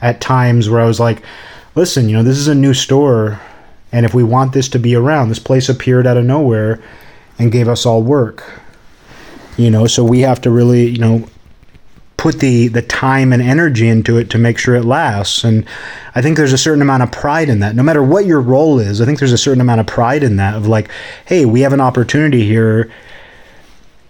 at 0.00 0.20
times 0.20 0.68
where 0.68 0.80
I 0.80 0.86
was 0.86 1.00
like, 1.00 1.22
listen, 1.74 2.08
you 2.08 2.16
know, 2.16 2.22
this 2.22 2.38
is 2.38 2.48
a 2.48 2.54
new 2.54 2.74
store, 2.74 3.40
and 3.92 4.04
if 4.04 4.14
we 4.14 4.22
want 4.22 4.52
this 4.52 4.68
to 4.70 4.78
be 4.78 4.94
around, 4.94 5.28
this 5.28 5.38
place 5.38 5.68
appeared 5.68 6.06
out 6.06 6.16
of 6.16 6.24
nowhere 6.24 6.82
and 7.38 7.52
gave 7.52 7.68
us 7.68 7.86
all 7.86 8.02
work. 8.02 8.44
You 9.56 9.70
know, 9.70 9.86
so 9.86 10.04
we 10.04 10.20
have 10.20 10.40
to 10.42 10.50
really, 10.50 10.88
you 10.88 10.98
know, 10.98 11.28
put 12.18 12.40
the 12.40 12.68
the 12.68 12.82
time 12.82 13.32
and 13.32 13.40
energy 13.40 13.88
into 13.88 14.18
it 14.18 14.28
to 14.28 14.36
make 14.36 14.58
sure 14.58 14.74
it 14.74 14.84
lasts. 14.84 15.44
And 15.44 15.64
I 16.14 16.20
think 16.20 16.36
there's 16.36 16.52
a 16.52 16.58
certain 16.58 16.82
amount 16.82 17.04
of 17.04 17.10
pride 17.10 17.48
in 17.48 17.60
that. 17.60 17.74
No 17.74 17.82
matter 17.82 18.02
what 18.02 18.26
your 18.26 18.40
role 18.40 18.78
is, 18.78 19.00
I 19.00 19.06
think 19.06 19.20
there's 19.20 19.32
a 19.32 19.38
certain 19.38 19.62
amount 19.62 19.80
of 19.80 19.86
pride 19.86 20.22
in 20.22 20.36
that 20.36 20.54
of 20.54 20.66
like, 20.66 20.90
hey, 21.24 21.46
we 21.46 21.62
have 21.62 21.72
an 21.72 21.80
opportunity 21.80 22.44
here 22.44 22.92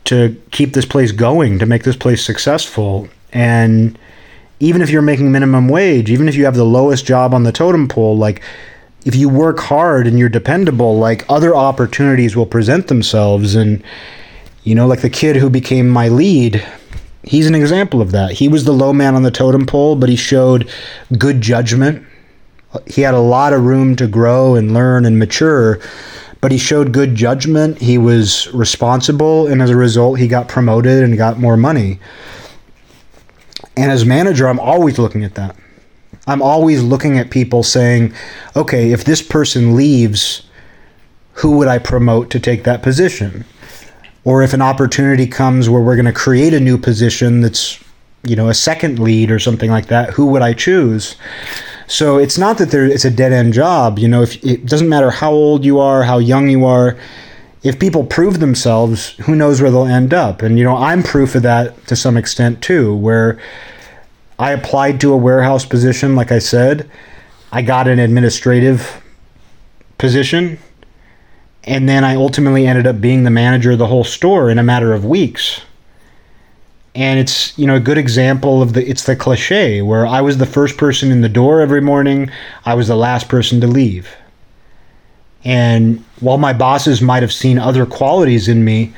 to 0.06 0.34
keep 0.50 0.72
this 0.72 0.86
place 0.86 1.12
going, 1.12 1.58
to 1.58 1.66
make 1.66 1.84
this 1.84 1.96
place 1.96 2.24
successful. 2.24 3.08
And 3.32 3.98
even 4.58 4.80
if 4.80 4.88
you're 4.88 5.02
making 5.02 5.30
minimum 5.30 5.68
wage, 5.68 6.10
even 6.10 6.28
if 6.28 6.34
you 6.34 6.46
have 6.46 6.56
the 6.56 6.64
lowest 6.64 7.04
job 7.04 7.34
on 7.34 7.42
the 7.42 7.52
totem 7.52 7.88
pole, 7.88 8.16
like 8.16 8.42
if 9.04 9.14
you 9.14 9.28
work 9.28 9.60
hard 9.60 10.06
and 10.06 10.18
you're 10.18 10.30
dependable, 10.30 10.98
like 10.98 11.26
other 11.28 11.54
opportunities 11.54 12.34
will 12.34 12.46
present 12.46 12.88
themselves. 12.88 13.54
And, 13.54 13.84
you 14.64 14.74
know, 14.74 14.86
like 14.86 15.02
the 15.02 15.10
kid 15.10 15.36
who 15.36 15.50
became 15.50 15.90
my 15.90 16.08
lead, 16.08 16.66
he's 17.22 17.46
an 17.46 17.54
example 17.54 18.00
of 18.00 18.12
that. 18.12 18.32
He 18.32 18.48
was 18.48 18.64
the 18.64 18.72
low 18.72 18.92
man 18.92 19.14
on 19.14 19.22
the 19.22 19.30
totem 19.30 19.66
pole, 19.66 19.96
but 19.96 20.08
he 20.08 20.16
showed 20.16 20.70
good 21.16 21.40
judgment. 21.40 22.06
He 22.86 23.02
had 23.02 23.14
a 23.14 23.20
lot 23.20 23.52
of 23.52 23.64
room 23.64 23.96
to 23.96 24.06
grow 24.06 24.54
and 24.54 24.74
learn 24.74 25.04
and 25.04 25.18
mature, 25.18 25.80
but 26.40 26.52
he 26.52 26.58
showed 26.58 26.92
good 26.92 27.14
judgment. 27.14 27.78
He 27.78 27.98
was 27.98 28.52
responsible, 28.52 29.46
and 29.46 29.62
as 29.62 29.70
a 29.70 29.76
result, 29.76 30.18
he 30.18 30.28
got 30.28 30.48
promoted 30.48 31.02
and 31.02 31.16
got 31.16 31.38
more 31.38 31.56
money. 31.56 31.98
And 33.76 33.90
as 33.90 34.04
manager, 34.04 34.48
I'm 34.48 34.60
always 34.60 34.98
looking 34.98 35.24
at 35.24 35.34
that. 35.36 35.56
I'm 36.26 36.42
always 36.42 36.82
looking 36.82 37.18
at 37.18 37.30
people 37.30 37.62
saying, 37.62 38.12
okay, 38.54 38.92
if 38.92 39.04
this 39.04 39.22
person 39.22 39.74
leaves, 39.74 40.42
who 41.32 41.56
would 41.56 41.68
I 41.68 41.78
promote 41.78 42.30
to 42.30 42.40
take 42.40 42.64
that 42.64 42.82
position? 42.82 43.44
Or 44.28 44.42
if 44.42 44.52
an 44.52 44.60
opportunity 44.60 45.26
comes 45.26 45.70
where 45.70 45.80
we're 45.80 45.96
going 45.96 46.04
to 46.04 46.12
create 46.12 46.52
a 46.52 46.60
new 46.60 46.76
position 46.76 47.40
that's, 47.40 47.82
you 48.24 48.36
know, 48.36 48.50
a 48.50 48.52
second 48.52 48.98
lead 48.98 49.30
or 49.30 49.38
something 49.38 49.70
like 49.70 49.86
that, 49.86 50.10
who 50.10 50.26
would 50.26 50.42
I 50.42 50.52
choose? 50.52 51.16
So 51.86 52.18
it's 52.18 52.36
not 52.36 52.58
that 52.58 52.70
there 52.70 52.84
it's 52.84 53.06
a 53.06 53.10
dead 53.10 53.32
end 53.32 53.54
job. 53.54 53.98
You 53.98 54.06
know, 54.06 54.20
if 54.20 54.44
it 54.44 54.66
doesn't 54.66 54.90
matter 54.90 55.10
how 55.10 55.32
old 55.32 55.64
you 55.64 55.80
are, 55.80 56.02
how 56.02 56.18
young 56.18 56.50
you 56.50 56.66
are, 56.66 56.98
if 57.62 57.78
people 57.78 58.04
prove 58.04 58.38
themselves, 58.38 59.12
who 59.24 59.34
knows 59.34 59.62
where 59.62 59.70
they'll 59.70 59.86
end 59.86 60.12
up? 60.12 60.42
And 60.42 60.58
you 60.58 60.64
know, 60.64 60.76
I'm 60.76 61.02
proof 61.02 61.34
of 61.34 61.42
that 61.44 61.86
to 61.86 61.96
some 61.96 62.18
extent 62.18 62.62
too, 62.62 62.94
where 62.94 63.40
I 64.38 64.52
applied 64.52 65.00
to 65.00 65.14
a 65.14 65.16
warehouse 65.16 65.64
position, 65.64 66.14
like 66.14 66.32
I 66.32 66.38
said. 66.38 66.90
I 67.50 67.62
got 67.62 67.88
an 67.88 67.98
administrative 67.98 69.02
position. 69.96 70.58
And 71.64 71.88
then 71.88 72.04
I 72.04 72.14
ultimately 72.14 72.66
ended 72.66 72.86
up 72.86 73.00
being 73.00 73.24
the 73.24 73.30
manager 73.30 73.72
of 73.72 73.78
the 73.78 73.86
whole 73.86 74.04
store 74.04 74.50
in 74.50 74.58
a 74.58 74.62
matter 74.62 74.92
of 74.92 75.04
weeks. 75.04 75.60
And 76.94 77.20
it's, 77.20 77.56
you 77.58 77.66
know, 77.66 77.76
a 77.76 77.80
good 77.80 77.98
example 77.98 78.62
of 78.62 78.72
the 78.72 78.88
it's 78.88 79.04
the 79.04 79.14
cliche 79.14 79.82
where 79.82 80.06
I 80.06 80.20
was 80.20 80.38
the 80.38 80.46
first 80.46 80.76
person 80.76 81.12
in 81.12 81.20
the 81.20 81.28
door 81.28 81.60
every 81.60 81.80
morning, 81.80 82.30
I 82.64 82.74
was 82.74 82.88
the 82.88 82.96
last 82.96 83.28
person 83.28 83.60
to 83.60 83.66
leave. 83.66 84.08
And 85.44 86.04
while 86.20 86.38
my 86.38 86.52
bosses 86.52 87.00
might 87.00 87.22
have 87.22 87.32
seen 87.32 87.58
other 87.58 87.86
qualities 87.86 88.48
in 88.48 88.64
me, 88.64 88.92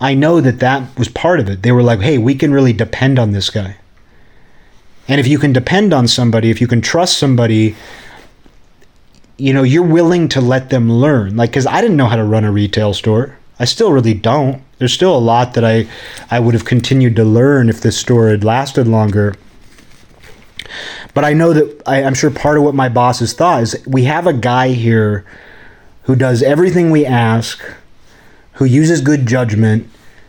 I 0.00 0.14
know 0.14 0.40
that 0.40 0.58
that 0.58 0.98
was 0.98 1.08
part 1.08 1.38
of 1.38 1.48
it. 1.48 1.62
They 1.62 1.72
were 1.72 1.82
like, 1.82 2.00
"Hey, 2.00 2.18
we 2.18 2.34
can 2.34 2.52
really 2.52 2.72
depend 2.72 3.18
on 3.18 3.32
this 3.32 3.50
guy." 3.50 3.76
And 5.06 5.20
if 5.20 5.26
you 5.26 5.38
can 5.38 5.52
depend 5.52 5.92
on 5.92 6.08
somebody, 6.08 6.50
if 6.50 6.60
you 6.60 6.66
can 6.66 6.80
trust 6.80 7.18
somebody, 7.18 7.76
you 9.36 9.52
know, 9.52 9.62
you're 9.62 9.82
willing 9.82 10.28
to 10.30 10.40
let 10.40 10.70
them 10.70 10.90
learn. 10.90 11.36
Like, 11.36 11.50
because 11.50 11.66
I 11.66 11.80
didn't 11.80 11.96
know 11.96 12.06
how 12.06 12.16
to 12.16 12.24
run 12.24 12.44
a 12.44 12.52
retail 12.52 12.94
store. 12.94 13.36
I 13.58 13.64
still 13.64 13.92
really 13.92 14.14
don't. 14.14 14.62
There's 14.78 14.92
still 14.92 15.16
a 15.16 15.18
lot 15.18 15.54
that 15.54 15.64
I, 15.64 15.88
I 16.30 16.40
would 16.40 16.54
have 16.54 16.64
continued 16.64 17.16
to 17.16 17.24
learn 17.24 17.68
if 17.68 17.80
this 17.80 17.96
store 17.96 18.28
had 18.28 18.44
lasted 18.44 18.88
longer. 18.88 19.34
But 21.14 21.24
I 21.24 21.32
know 21.32 21.52
that 21.52 21.82
I, 21.86 22.02
I'm 22.02 22.14
sure 22.14 22.30
part 22.30 22.58
of 22.58 22.64
what 22.64 22.74
my 22.74 22.88
boss 22.88 23.20
bosses 23.20 23.32
thought 23.32 23.62
is 23.62 23.86
we 23.86 24.04
have 24.04 24.26
a 24.26 24.32
guy 24.32 24.70
here 24.70 25.24
who 26.02 26.16
does 26.16 26.42
everything 26.42 26.90
we 26.90 27.06
ask, 27.06 27.62
who 28.54 28.64
uses 28.64 29.00
good 29.00 29.26
judgment, 29.26 29.88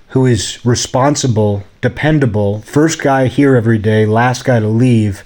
who 0.09 0.25
is 0.25 0.63
responsible, 0.63 1.63
dependable, 1.81 2.61
first 2.61 3.01
guy 3.01 3.27
here 3.27 3.55
every 3.55 3.77
day, 3.77 4.05
last 4.05 4.45
guy 4.45 4.59
to 4.59 4.67
leave. 4.67 5.23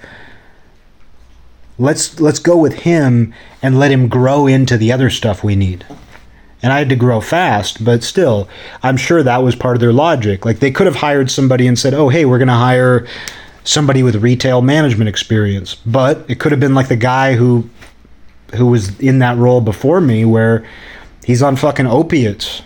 Let's 1.80 2.20
let's 2.20 2.40
go 2.40 2.58
with 2.58 2.74
him 2.74 3.34
and 3.62 3.80
let 3.80 3.92
him 3.92 4.10
grow 4.10 4.46
into 4.46 4.78
the 4.78 4.92
other 4.92 5.10
stuff 5.10 5.44
we 5.44 5.56
need. 5.56 5.86
And 6.62 6.74
I 6.74 6.80
had 6.80 6.90
to 6.90 6.96
grow 6.98 7.22
fast, 7.22 7.86
but 7.86 8.04
still, 8.04 8.50
I'm 8.84 8.98
sure 8.98 9.24
that 9.24 9.44
was 9.44 9.56
part 9.56 9.78
of 9.78 9.80
their 9.80 9.94
logic. 9.94 10.46
Like 10.46 10.60
they 10.60 10.72
could 10.72 10.88
have 10.88 10.98
hired 10.98 11.32
somebody 11.32 11.66
and 11.68 11.80
said, 11.80 11.94
"Oh, 11.94 12.10
hey, 12.10 12.26
we're 12.26 12.38
going 12.38 12.50
to 12.50 12.54
hire 12.54 13.08
somebody 13.64 14.04
with 14.04 14.18
retail 14.18 14.62
management 14.62 15.08
experience." 15.08 15.76
But 15.76 16.26
it 16.28 16.40
could 16.40 16.52
have 16.52 16.60
been 16.60 16.76
like 16.76 16.90
the 16.90 16.98
guy 16.98 17.36
who 17.36 17.70
who 18.56 18.66
was 18.66 19.00
in 19.00 19.20
that 19.20 19.38
role 19.38 19.62
before 19.62 20.02
me 20.02 20.26
where 20.26 20.66
he's 21.24 21.42
on 21.42 21.56
fucking 21.56 21.88
opiates 21.88 22.62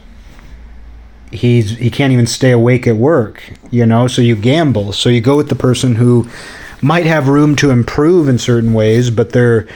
he's 1.33 1.77
he 1.77 1.89
can't 1.89 2.13
even 2.13 2.27
stay 2.27 2.51
awake 2.51 2.87
at 2.87 2.95
work 2.95 3.43
you 3.71 3.85
know 3.85 4.07
so 4.07 4.21
you 4.21 4.35
gamble 4.35 4.93
so 4.93 5.09
you 5.09 5.19
go 5.19 5.35
with 5.35 5.49
the 5.49 5.55
person 5.55 5.95
who 5.95 6.27
might 6.83 7.05
have 7.05 7.27
room 7.27 7.55
to 7.55 7.71
improve 7.71 8.27
in 8.27 8.37
certain 8.37 8.73
ways 8.73 9.09
but 9.09 9.31
they're 9.31 9.67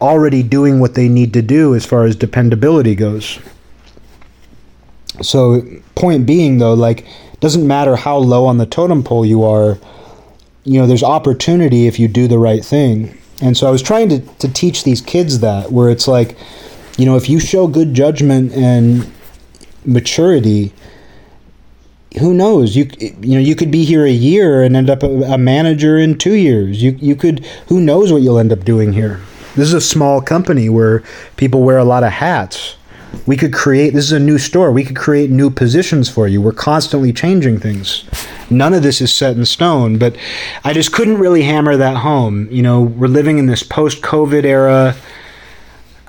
already 0.00 0.42
doing 0.42 0.80
what 0.80 0.94
they 0.94 1.08
need 1.08 1.32
to 1.32 1.42
do 1.42 1.74
as 1.74 1.84
far 1.84 2.04
as 2.04 2.14
dependability 2.14 2.94
goes. 2.94 3.38
So 5.22 5.62
point 5.94 6.26
being 6.26 6.58
though 6.58 6.74
like 6.74 7.06
doesn't 7.40 7.66
matter 7.66 7.96
how 7.96 8.18
low 8.18 8.46
on 8.46 8.58
the 8.58 8.66
totem 8.66 9.02
pole 9.02 9.24
you 9.24 9.42
are 9.44 9.78
you 10.64 10.78
know 10.78 10.86
there's 10.86 11.02
opportunity 11.02 11.86
if 11.86 11.98
you 11.98 12.08
do 12.08 12.28
the 12.28 12.38
right 12.38 12.64
thing. 12.64 13.16
And 13.40 13.56
so 13.56 13.66
i 13.68 13.70
was 13.70 13.82
trying 13.82 14.08
to, 14.08 14.20
to 14.20 14.52
teach 14.52 14.84
these 14.84 15.00
kids 15.00 15.40
that 15.40 15.72
where 15.72 15.88
it's 15.90 16.08
like 16.08 16.36
you 16.96 17.06
know 17.06 17.16
if 17.16 17.28
you 17.28 17.40
show 17.40 17.66
good 17.66 17.94
judgment 17.94 18.52
and 18.52 19.10
maturity 19.84 20.72
who 22.16 22.32
knows? 22.32 22.74
You 22.74 22.88
you 22.98 23.34
know 23.34 23.40
you 23.40 23.54
could 23.54 23.70
be 23.70 23.84
here 23.84 24.04
a 24.04 24.10
year 24.10 24.62
and 24.62 24.74
end 24.76 24.88
up 24.88 25.02
a, 25.02 25.22
a, 25.22 25.38
manager 25.38 25.98
in 25.98 26.16
2 26.16 26.34
years. 26.34 26.82
You 26.82 26.96
you 27.00 27.14
could 27.14 27.44
who 27.68 27.80
knows 27.80 28.12
what 28.12 28.22
you'll 28.22 28.38
end 28.38 28.52
up 28.52 28.64
doing 28.64 28.92
here? 28.92 29.20
This 29.56 29.68
is 29.68 29.74
a 29.74 29.80
small 29.80 30.20
company 30.20 30.68
where 30.68 31.02
people 31.36 31.62
wear 31.62 31.78
a 31.78 31.84
lot 31.84 32.04
of 32.04 32.12
hats. 32.12 32.76
We 33.26 33.36
could 33.36 33.52
create 33.52 33.92
this 33.92 34.04
is 34.04 34.12
a 34.12 34.20
new 34.20 34.38
store. 34.38 34.72
We 34.72 34.84
could 34.84 34.96
create 34.96 35.30
new 35.30 35.50
positions 35.50 36.08
for 36.08 36.28
you. 36.28 36.40
We're 36.40 36.52
constantly 36.52 37.12
changing 37.12 37.60
things. 37.60 38.04
None 38.50 38.72
of 38.72 38.82
this 38.82 39.00
is 39.00 39.12
set 39.12 39.36
in 39.36 39.44
stone 39.44 39.98
but 39.98 40.16
i 40.64 40.72
just 40.72 40.92
couldn't 40.92 41.18
really 41.18 41.42
hammer 41.42 41.76
that 41.76 41.98
home. 41.98 42.48
You 42.50 42.62
know 42.62 42.82
we're 42.82 43.08
living 43.08 43.38
in 43.38 43.46
this 43.46 43.62
post 43.62 44.00
covid 44.00 44.44
era. 44.44 44.96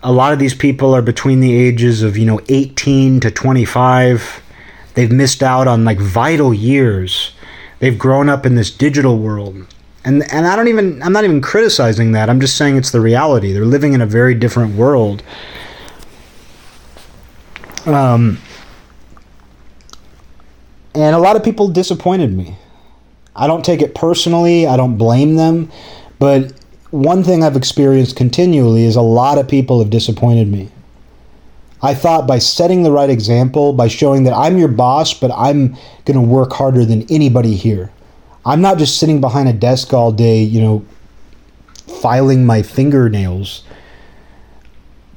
A 0.01 0.13
lot 0.13 0.31
of 0.31 0.39
these 0.39 0.55
people 0.55 0.95
are 0.95 1.01
between 1.01 1.41
the 1.41 1.53
ages 1.53 2.03
of 2.03 2.17
you 2.17 2.25
know 2.25 2.39
18 2.47 3.19
to 3.19 3.31
25 3.31 4.41
they've 4.93 5.11
missed 5.11 5.43
out 5.43 5.67
on 5.67 5.85
like 5.85 5.99
vital 5.99 6.53
years. 6.53 7.33
They've 7.79 7.97
grown 7.97 8.29
up 8.29 8.45
in 8.45 8.55
this 8.55 8.71
digital 8.71 9.17
world. 9.17 9.65
And 10.05 10.23
and 10.31 10.47
I 10.47 10.55
don't 10.55 10.67
even 10.67 11.01
I'm 11.01 11.13
not 11.13 11.23
even 11.23 11.41
criticizing 11.41 12.13
that. 12.13 12.29
I'm 12.29 12.39
just 12.39 12.57
saying 12.57 12.77
it's 12.77 12.91
the 12.91 13.01
reality. 13.01 13.51
They're 13.51 13.65
living 13.65 13.93
in 13.93 14.01
a 14.01 14.05
very 14.05 14.33
different 14.35 14.75
world. 14.75 15.23
Um 17.85 18.39
and 20.95 21.15
a 21.15 21.19
lot 21.19 21.35
of 21.35 21.43
people 21.43 21.67
disappointed 21.67 22.33
me. 22.35 22.57
I 23.35 23.47
don't 23.47 23.63
take 23.63 23.81
it 23.81 23.95
personally. 23.95 24.67
I 24.67 24.75
don't 24.75 24.97
blame 24.97 25.35
them. 25.35 25.71
But 26.17 26.51
one 26.91 27.23
thing 27.23 27.43
I've 27.43 27.55
experienced 27.55 28.15
continually 28.15 28.83
is 28.83 28.95
a 28.95 29.01
lot 29.01 29.37
of 29.37 29.47
people 29.47 29.79
have 29.79 29.89
disappointed 29.89 30.47
me. 30.47 30.69
I 31.81 31.93
thought 31.93 32.27
by 32.27 32.39
setting 32.39 32.83
the 32.83 32.91
right 32.91 33.09
example, 33.09 33.73
by 33.73 33.87
showing 33.87 34.23
that 34.23 34.33
I'm 34.33 34.57
your 34.57 34.67
boss, 34.67 35.13
but 35.13 35.31
I'm 35.31 35.75
going 36.05 36.15
to 36.15 36.21
work 36.21 36.53
harder 36.53 36.83
than 36.83 37.05
anybody 37.09 37.55
here. 37.55 37.91
I'm 38.45 38.61
not 38.61 38.77
just 38.77 38.99
sitting 38.99 39.21
behind 39.21 39.47
a 39.47 39.53
desk 39.53 39.93
all 39.93 40.11
day, 40.11 40.41
you 40.41 40.61
know, 40.61 40.85
filing 42.01 42.45
my 42.45 42.61
fingernails. 42.61 43.63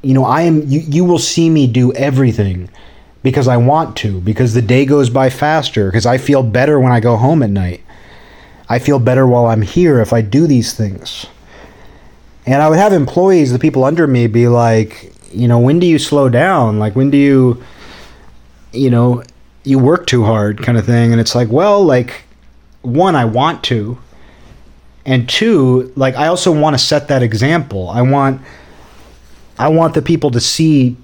You 0.03 0.15
know, 0.15 0.25
I 0.25 0.43
am 0.43 0.63
you, 0.69 0.81
you 0.81 1.05
will 1.05 1.19
see 1.19 1.49
me 1.51 1.67
do 1.67 1.93
everything 1.95 2.69
because 3.23 3.49
I 3.49 3.57
want 3.57 3.97
to, 3.99 4.21
because 4.21 4.55
the 4.55 4.63
day 4.63 4.85
goes 4.85 5.11
by 5.11 5.31
faster, 5.31 5.87
because 5.87 6.07
I 6.07 6.19
feel 6.19 6.43
better 6.43 6.81
when 6.81 6.93
I 6.93 7.01
go 7.01 7.17
home 7.17 7.43
at 7.43 7.51
night. 7.51 7.83
I 8.69 8.79
feel 8.79 8.99
better 8.99 9.27
while 9.27 9.47
I'm 9.47 9.63
here 9.63 10.01
if 10.01 10.13
I 10.13 10.23
do 10.23 10.47
these 10.47 10.75
things. 10.75 11.27
And 12.47 12.61
I 12.61 12.69
would 12.69 12.79
have 12.79 12.93
employees, 12.93 13.53
the 13.53 13.59
people 13.59 13.85
under 13.85 14.07
me, 14.07 14.27
be 14.27 14.49
like, 14.49 15.12
you 15.33 15.49
know, 15.49 15.59
when 15.59 15.78
do 15.78 15.87
you 15.87 15.99
slow 15.99 16.28
down? 16.28 16.78
Like, 16.78 16.95
when 16.95 17.11
do 17.11 17.16
you, 17.16 17.62
you 18.72 18.91
know, 18.91 19.22
you 19.64 19.78
work 19.78 20.07
too 20.07 20.24
hard 20.24 20.62
kind 20.62 20.78
of 20.78 20.87
thing? 20.87 21.12
And 21.12 21.20
it's 21.20 21.35
like, 21.35 21.49
well, 21.49 21.85
like, 21.85 22.24
one, 22.83 23.16
I 23.16 23.24
want 23.24 23.64
to. 23.64 23.99
And 25.05 25.28
two, 25.28 25.93
like, 25.97 26.14
I 26.14 26.28
also 26.28 26.53
want 26.53 26.74
to 26.74 26.78
set 26.78 27.09
that 27.09 27.22
example. 27.22 27.89
I 27.91 28.03
want, 28.03 28.41
I 29.59 29.68
want 29.68 29.95
the 29.95 30.03
people 30.03 30.30
to 30.30 30.41
see 30.41 30.97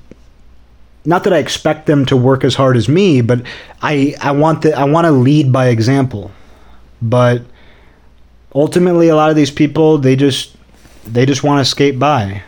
not 1.04 1.24
that 1.24 1.32
I 1.32 1.38
expect 1.38 1.86
them 1.86 2.04
to 2.06 2.16
work 2.16 2.44
as 2.44 2.54
hard 2.54 2.76
as 2.76 2.86
me, 2.86 3.22
but 3.22 3.40
I 3.80 4.14
I 4.20 4.32
want 4.32 4.62
the 4.62 4.74
I 4.74 4.84
want 4.84 5.06
to 5.06 5.10
lead 5.10 5.50
by 5.50 5.68
example. 5.68 6.30
But 7.00 7.42
ultimately 8.54 9.08
a 9.08 9.16
lot 9.16 9.30
of 9.30 9.36
these 9.36 9.50
people 9.50 9.96
they 9.96 10.16
just 10.16 10.54
they 11.06 11.24
just 11.24 11.42
want 11.42 11.64
to 11.64 11.64
skate 11.64 11.98
by. 11.98 12.42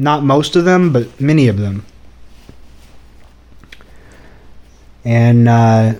Not 0.00 0.24
most 0.24 0.56
of 0.56 0.64
them, 0.64 0.94
but 0.94 1.20
many 1.20 1.46
of 1.48 1.58
them. 1.58 1.84
And 5.04 5.46
uh, 5.46 5.92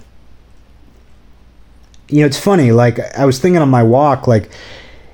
you 2.09 2.21
know, 2.21 2.27
it's 2.27 2.39
funny. 2.41 2.73
Like 2.73 2.99
I 3.15 3.27
was 3.27 3.39
thinking 3.39 3.61
on 3.61 3.69
my 3.69 3.83
walk, 3.83 4.27
like 4.27 4.51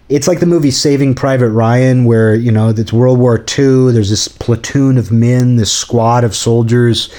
it's 0.09 0.29
like 0.29 0.39
the 0.39 0.47
movie 0.47 0.71
Saving 0.71 1.17
Private 1.17 1.51
Ryan, 1.51 2.05
where 2.05 2.37
you 2.37 2.53
know 2.53 2.69
it's 2.69 2.93
World 2.93 3.19
War 3.19 3.39
II. 3.39 3.91
There's 3.91 4.11
this 4.11 4.29
platoon 4.29 4.99
of 4.99 5.11
men, 5.11 5.57
this 5.57 5.73
squad 5.73 6.23
of 6.23 6.37
soldiers, 6.37 7.13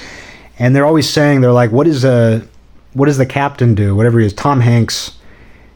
and 0.58 0.74
they're 0.74 0.86
always 0.86 1.10
saying 1.10 1.42
they're 1.42 1.52
like, 1.52 1.74
"What 1.74 1.86
is 1.86 2.06
a, 2.06 2.48
what 2.94 3.08
does 3.08 3.18
the 3.18 3.26
captain 3.26 3.76
do? 3.76 3.94
Whatever 3.94 4.22
he 4.22 4.26
is." 4.26 4.32
Tom 4.32 4.62
Hanks, 4.62 5.18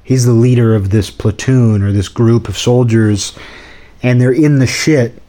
he's 0.05 0.25
the 0.25 0.31
leader 0.31 0.73
of 0.73 0.91
this 0.91 1.09
platoon 1.09 1.83
or 1.83 1.91
this 1.91 2.07
group 2.07 2.47
of 2.47 2.57
soldiers, 2.57 3.37
and 4.01 4.21
they're 4.21 4.31
in 4.31 4.59
the 4.59 4.67
shit, 4.67 5.21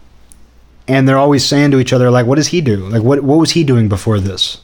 and 0.88 1.08
they're 1.08 1.18
always 1.18 1.44
saying 1.44 1.70
to 1.72 1.80
each 1.80 1.92
other 1.92 2.10
like, 2.10 2.26
"What 2.26 2.36
does 2.36 2.48
he 2.48 2.60
do? 2.60 2.76
Like, 2.76 3.02
what 3.02 3.22
what 3.22 3.38
was 3.38 3.52
he 3.52 3.64
doing 3.64 3.88
before 3.88 4.18
this?" 4.18 4.60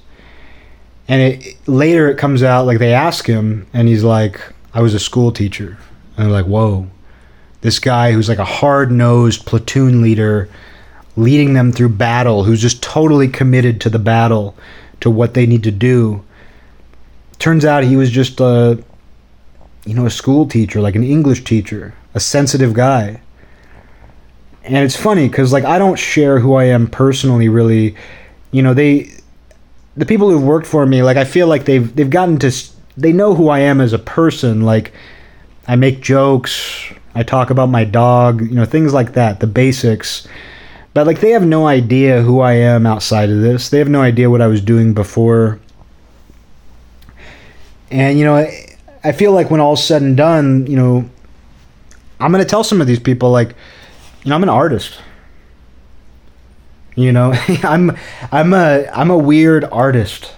And 1.06 1.22
it, 1.22 1.56
later 1.66 2.10
it 2.10 2.18
comes 2.18 2.42
out 2.42 2.66
like 2.66 2.78
they 2.78 2.92
ask 2.92 3.26
him, 3.26 3.66
and 3.72 3.88
he's 3.88 4.04
like, 4.04 4.40
"I 4.74 4.82
was 4.82 4.94
a 4.94 4.98
school 4.98 5.32
teacher." 5.32 5.78
And 6.16 6.26
they're 6.26 6.32
like, 6.32 6.46
"Whoa." 6.46 6.88
This 7.60 7.80
guy 7.80 8.12
who's 8.12 8.28
like 8.28 8.38
a 8.38 8.44
hard 8.44 8.92
nosed 8.92 9.44
platoon 9.44 10.00
leader 10.00 10.48
leading 11.16 11.54
them 11.54 11.72
through 11.72 11.88
battle, 11.88 12.44
who's 12.44 12.62
just 12.62 12.80
totally 12.80 13.26
committed 13.26 13.80
to 13.80 13.90
the 13.90 13.98
battle, 13.98 14.54
to 15.00 15.10
what 15.10 15.34
they 15.34 15.46
need 15.46 15.64
to 15.64 15.72
do. 15.72 16.22
Turns 17.38 17.64
out 17.64 17.82
he 17.82 17.96
was 17.96 18.10
just 18.10 18.40
a, 18.40 18.82
you 19.84 19.94
know, 19.94 20.06
a 20.06 20.10
school 20.10 20.46
teacher, 20.46 20.80
like 20.80 20.94
an 20.94 21.02
English 21.04 21.44
teacher, 21.44 21.94
a 22.14 22.20
sensitive 22.20 22.72
guy. 22.72 23.20
And 24.64 24.76
it's 24.76 24.96
funny 24.96 25.28
because, 25.28 25.52
like, 25.52 25.64
I 25.64 25.78
don't 25.78 25.98
share 25.98 26.38
who 26.38 26.54
I 26.54 26.64
am 26.64 26.86
personally, 26.86 27.48
really. 27.48 27.96
You 28.50 28.62
know, 28.62 28.74
they, 28.74 29.10
the 29.96 30.06
people 30.06 30.30
who've 30.30 30.42
worked 30.42 30.66
for 30.66 30.84
me, 30.84 31.02
like, 31.02 31.16
I 31.16 31.24
feel 31.24 31.46
like 31.46 31.64
they've 31.64 31.94
they've 31.94 32.10
gotten 32.10 32.38
to, 32.40 32.52
they 32.96 33.12
know 33.12 33.34
who 33.34 33.48
I 33.48 33.60
am 33.60 33.80
as 33.80 33.92
a 33.92 33.98
person. 33.98 34.62
Like, 34.62 34.92
I 35.66 35.76
make 35.76 36.00
jokes, 36.00 36.92
I 37.14 37.22
talk 37.22 37.50
about 37.50 37.68
my 37.68 37.84
dog, 37.84 38.40
you 38.40 38.54
know, 38.54 38.64
things 38.64 38.94
like 38.94 39.12
that, 39.14 39.40
the 39.40 39.46
basics. 39.46 40.26
But 40.94 41.06
like 41.06 41.20
they 41.20 41.30
have 41.30 41.46
no 41.46 41.66
idea 41.66 42.22
who 42.22 42.40
I 42.40 42.54
am 42.54 42.86
outside 42.86 43.28
of 43.28 43.40
this. 43.40 43.68
They 43.68 43.78
have 43.78 43.88
no 43.88 44.00
idea 44.00 44.30
what 44.30 44.40
I 44.40 44.46
was 44.46 44.60
doing 44.60 44.94
before. 44.94 45.60
And 47.90 48.18
you 48.18 48.24
know, 48.24 48.36
I, 48.36 48.76
I 49.04 49.12
feel 49.12 49.32
like 49.32 49.50
when 49.50 49.60
all's 49.60 49.84
said 49.84 50.02
and 50.02 50.16
done, 50.16 50.66
you 50.66 50.76
know, 50.76 51.08
I'm 52.18 52.32
to 52.32 52.44
tell 52.44 52.64
some 52.64 52.80
of 52.80 52.86
these 52.86 52.98
people 52.98 53.30
like, 53.30 53.54
you 54.24 54.30
know, 54.30 54.36
I'm 54.36 54.42
an 54.42 54.48
artist. 54.48 55.00
You 56.94 57.12
know, 57.12 57.32
I'm 57.62 57.96
I'm 58.32 58.52
a 58.52 58.88
I'm 58.92 59.10
a 59.10 59.18
weird 59.18 59.64
artist. 59.64 60.32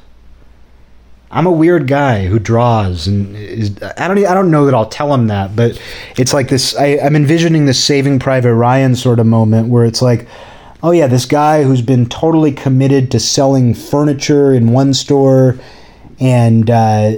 I'm 1.33 1.47
a 1.47 1.53
weird 1.53 1.87
guy 1.87 2.27
who 2.27 2.41
draws 2.41 3.07
and 3.07 3.37
is 3.37 3.81
I 3.97 4.09
don't 4.09 4.19
I 4.19 4.35
don't 4.35 4.51
know 4.51 4.67
that 4.67 4.75
I'll 4.75 4.89
tell 4.89 5.15
him 5.15 5.29
that, 5.29 5.55
but 5.55 5.81
it's 6.17 6.35
like 6.35 6.49
this 6.49 6.77
I, 6.77 6.99
I'm 6.99 7.15
envisioning 7.15 7.67
this 7.67 7.83
saving 7.83 8.19
Private 8.19 8.55
Ryan 8.55 8.97
sort 8.97 9.21
of 9.21 9.27
moment 9.27 9.69
where 9.69 9.85
it's 9.85 10.03
like, 10.03 10.27
oh 10.83 10.91
yeah, 10.91 11.07
this 11.07 11.27
guy 11.27 11.63
who's 11.63 11.83
been 11.83 12.07
totally 12.07 12.53
committed 12.53 13.11
to 13.13 13.21
selling 13.21 13.75
furniture 13.75 14.53
in 14.53 14.73
one 14.73 14.93
store 14.93 15.57
and 16.19 16.69
uh, 16.69 17.13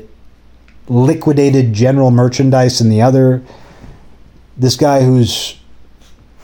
liquidated 0.88 1.72
general 1.72 2.10
merchandise 2.10 2.80
in 2.80 2.90
the 2.90 3.00
other. 3.00 3.42
This 4.58 4.76
guy 4.76 5.02
who's 5.02 5.58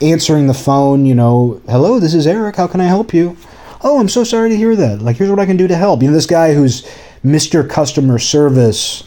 answering 0.00 0.46
the 0.46 0.54
phone, 0.54 1.06
you 1.06 1.14
know, 1.14 1.60
hello, 1.68 1.98
this 1.98 2.14
is 2.14 2.26
Eric. 2.26 2.56
How 2.56 2.66
can 2.66 2.80
I 2.80 2.84
help 2.84 3.12
you? 3.12 3.36
Oh, 3.82 4.00
I'm 4.00 4.08
so 4.08 4.24
sorry 4.24 4.50
to 4.50 4.56
hear 4.56 4.74
that. 4.76 5.00
Like, 5.00 5.16
here's 5.16 5.30
what 5.30 5.38
I 5.38 5.46
can 5.46 5.56
do 5.56 5.68
to 5.68 5.76
help. 5.76 6.02
You 6.02 6.08
know, 6.08 6.14
this 6.14 6.26
guy 6.26 6.54
who's 6.54 6.82
Mr. 7.24 7.68
Customer 7.68 8.18
Service, 8.18 9.04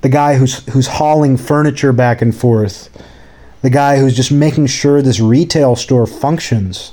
the 0.00 0.08
guy 0.08 0.36
who's 0.36 0.66
who's 0.70 0.86
hauling 0.86 1.36
furniture 1.36 1.92
back 1.92 2.22
and 2.22 2.34
forth, 2.34 2.88
the 3.62 3.70
guy 3.70 3.98
who's 3.98 4.16
just 4.16 4.32
making 4.32 4.66
sure 4.66 5.02
this 5.02 5.20
retail 5.20 5.76
store 5.76 6.06
functions 6.06 6.92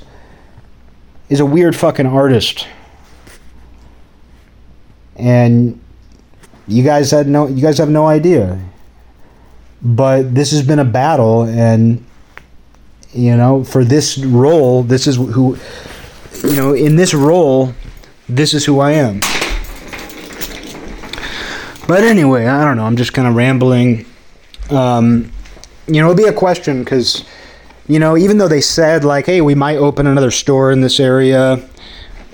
is 1.28 1.40
a 1.40 1.46
weird 1.46 1.74
fucking 1.74 2.06
artist. 2.06 2.66
And 5.16 5.80
you 6.68 6.84
guys 6.84 7.10
had 7.10 7.26
no 7.26 7.46
you 7.46 7.62
guys 7.62 7.78
have 7.78 7.90
no 7.90 8.06
idea. 8.06 8.60
But 9.80 10.34
this 10.34 10.50
has 10.50 10.62
been 10.62 10.80
a 10.80 10.84
battle 10.84 11.42
and 11.42 12.04
you 13.12 13.36
know, 13.36 13.64
for 13.64 13.84
this 13.84 14.18
role, 14.18 14.82
this 14.82 15.06
is 15.06 15.16
who 15.16 15.56
you 16.44 16.56
know, 16.56 16.72
in 16.72 16.96
this 16.96 17.14
role, 17.14 17.74
this 18.28 18.54
is 18.54 18.64
who 18.64 18.80
I 18.80 18.92
am. 18.92 19.20
But 21.86 22.04
anyway, 22.04 22.46
I 22.46 22.64
don't 22.64 22.76
know. 22.76 22.84
I'm 22.84 22.96
just 22.96 23.12
kind 23.12 23.26
of 23.26 23.34
rambling. 23.34 24.04
Um, 24.70 25.32
you 25.86 25.94
know, 25.94 26.10
it'll 26.10 26.14
be 26.14 26.28
a 26.28 26.32
question 26.32 26.84
because, 26.84 27.24
you 27.88 27.98
know, 27.98 28.16
even 28.16 28.38
though 28.38 28.48
they 28.48 28.60
said, 28.60 29.04
like, 29.04 29.26
hey, 29.26 29.40
we 29.40 29.54
might 29.54 29.76
open 29.76 30.06
another 30.06 30.30
store 30.30 30.70
in 30.70 30.82
this 30.82 31.00
area, 31.00 31.66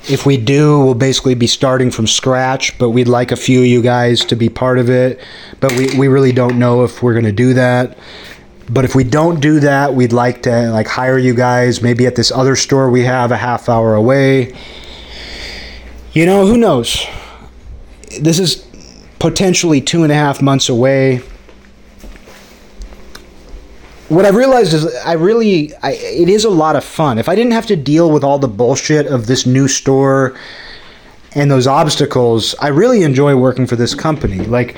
if 0.08 0.26
we 0.26 0.36
do, 0.36 0.80
we'll 0.80 0.94
basically 0.94 1.34
be 1.34 1.46
starting 1.46 1.90
from 1.90 2.06
scratch, 2.06 2.76
but 2.78 2.90
we'd 2.90 3.08
like 3.08 3.32
a 3.32 3.36
few 3.36 3.60
of 3.60 3.66
you 3.66 3.80
guys 3.80 4.24
to 4.26 4.36
be 4.36 4.48
part 4.48 4.78
of 4.78 4.90
it. 4.90 5.20
But 5.60 5.72
we, 5.72 5.96
we 5.96 6.08
really 6.08 6.32
don't 6.32 6.58
know 6.58 6.84
if 6.84 7.02
we're 7.02 7.14
going 7.14 7.24
to 7.24 7.32
do 7.32 7.54
that. 7.54 7.96
But 8.68 8.84
if 8.84 8.94
we 8.94 9.04
don't 9.04 9.40
do 9.40 9.60
that, 9.60 9.94
we'd 9.94 10.12
like 10.12 10.42
to 10.42 10.70
like 10.70 10.86
hire 10.86 11.18
you 11.18 11.34
guys 11.34 11.82
maybe 11.82 12.06
at 12.06 12.16
this 12.16 12.30
other 12.30 12.56
store 12.56 12.90
we 12.90 13.02
have 13.04 13.30
a 13.30 13.36
half 13.36 13.68
hour 13.68 13.94
away. 13.94 14.54
You 16.12 16.26
know, 16.26 16.46
who 16.46 16.56
knows? 16.56 17.04
This 18.20 18.38
is 18.38 18.66
potentially 19.18 19.80
two 19.80 20.02
and 20.02 20.12
a 20.12 20.14
half 20.14 20.40
months 20.40 20.68
away. 20.68 21.22
What 24.08 24.24
I've 24.24 24.36
realized 24.36 24.72
is 24.74 24.94
I 24.96 25.14
really, 25.14 25.74
I, 25.82 25.92
it 25.92 26.28
is 26.28 26.44
a 26.44 26.50
lot 26.50 26.76
of 26.76 26.84
fun. 26.84 27.18
If 27.18 27.28
I 27.28 27.34
didn't 27.34 27.52
have 27.52 27.66
to 27.66 27.76
deal 27.76 28.10
with 28.10 28.22
all 28.22 28.38
the 28.38 28.48
bullshit 28.48 29.06
of 29.06 29.26
this 29.26 29.44
new 29.46 29.66
store 29.66 30.38
and 31.34 31.50
those 31.50 31.66
obstacles, 31.66 32.54
I 32.60 32.68
really 32.68 33.02
enjoy 33.02 33.34
working 33.34 33.66
for 33.66 33.76
this 33.76 33.94
company. 33.94 34.38
Like, 34.38 34.76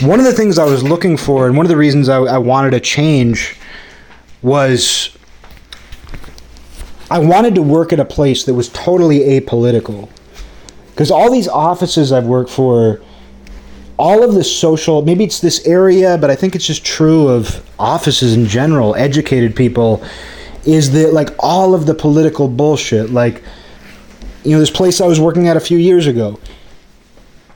one 0.00 0.18
of 0.18 0.24
the 0.24 0.32
things 0.32 0.58
I 0.58 0.64
was 0.64 0.82
looking 0.82 1.16
for, 1.16 1.46
and 1.46 1.56
one 1.56 1.66
of 1.66 1.70
the 1.70 1.76
reasons 1.76 2.08
I, 2.08 2.18
I 2.18 2.38
wanted 2.38 2.70
to 2.70 2.80
change 2.80 3.56
was 4.40 5.16
I 7.10 7.18
wanted 7.18 7.54
to 7.56 7.62
work 7.62 7.92
at 7.92 8.00
a 8.00 8.04
place 8.04 8.44
that 8.44 8.54
was 8.54 8.68
totally 8.70 9.20
apolitical. 9.20 10.08
Because 10.90 11.10
all 11.10 11.30
these 11.30 11.48
offices 11.48 12.12
I've 12.12 12.26
worked 12.26 12.50
for, 12.50 13.02
all 13.98 14.24
of 14.24 14.34
the 14.34 14.42
social 14.42 15.02
maybe 15.02 15.22
it's 15.22 15.38
this 15.40 15.64
area 15.66 16.16
but 16.18 16.30
i 16.30 16.34
think 16.34 16.56
it's 16.56 16.66
just 16.66 16.84
true 16.84 17.28
of 17.28 17.64
offices 17.78 18.34
in 18.34 18.46
general 18.46 18.96
educated 18.96 19.54
people 19.54 20.02
is 20.64 20.90
that 20.92 21.12
like 21.12 21.28
all 21.38 21.74
of 21.74 21.86
the 21.86 21.94
political 21.94 22.48
bullshit 22.48 23.10
like 23.10 23.44
you 24.44 24.50
know 24.52 24.58
this 24.58 24.70
place 24.70 25.00
i 25.00 25.06
was 25.06 25.20
working 25.20 25.46
at 25.46 25.56
a 25.56 25.60
few 25.60 25.78
years 25.78 26.06
ago 26.06 26.38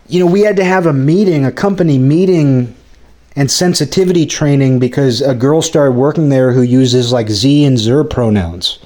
you 0.08 0.20
know 0.20 0.26
we 0.26 0.42
had 0.42 0.56
to 0.56 0.64
have 0.64 0.86
a 0.86 0.92
meeting 0.92 1.44
a 1.44 1.52
company 1.52 1.98
meeting 1.98 2.74
and 3.36 3.50
sensitivity 3.50 4.24
training 4.24 4.78
because 4.78 5.20
a 5.20 5.34
girl 5.34 5.60
started 5.60 5.92
working 5.92 6.30
there 6.30 6.52
who 6.52 6.62
uses 6.62 7.12
like 7.12 7.28
z 7.28 7.64
and 7.64 7.78
zer 7.78 8.02
pronouns. 8.02 8.78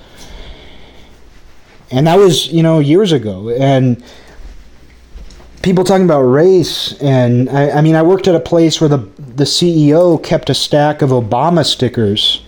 And 1.92 2.08
that 2.08 2.18
was 2.18 2.48
you 2.48 2.62
know 2.62 2.80
years 2.80 3.12
ago. 3.12 3.48
And 3.50 4.02
people 5.62 5.84
talking 5.84 6.04
about 6.04 6.22
race 6.22 7.00
and 7.00 7.48
I, 7.50 7.70
I, 7.70 7.80
mean 7.82 7.94
i 7.94 8.02
worked 8.02 8.26
at 8.26 8.34
a 8.34 8.40
place 8.40 8.80
where 8.80 8.88
the 8.88 8.96
the 9.18 9.44
ceo 9.44 10.22
kept 10.22 10.50
a 10.50 10.54
stack 10.54 11.00
of 11.00 11.10
obama 11.10 11.64
stickers. 11.64 12.42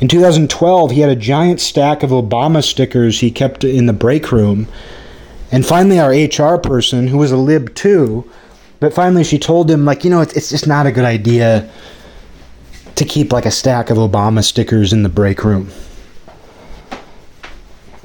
In 0.00 0.08
2012 0.08 0.92
he 0.92 1.00
had 1.00 1.10
a 1.10 1.16
giant 1.16 1.60
stack 1.60 2.02
of 2.02 2.10
obama 2.10 2.62
stickers 2.62 3.20
he 3.20 3.30
kept 3.30 3.64
in 3.64 3.86
the 3.86 3.92
break 3.92 4.30
room 4.30 4.68
and 5.54 5.64
finally 5.64 5.98
our 5.98 6.10
hr 6.10 6.58
person 6.58 7.06
who 7.08 7.18
was 7.18 7.32
a 7.32 7.36
lib 7.36 7.74
too 7.74 8.28
but 8.80 8.92
finally 8.92 9.24
she 9.24 9.38
told 9.38 9.70
him 9.70 9.84
like 9.84 10.04
you 10.04 10.10
know 10.10 10.20
it's, 10.20 10.34
it's 10.36 10.50
just 10.50 10.66
not 10.66 10.86
a 10.86 10.92
good 10.92 11.04
idea 11.04 11.70
to 12.94 13.04
keep 13.04 13.32
like 13.32 13.46
a 13.46 13.50
stack 13.50 13.90
of 13.90 13.96
obama 13.96 14.44
stickers 14.44 14.92
in 14.92 15.02
the 15.02 15.08
break 15.08 15.44
room 15.44 15.70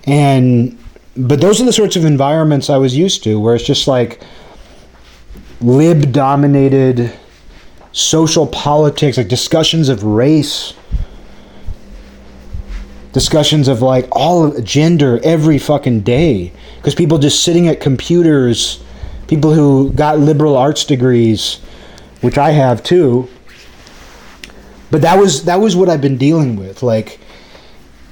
and 0.06 0.78
but 1.20 1.42
those 1.42 1.60
are 1.62 1.66
the 1.66 1.74
sorts 1.74 1.96
of 1.96 2.06
environments 2.06 2.70
I 2.70 2.78
was 2.78 2.96
used 2.96 3.24
to, 3.26 3.40
where 3.40 3.54
it's 3.54 3.66
just 3.66 3.88
like 3.88 4.22
lib 5.60 6.14
dominated 6.14 7.12
social 7.92 8.48
politics, 8.48 9.18
like 9.18 9.28
discussions 9.28 9.90
of 9.90 10.04
race, 10.04 10.74
discussions 13.12 13.68
of 13.68 13.82
like 13.82 14.08
all 14.12 14.46
of 14.46 14.64
gender 14.64 15.20
every 15.24 15.58
fucking 15.58 16.02
day. 16.02 16.54
Because 16.80 16.96
people 16.96 17.18
just 17.18 17.44
sitting 17.44 17.68
at 17.68 17.80
computers, 17.80 18.84
people 19.28 19.54
who 19.54 19.92
got 19.92 20.20
liberal 20.20 20.58
arts 20.58 20.84
degrees, 20.84 21.60
which 22.22 22.38
I 22.38 22.52
have 22.52 22.84
too. 22.84 23.30
But 24.92 25.02
that 25.02 25.20
was 25.20 25.46
that 25.46 25.60
was 25.60 25.76
what 25.76 25.88
I've 25.88 26.02
been 26.02 26.18
dealing 26.18 26.56
with, 26.56 26.82
like 26.82 27.20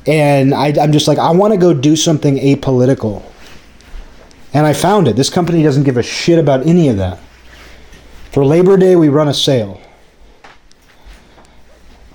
and 0.08 0.54
I, 0.54 0.74
I'm 0.82 0.94
just 0.94 1.08
like, 1.08 1.18
I 1.18 1.32
want 1.32 1.54
to 1.54 1.60
go 1.60 1.74
do 1.74 1.96
something 1.96 2.38
apolitical. 2.38 3.24
And 4.54 4.66
I 4.66 4.72
found 4.72 5.08
it. 5.08 5.18
This 5.18 5.30
company 5.30 5.62
doesn't 5.62 5.84
give 5.84 5.98
a 5.98 6.04
shit 6.04 6.40
about 6.40 6.66
any 6.66 6.88
of 6.88 6.98
that. 6.98 7.20
For 8.32 8.46
Labor 8.46 8.78
Day, 8.78 8.96
we 8.96 9.10
run 9.10 9.28
a 9.28 9.34
sale. 9.34 9.82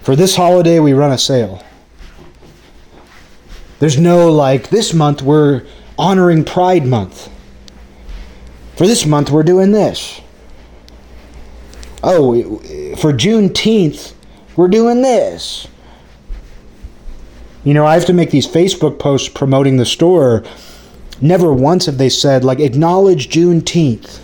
For 0.00 0.16
this 0.16 0.34
holiday, 0.34 0.80
we 0.80 0.94
run 0.94 1.12
a 1.12 1.18
sale. 1.18 1.62
There's 3.78 3.98
no 3.98 4.32
like, 4.32 4.70
this 4.70 4.94
month 4.94 5.20
we're 5.20 5.66
honoring 5.98 6.44
Pride 6.44 6.86
Month. 6.86 7.30
For 8.76 8.86
this 8.86 9.06
month, 9.06 9.30
we're 9.30 9.42
doing 9.42 9.72
this. 9.72 10.20
Oh, 12.02 12.58
for 12.96 13.12
Juneteenth, 13.12 14.12
we're 14.56 14.68
doing 14.68 15.02
this. 15.02 15.68
You 17.64 17.74
know, 17.74 17.86
I 17.86 17.94
have 17.94 18.06
to 18.06 18.12
make 18.12 18.30
these 18.30 18.46
Facebook 18.46 18.98
posts 18.98 19.28
promoting 19.28 19.76
the 19.76 19.86
store. 19.86 20.42
Never 21.20 21.52
once 21.52 21.86
have 21.86 21.98
they 21.98 22.08
said, 22.08 22.42
like, 22.42 22.58
acknowledge 22.58 23.28
Juneteenth. 23.28 24.20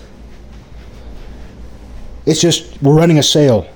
It's 2.26 2.40
just, 2.40 2.82
we're 2.82 2.96
running 2.96 3.18
a 3.18 3.22
sale. 3.22 3.68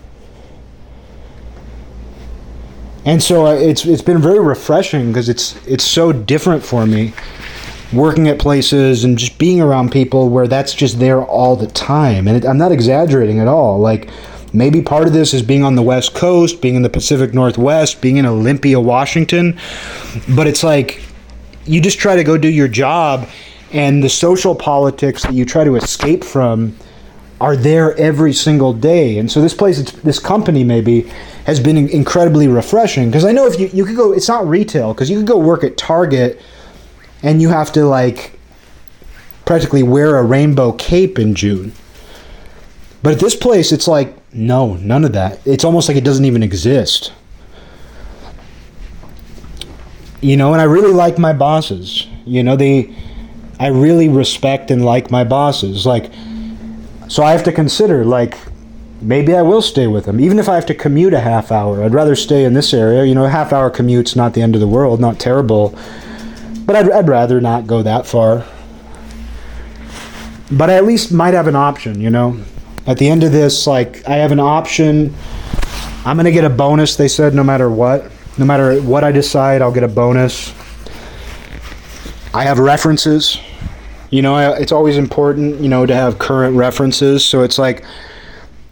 And 3.05 3.22
so 3.22 3.47
uh, 3.47 3.55
it's 3.55 3.84
it's 3.84 4.03
been 4.03 4.20
very 4.20 4.38
refreshing 4.38 5.09
because 5.09 5.28
it's 5.28 5.57
it's 5.66 5.82
so 5.82 6.12
different 6.12 6.62
for 6.62 6.86
me 6.86 7.12
working 7.93 8.28
at 8.28 8.38
places 8.38 9.05
and 9.05 9.18
just 9.18 9.38
being 9.38 9.61
around 9.61 9.93
people 9.93 10.28
where 10.28 10.49
that's 10.49 10.74
just 10.74 10.99
there 10.99 11.22
all 11.22 11.57
the 11.57 11.66
time. 11.66 12.26
And 12.26 12.36
it, 12.36 12.47
I'm 12.47 12.59
not 12.59 12.72
exaggerating 12.72 13.38
at 13.38 13.49
all. 13.49 13.78
Like 13.78 14.09
maybe 14.53 14.82
part 14.82 15.07
of 15.07 15.12
this 15.12 15.34
is 15.34 15.43
being 15.43 15.64
on 15.64 15.74
the 15.74 15.82
West 15.82 16.14
Coast, 16.14 16.61
being 16.61 16.74
in 16.74 16.82
the 16.82 16.90
Pacific 16.90 17.34
Northwest, 17.34 18.01
being 18.01 18.16
in 18.16 18.26
Olympia, 18.26 18.80
Washington. 18.80 19.59
But 20.28 20.47
it's 20.47 20.62
like 20.62 21.03
you 21.64 21.80
just 21.80 21.99
try 21.99 22.16
to 22.16 22.24
go 22.24 22.36
do 22.36 22.49
your 22.49 22.68
job 22.68 23.28
and 23.72 24.03
the 24.03 24.09
social 24.09 24.55
politics 24.55 25.22
that 25.22 25.32
you 25.32 25.45
try 25.45 25.64
to 25.64 25.76
escape 25.76 26.24
from 26.24 26.76
are 27.40 27.57
there 27.57 27.97
every 27.97 28.32
single 28.32 28.72
day. 28.72 29.18
And 29.18 29.30
so 29.30 29.40
this 29.43 29.55
place, 29.55 29.82
this 29.90 30.18
company 30.18 30.62
maybe 30.62 31.03
has 31.45 31.59
been 31.59 31.76
incredibly 31.76 32.47
refreshing 32.47 33.07
because 33.07 33.24
I 33.24 33.32
know 33.32 33.47
if 33.47 33.59
you, 33.59 33.66
you 33.72 33.84
could 33.84 33.97
go, 33.97 34.12
it's 34.12 34.28
not 34.28 34.47
retail 34.47 34.95
because 34.95 35.11
you 35.11 35.16
could 35.16 35.26
go 35.26 35.38
work 35.38 35.64
at 35.64 35.76
Target 35.76 36.40
and 37.22 37.40
you 37.40 37.48
have 37.48 37.72
to 37.72 37.84
like 37.84 38.38
practically 39.44 39.82
wear 39.82 40.16
a 40.16 40.22
rainbow 40.22 40.72
cape 40.72 41.18
in 41.18 41.34
June. 41.34 41.72
But 43.02 43.14
at 43.14 43.20
this 43.20 43.34
place, 43.34 43.72
it's 43.72 43.88
like, 43.88 44.14
no, 44.32 44.74
none 44.74 45.04
of 45.04 45.12
that. 45.12 45.44
It's 45.44 45.64
almost 45.64 45.88
like 45.88 45.96
it 45.96 46.04
doesn't 46.04 46.24
even 46.24 46.42
exist. 46.42 47.12
You 50.20 50.36
know, 50.36 50.52
and 50.52 50.60
I 50.60 50.64
really 50.64 50.92
like 50.92 51.18
my 51.18 51.32
bosses. 51.32 52.06
You 52.24 52.44
know, 52.44 52.54
they, 52.54 52.94
I 53.58 53.68
really 53.68 54.08
respect 54.08 54.70
and 54.70 54.84
like 54.84 55.10
my 55.10 55.24
bosses. 55.24 55.84
Like, 55.84 56.12
so 57.08 57.24
I 57.24 57.32
have 57.32 57.42
to 57.44 57.52
consider, 57.52 58.04
like, 58.04 58.38
maybe 59.00 59.34
I 59.34 59.42
will 59.42 59.62
stay 59.62 59.88
with 59.88 60.04
them. 60.04 60.20
Even 60.20 60.38
if 60.38 60.48
I 60.48 60.54
have 60.54 60.66
to 60.66 60.74
commute 60.74 61.12
a 61.12 61.20
half 61.20 61.50
hour, 61.50 61.82
I'd 61.82 61.92
rather 61.92 62.14
stay 62.14 62.44
in 62.44 62.54
this 62.54 62.72
area. 62.72 63.04
You 63.04 63.16
know, 63.16 63.24
a 63.24 63.30
half 63.30 63.52
hour 63.52 63.68
commute's 63.68 64.14
not 64.14 64.34
the 64.34 64.42
end 64.42 64.54
of 64.54 64.60
the 64.60 64.68
world, 64.68 65.00
not 65.00 65.18
terrible. 65.18 65.76
But 66.64 66.76
I'd, 66.76 66.90
I'd 66.90 67.08
rather 67.08 67.40
not 67.40 67.66
go 67.66 67.82
that 67.82 68.06
far. 68.06 68.46
But 70.50 70.70
I 70.70 70.74
at 70.74 70.84
least 70.84 71.12
might 71.12 71.34
have 71.34 71.46
an 71.46 71.56
option, 71.56 72.00
you 72.00 72.10
know? 72.10 72.38
At 72.86 72.98
the 72.98 73.08
end 73.08 73.22
of 73.22 73.32
this, 73.32 73.66
like, 73.66 74.06
I 74.08 74.16
have 74.16 74.32
an 74.32 74.40
option. 74.40 75.14
I'm 76.04 76.16
going 76.16 76.24
to 76.24 76.32
get 76.32 76.44
a 76.44 76.50
bonus, 76.50 76.96
they 76.96 77.08
said, 77.08 77.34
no 77.34 77.44
matter 77.44 77.70
what. 77.70 78.10
No 78.38 78.44
matter 78.44 78.80
what 78.82 79.04
I 79.04 79.12
decide, 79.12 79.62
I'll 79.62 79.72
get 79.72 79.82
a 79.82 79.88
bonus. 79.88 80.52
I 82.34 82.44
have 82.44 82.58
references. 82.58 83.38
You 84.10 84.22
know, 84.22 84.52
it's 84.52 84.72
always 84.72 84.96
important, 84.96 85.60
you 85.60 85.68
know, 85.68 85.86
to 85.86 85.94
have 85.94 86.18
current 86.18 86.56
references. 86.56 87.24
So 87.24 87.42
it's 87.42 87.58
like, 87.58 87.84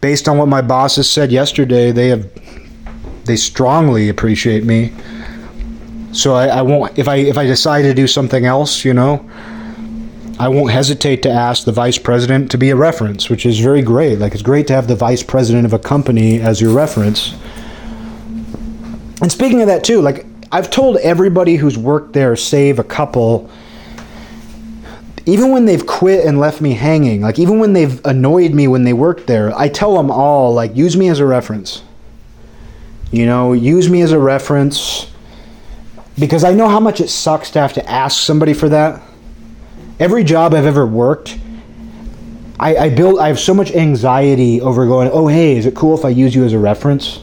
based 0.00 0.28
on 0.28 0.38
what 0.38 0.48
my 0.48 0.62
bosses 0.62 1.08
said 1.08 1.30
yesterday, 1.30 1.92
they 1.92 2.08
have, 2.08 2.28
they 3.24 3.36
strongly 3.36 4.08
appreciate 4.08 4.64
me. 4.64 4.92
So 6.12 6.34
I, 6.34 6.46
I 6.48 6.62
won't 6.62 6.98
if 6.98 7.08
I 7.08 7.16
if 7.16 7.38
I 7.38 7.46
decide 7.46 7.82
to 7.82 7.94
do 7.94 8.06
something 8.06 8.44
else, 8.44 8.84
you 8.84 8.94
know, 8.94 9.28
I 10.38 10.48
won't 10.48 10.72
hesitate 10.72 11.22
to 11.22 11.30
ask 11.30 11.64
the 11.64 11.72
vice 11.72 11.98
president 11.98 12.50
to 12.50 12.58
be 12.58 12.70
a 12.70 12.76
reference, 12.76 13.30
which 13.30 13.46
is 13.46 13.60
very 13.60 13.82
great. 13.82 14.18
Like 14.18 14.32
it's 14.32 14.42
great 14.42 14.66
to 14.68 14.74
have 14.74 14.88
the 14.88 14.96
vice 14.96 15.22
president 15.22 15.66
of 15.66 15.72
a 15.72 15.78
company 15.78 16.40
as 16.40 16.60
your 16.60 16.72
reference. 16.72 17.34
And 19.22 19.30
speaking 19.30 19.60
of 19.60 19.68
that 19.68 19.84
too, 19.84 20.00
like 20.00 20.26
I've 20.50 20.70
told 20.70 20.96
everybody 20.98 21.56
who's 21.56 21.78
worked 21.78 22.12
there, 22.12 22.34
save 22.36 22.78
a 22.78 22.84
couple 22.84 23.50
even 25.26 25.52
when 25.52 25.64
they've 25.64 25.86
quit 25.86 26.24
and 26.24 26.40
left 26.40 26.60
me 26.60 26.72
hanging, 26.72 27.20
like 27.20 27.38
even 27.38 27.58
when 27.58 27.72
they've 27.72 28.04
annoyed 28.04 28.52
me 28.52 28.66
when 28.66 28.84
they 28.84 28.92
worked 28.92 29.26
there, 29.26 29.56
I 29.56 29.68
tell 29.68 29.94
them 29.94 30.10
all, 30.10 30.52
like, 30.52 30.74
use 30.76 30.96
me 30.96 31.08
as 31.08 31.20
a 31.20 31.26
reference. 31.26 31.82
You 33.12 33.26
know, 33.26 33.52
use 33.52 33.88
me 33.88 34.02
as 34.02 34.12
a 34.12 34.18
reference 34.18 35.10
because 36.18 36.44
I 36.44 36.52
know 36.52 36.68
how 36.68 36.80
much 36.80 37.00
it 37.00 37.08
sucks 37.08 37.50
to 37.52 37.60
have 37.60 37.72
to 37.74 37.90
ask 37.90 38.20
somebody 38.20 38.52
for 38.52 38.68
that. 38.68 39.02
Every 39.98 40.24
job 40.24 40.54
I've 40.54 40.66
ever 40.66 40.86
worked, 40.86 41.38
I, 42.58 42.76
I 42.76 42.88
build. 42.90 43.18
I 43.18 43.28
have 43.28 43.38
so 43.38 43.54
much 43.54 43.70
anxiety 43.72 44.60
over 44.60 44.86
going. 44.86 45.10
Oh, 45.12 45.28
hey, 45.28 45.56
is 45.56 45.66
it 45.66 45.74
cool 45.74 45.96
if 45.96 46.04
I 46.04 46.08
use 46.10 46.34
you 46.34 46.44
as 46.44 46.52
a 46.52 46.58
reference? 46.58 47.20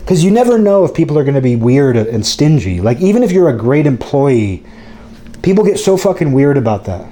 Because 0.00 0.24
you 0.24 0.30
never 0.30 0.58
know 0.58 0.84
if 0.84 0.92
people 0.92 1.18
are 1.18 1.24
going 1.24 1.34
to 1.34 1.40
be 1.40 1.56
weird 1.56 1.96
and 1.96 2.26
stingy. 2.26 2.80
Like 2.80 3.00
even 3.00 3.22
if 3.22 3.32
you're 3.32 3.48
a 3.48 3.56
great 3.56 3.86
employee 3.86 4.64
People 5.42 5.64
get 5.64 5.78
so 5.78 5.96
fucking 5.96 6.32
weird 6.32 6.56
about 6.56 6.84
that. 6.84 7.10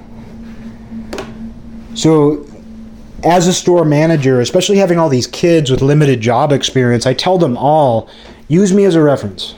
So, 1.95 2.45
as 3.23 3.47
a 3.47 3.53
store 3.53 3.83
manager, 3.83 4.39
especially 4.39 4.77
having 4.77 4.97
all 4.97 5.09
these 5.09 5.27
kids 5.27 5.71
with 5.71 5.81
limited 5.81 6.21
job 6.21 6.51
experience, 6.51 7.05
I 7.05 7.13
tell 7.13 7.37
them 7.37 7.57
all 7.57 8.09
use 8.47 8.73
me 8.73 8.85
as 8.85 8.95
a 8.95 9.01
reference. 9.01 9.55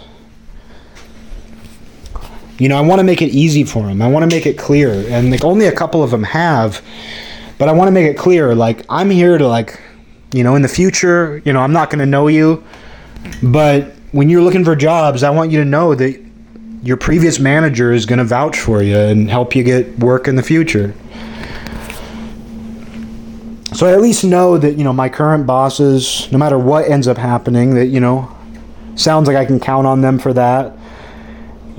You 2.61 2.69
know, 2.69 2.77
I 2.77 2.81
want 2.81 2.99
to 2.99 3.03
make 3.03 3.23
it 3.23 3.31
easy 3.31 3.63
for 3.63 3.87
them. 3.87 4.03
I 4.03 4.07
want 4.07 4.21
to 4.21 4.35
make 4.35 4.45
it 4.45 4.55
clear. 4.55 4.91
And 5.09 5.31
like 5.31 5.43
only 5.43 5.65
a 5.65 5.71
couple 5.71 6.03
of 6.03 6.11
them 6.11 6.21
have, 6.21 6.79
but 7.57 7.67
I 7.67 7.71
want 7.71 7.87
to 7.87 7.91
make 7.91 8.05
it 8.05 8.15
clear 8.15 8.53
like 8.53 8.85
I'm 8.87 9.09
here 9.09 9.39
to 9.39 9.47
like, 9.47 9.81
you 10.31 10.43
know, 10.43 10.53
in 10.53 10.61
the 10.61 10.67
future, 10.67 11.41
you 11.43 11.53
know, 11.53 11.59
I'm 11.59 11.73
not 11.73 11.89
going 11.89 12.01
to 12.01 12.05
know 12.05 12.27
you, 12.27 12.63
but 13.41 13.85
when 14.11 14.29
you're 14.29 14.43
looking 14.43 14.63
for 14.63 14.75
jobs, 14.75 15.23
I 15.23 15.31
want 15.31 15.49
you 15.49 15.57
to 15.57 15.65
know 15.65 15.95
that 15.95 16.23
your 16.83 16.97
previous 16.97 17.39
manager 17.39 17.93
is 17.93 18.05
going 18.05 18.19
to 18.19 18.25
vouch 18.25 18.59
for 18.59 18.83
you 18.83 18.95
and 18.95 19.27
help 19.27 19.55
you 19.55 19.63
get 19.63 19.97
work 19.97 20.27
in 20.27 20.35
the 20.35 20.43
future. 20.43 20.93
So 23.73 23.87
I 23.87 23.93
at 23.93 24.01
least 24.01 24.23
know 24.23 24.59
that, 24.59 24.77
you 24.77 24.83
know, 24.83 24.93
my 24.93 25.09
current 25.09 25.47
bosses, 25.47 26.31
no 26.31 26.37
matter 26.37 26.59
what 26.59 26.87
ends 26.87 27.07
up 27.07 27.17
happening, 27.17 27.73
that, 27.73 27.87
you 27.87 27.99
know, 27.99 28.29
sounds 28.93 29.27
like 29.27 29.35
I 29.35 29.45
can 29.45 29.59
count 29.59 29.87
on 29.87 30.01
them 30.01 30.19
for 30.19 30.31
that. 30.33 30.77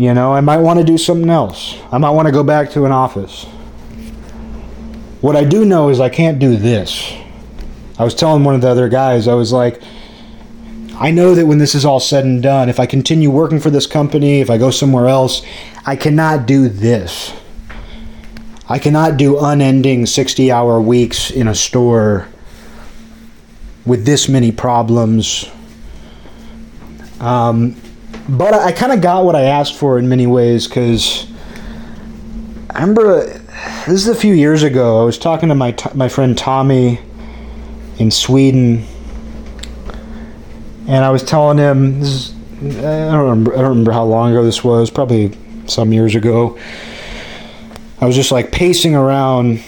You 0.03 0.13
know, 0.15 0.33
I 0.33 0.41
might 0.41 0.57
want 0.57 0.81
to 0.81 0.85
do 0.85 0.99
something 0.99 1.31
else. 1.31 1.79
I 1.93 1.99
might 1.99 2.11
want 2.11 2.27
to 2.27 2.33
go 2.33 2.43
back 2.43 2.73
to 2.73 2.87
an 2.87 2.91
office. 2.91 3.45
What 5.21 5.37
I 5.37 5.45
do 5.45 5.65
know 5.65 5.91
is 5.91 6.01
I 6.01 6.09
can't 6.09 6.41
do 6.41 6.57
this. 6.57 7.13
I 8.01 8.03
was 8.03 8.13
telling 8.13 8.43
one 8.43 8.57
of 8.57 8.63
the 8.63 8.69
other 8.69 8.89
guys, 8.89 9.29
I 9.29 9.35
was 9.35 9.53
like, 9.53 9.81
I 10.95 11.13
know 11.13 11.37
that 11.37 11.47
when 11.47 11.59
this 11.59 11.77
is 11.77 11.85
all 11.85 12.01
said 12.01 12.25
and 12.25 12.43
done, 12.43 12.69
if 12.69 12.81
I 12.81 12.87
continue 12.87 13.31
working 13.31 13.61
for 13.61 13.71
this 13.71 13.87
company, 13.87 14.41
if 14.41 14.51
I 14.51 14.59
go 14.59 14.73
somewhere 14.73 15.07
else, 15.07 15.43
I 15.87 15.95
cannot 15.95 16.47
do 16.47 16.69
this. 16.69 17.33
I 18.69 18.81
cannot 18.81 19.17
do 19.19 19.39
unending 19.39 20.07
60 20.07 20.51
hour 20.51 20.81
weeks 20.81 21.31
in 21.31 21.47
a 21.47 21.55
store 21.55 22.27
with 23.87 24.05
this 24.05 24.29
many 24.29 24.51
problems. 24.51 25.49
Um, 27.21 27.77
but 28.29 28.55
I, 28.55 28.73
kind 28.73 28.93
of 28.93 29.01
got 29.01 29.25
what 29.25 29.35
I 29.35 29.43
asked 29.43 29.75
for 29.75 29.99
in 29.99 30.09
many 30.09 30.27
ways 30.27 30.69
because 30.69 31.27
I 32.71 32.81
remember 32.81 33.27
this 33.87 33.89
is 33.89 34.09
a 34.09 34.15
few 34.15 34.35
years 34.35 34.63
ago. 34.63 35.01
I 35.03 35.05
was 35.05 35.19
talking 35.19 35.49
to 35.49 35.55
my, 35.55 35.75
my 35.95 36.09
friend 36.09 36.37
Tommy 36.37 37.01
in 37.99 38.11
Sweden 38.11 38.87
and 40.87 41.05
I 41.05 41.11
was 41.11 41.23
telling 41.23 41.59
him 41.59 42.01
this 42.01 42.09
is, 42.09 42.35
I 42.79 43.11
don't 43.11 43.29
remember 43.29 43.53
I 43.55 43.57
don't 43.57 43.71
remember 43.71 43.93
how 43.93 44.05
long 44.05 44.31
ago 44.31 44.45
this 44.45 44.63
was, 44.63 44.91
probably 44.91 45.37
some 45.67 45.93
years 45.93 46.15
ago. 46.15 46.59
I 48.01 48.07
was 48.07 48.17
just 48.17 48.33
like 48.33 48.53
pacing 48.53 48.95
around 48.95 49.63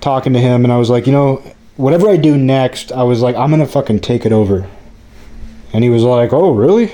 talking 0.00 0.32
to 0.32 0.40
him 0.40 0.64
and 0.64 0.72
I 0.72 0.76
was 0.76 0.90
like, 0.90 1.06
you 1.06 1.12
know, 1.12 1.42
whatever 1.76 2.08
I 2.08 2.16
do 2.16 2.36
next, 2.36 2.92
I 2.92 3.02
was 3.02 3.22
like, 3.22 3.36
I'm 3.36 3.50
gonna 3.50 3.66
fucking 3.66 4.00
take 4.00 4.24
it 4.24 4.32
over. 4.32 4.68
And 5.72 5.84
he 5.84 5.90
was 5.90 6.02
like, 6.02 6.32
Oh, 6.32 6.52
really? 6.52 6.92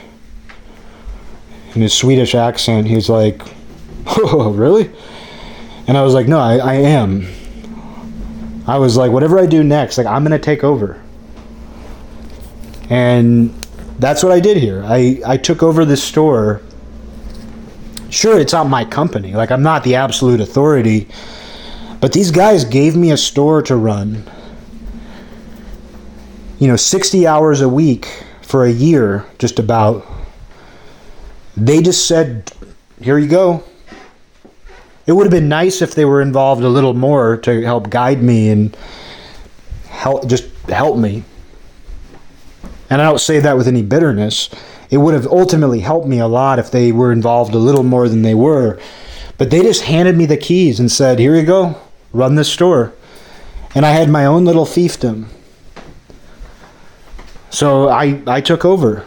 In 1.75 1.83
his 1.83 1.93
Swedish 1.93 2.35
accent, 2.35 2.87
he's 2.87 3.09
like, 3.09 3.43
Oh, 4.07 4.53
really? 4.53 4.91
And 5.87 5.97
I 5.97 6.03
was 6.03 6.15
like, 6.15 6.29
No, 6.29 6.39
I, 6.39 6.57
I 6.57 6.75
am. 6.75 7.27
I 8.67 8.79
was 8.79 8.97
like, 8.97 9.13
whatever 9.13 9.39
I 9.39 9.47
do 9.47 9.63
next, 9.63 9.99
like 9.99 10.07
I'm 10.07 10.23
gonna 10.23 10.39
take 10.39 10.65
over. 10.65 11.03
And 12.89 13.51
that's 13.99 14.23
what 14.23 14.33
I 14.33 14.41
did 14.41 14.57
here. 14.57 14.83
I, 14.85 15.21
I 15.27 15.37
took 15.37 15.63
over 15.63 15.85
this 15.85 16.03
store 16.03 16.63
sure 18.15 18.39
it's 18.39 18.53
not 18.53 18.69
my 18.69 18.85
company. 18.85 19.35
Like 19.35 19.51
I'm 19.51 19.63
not 19.63 19.85
the 19.85 19.97
absolute 19.97 20.41
authority. 20.41 21.09
But 22.01 22.13
these 22.13 22.31
guys 22.31 22.65
gave 22.65 22.97
me 22.97 23.11
a 23.11 23.17
store 23.17 23.63
to 23.63 23.77
run. 23.77 24.25
You 26.59 26.69
know, 26.69 26.77
60 26.77 27.27
hours 27.27 27.61
a 27.61 27.69
week 27.69 28.25
for 28.43 28.65
a 28.65 28.71
year, 28.71 29.27
just 29.39 29.59
about. 29.59 30.07
They 31.57 31.83
just 31.83 32.07
said, 32.07 32.53
here 33.01 33.19
you 33.19 33.29
go. 33.29 33.63
It 35.07 35.13
would 35.13 35.25
have 35.25 35.31
been 35.31 35.49
nice 35.49 35.83
if 35.83 35.95
they 35.95 36.05
were 36.05 36.23
involved 36.23 36.63
a 36.63 36.69
little 36.69 36.95
more 36.95 37.37
to 37.39 37.63
help 37.63 37.91
guide 37.91 38.23
me 38.23 38.49
and 38.49 38.77
help 39.89 40.27
just 40.27 40.45
help 40.69 40.97
me. 40.97 41.25
And 42.89 43.03
I 43.03 43.05
don't 43.05 43.21
say 43.21 43.41
that 43.41 43.57
with 43.57 43.69
any 43.69 43.83
bitterness. 43.83 44.49
It 44.91 44.99
would 44.99 45.15
have 45.15 45.27
ultimately 45.27 45.81
helped 45.81 46.07
me 46.07 46.19
a 46.21 46.27
lot 46.27 46.59
if 46.59 46.71
they 46.71 46.93
were 46.93 47.13
involved 47.13 47.55
a 47.55 47.59
little 47.59 47.83
more 47.83 48.09
than 48.09 48.23
they 48.23 48.35
were. 48.35 48.79
But 49.37 49.51
they 49.51 49.63
just 49.63 49.83
handed 49.83 50.17
me 50.17 50.27
the 50.27 50.37
keys 50.37 50.81
and 50.81 50.91
said, 50.91 51.19
Here 51.19 51.35
you 51.35 51.43
go, 51.43 51.81
run 52.13 52.37
this 52.37 52.53
store. 52.53 52.93
And 53.75 53.85
I 53.85 53.91
had 53.91 54.09
my 54.09 54.25
own 54.25 54.45
little 54.45 54.65
fiefdom. 54.65 55.27
So 57.51 57.89
I, 57.89 58.23
I 58.27 58.41
took 58.41 58.65
over. 58.65 59.07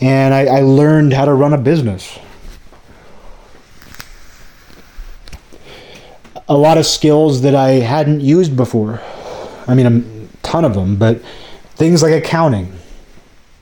And 0.00 0.32
I, 0.32 0.46
I 0.46 0.60
learned 0.60 1.12
how 1.12 1.24
to 1.24 1.32
run 1.32 1.52
a 1.52 1.58
business. 1.58 2.18
A 6.48 6.56
lot 6.56 6.78
of 6.78 6.86
skills 6.86 7.42
that 7.42 7.54
I 7.54 7.70
hadn't 7.72 8.20
used 8.20 8.56
before. 8.56 9.00
I 9.66 9.74
mean, 9.74 9.86
a 9.86 10.44
ton 10.46 10.64
of 10.64 10.74
them, 10.74 10.96
but 10.96 11.20
things 11.74 12.02
like 12.02 12.12
accounting, 12.12 12.72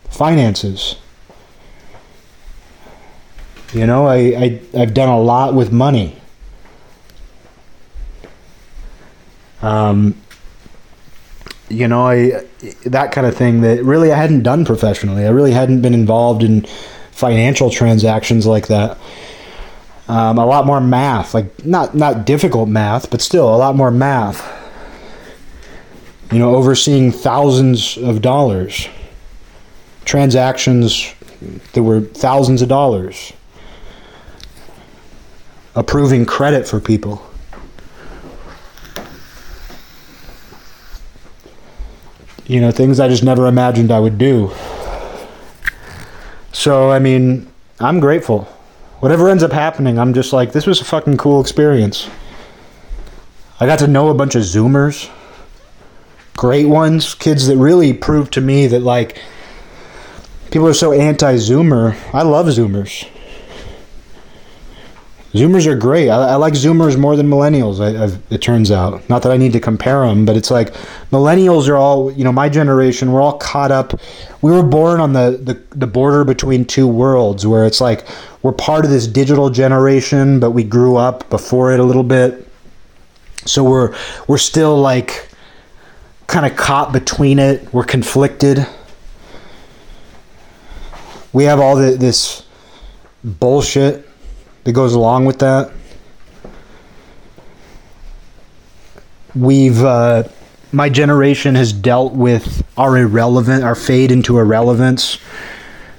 finances. 0.08 0.96
You 3.72 3.86
know, 3.86 4.06
I, 4.06 4.16
I, 4.16 4.60
I've 4.78 4.94
done 4.94 5.08
a 5.08 5.20
lot 5.20 5.54
with 5.54 5.72
money. 5.72 6.16
Um, 9.62 10.14
you 11.68 11.88
know, 11.88 12.06
I 12.06 12.46
that 12.84 13.12
kind 13.12 13.26
of 13.26 13.36
thing 13.36 13.60
that 13.62 13.82
really 13.82 14.12
I 14.12 14.16
hadn't 14.16 14.42
done 14.42 14.64
professionally. 14.64 15.24
I 15.24 15.30
really 15.30 15.52
hadn't 15.52 15.82
been 15.82 15.94
involved 15.94 16.42
in 16.42 16.66
financial 17.10 17.70
transactions 17.70 18.46
like 18.46 18.68
that. 18.68 18.98
Um, 20.08 20.38
a 20.38 20.46
lot 20.46 20.66
more 20.66 20.80
math, 20.80 21.34
like 21.34 21.64
not 21.64 21.94
not 21.94 22.24
difficult 22.24 22.68
math, 22.68 23.10
but 23.10 23.20
still 23.20 23.52
a 23.52 23.56
lot 23.56 23.74
more 23.74 23.90
math. 23.90 24.52
You 26.30 26.38
know, 26.38 26.54
overseeing 26.54 27.12
thousands 27.12 27.96
of 27.96 28.22
dollars, 28.22 28.88
transactions 30.04 31.12
that 31.72 31.82
were 31.82 32.00
thousands 32.00 32.62
of 32.62 32.68
dollars, 32.68 33.32
approving 35.74 36.26
credit 36.26 36.68
for 36.68 36.80
people. 36.80 37.22
You 42.46 42.60
know, 42.60 42.70
things 42.70 43.00
I 43.00 43.08
just 43.08 43.24
never 43.24 43.46
imagined 43.46 43.90
I 43.90 44.00
would 44.00 44.18
do. 44.18 44.52
So, 46.52 46.90
I 46.90 46.98
mean, 46.98 47.50
I'm 47.80 48.00
grateful. 48.00 48.44
Whatever 49.00 49.28
ends 49.28 49.42
up 49.42 49.52
happening, 49.52 49.98
I'm 49.98 50.14
just 50.14 50.32
like, 50.32 50.52
this 50.52 50.66
was 50.66 50.80
a 50.80 50.84
fucking 50.84 51.16
cool 51.16 51.40
experience. 51.40 52.08
I 53.60 53.66
got 53.66 53.78
to 53.80 53.86
know 53.86 54.08
a 54.08 54.14
bunch 54.14 54.34
of 54.34 54.42
Zoomers, 54.42 55.10
great 56.36 56.66
ones, 56.66 57.14
kids 57.14 57.46
that 57.48 57.56
really 57.56 57.92
proved 57.92 58.32
to 58.34 58.40
me 58.40 58.66
that, 58.68 58.80
like, 58.80 59.20
people 60.50 60.66
are 60.66 60.74
so 60.74 60.92
anti 60.92 61.34
Zoomer. 61.34 61.96
I 62.14 62.22
love 62.22 62.46
Zoomers. 62.46 63.08
Zoomers 65.36 65.66
are 65.66 65.76
great. 65.76 66.08
I, 66.08 66.30
I, 66.30 66.34
like 66.36 66.54
Zoomers 66.54 66.98
more 66.98 67.14
than 67.14 67.28
millennials. 67.28 67.80
I, 67.80 68.18
it 68.34 68.40
turns 68.40 68.70
out. 68.70 69.06
Not 69.10 69.22
that 69.22 69.32
I 69.32 69.36
need 69.36 69.52
to 69.52 69.60
compare 69.60 70.06
them, 70.06 70.24
but 70.24 70.36
it's 70.36 70.50
like 70.50 70.72
millennials 71.10 71.68
are 71.68 71.76
all. 71.76 72.10
You 72.12 72.24
know, 72.24 72.32
my 72.32 72.48
generation. 72.48 73.12
We're 73.12 73.20
all 73.20 73.36
caught 73.38 73.70
up. 73.70 74.00
We 74.40 74.50
were 74.50 74.62
born 74.62 75.00
on 75.00 75.12
the, 75.12 75.38
the 75.42 75.76
the 75.76 75.86
border 75.86 76.24
between 76.24 76.64
two 76.64 76.86
worlds, 76.86 77.46
where 77.46 77.66
it's 77.66 77.80
like 77.80 78.06
we're 78.42 78.52
part 78.52 78.84
of 78.84 78.90
this 78.90 79.06
digital 79.06 79.50
generation, 79.50 80.40
but 80.40 80.52
we 80.52 80.64
grew 80.64 80.96
up 80.96 81.28
before 81.28 81.72
it 81.72 81.80
a 81.80 81.84
little 81.84 82.04
bit. 82.04 82.48
So 83.44 83.62
we're 83.62 83.94
we're 84.28 84.38
still 84.38 84.80
like 84.80 85.28
kind 86.28 86.46
of 86.46 86.56
caught 86.56 86.92
between 86.92 87.38
it. 87.38 87.72
We're 87.74 87.84
conflicted. 87.84 88.66
We 91.32 91.44
have 91.44 91.60
all 91.60 91.76
the, 91.76 91.90
this 91.90 92.46
bullshit 93.22 94.05
that 94.66 94.72
goes 94.72 94.94
along 94.94 95.24
with 95.24 95.38
that. 95.38 95.70
We've, 99.32 99.80
uh, 99.80 100.24
my 100.72 100.88
generation 100.88 101.54
has 101.54 101.72
dealt 101.72 102.14
with 102.14 102.66
our 102.76 102.98
irrelevant, 102.98 103.62
our 103.62 103.76
fade 103.76 104.10
into 104.10 104.40
irrelevance 104.40 105.18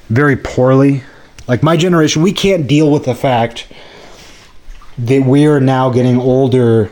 very 0.10 0.36
poorly. 0.36 1.04
Like 1.48 1.64
my 1.64 1.78
generation, 1.78 2.22
we 2.22 2.34
can't 2.34 2.68
deal 2.68 2.92
with 2.92 3.06
the 3.06 3.16
fact 3.16 3.68
that 4.98 5.24
we 5.24 5.46
are 5.46 5.62
now 5.62 5.90
getting 5.90 6.20
older 6.20 6.92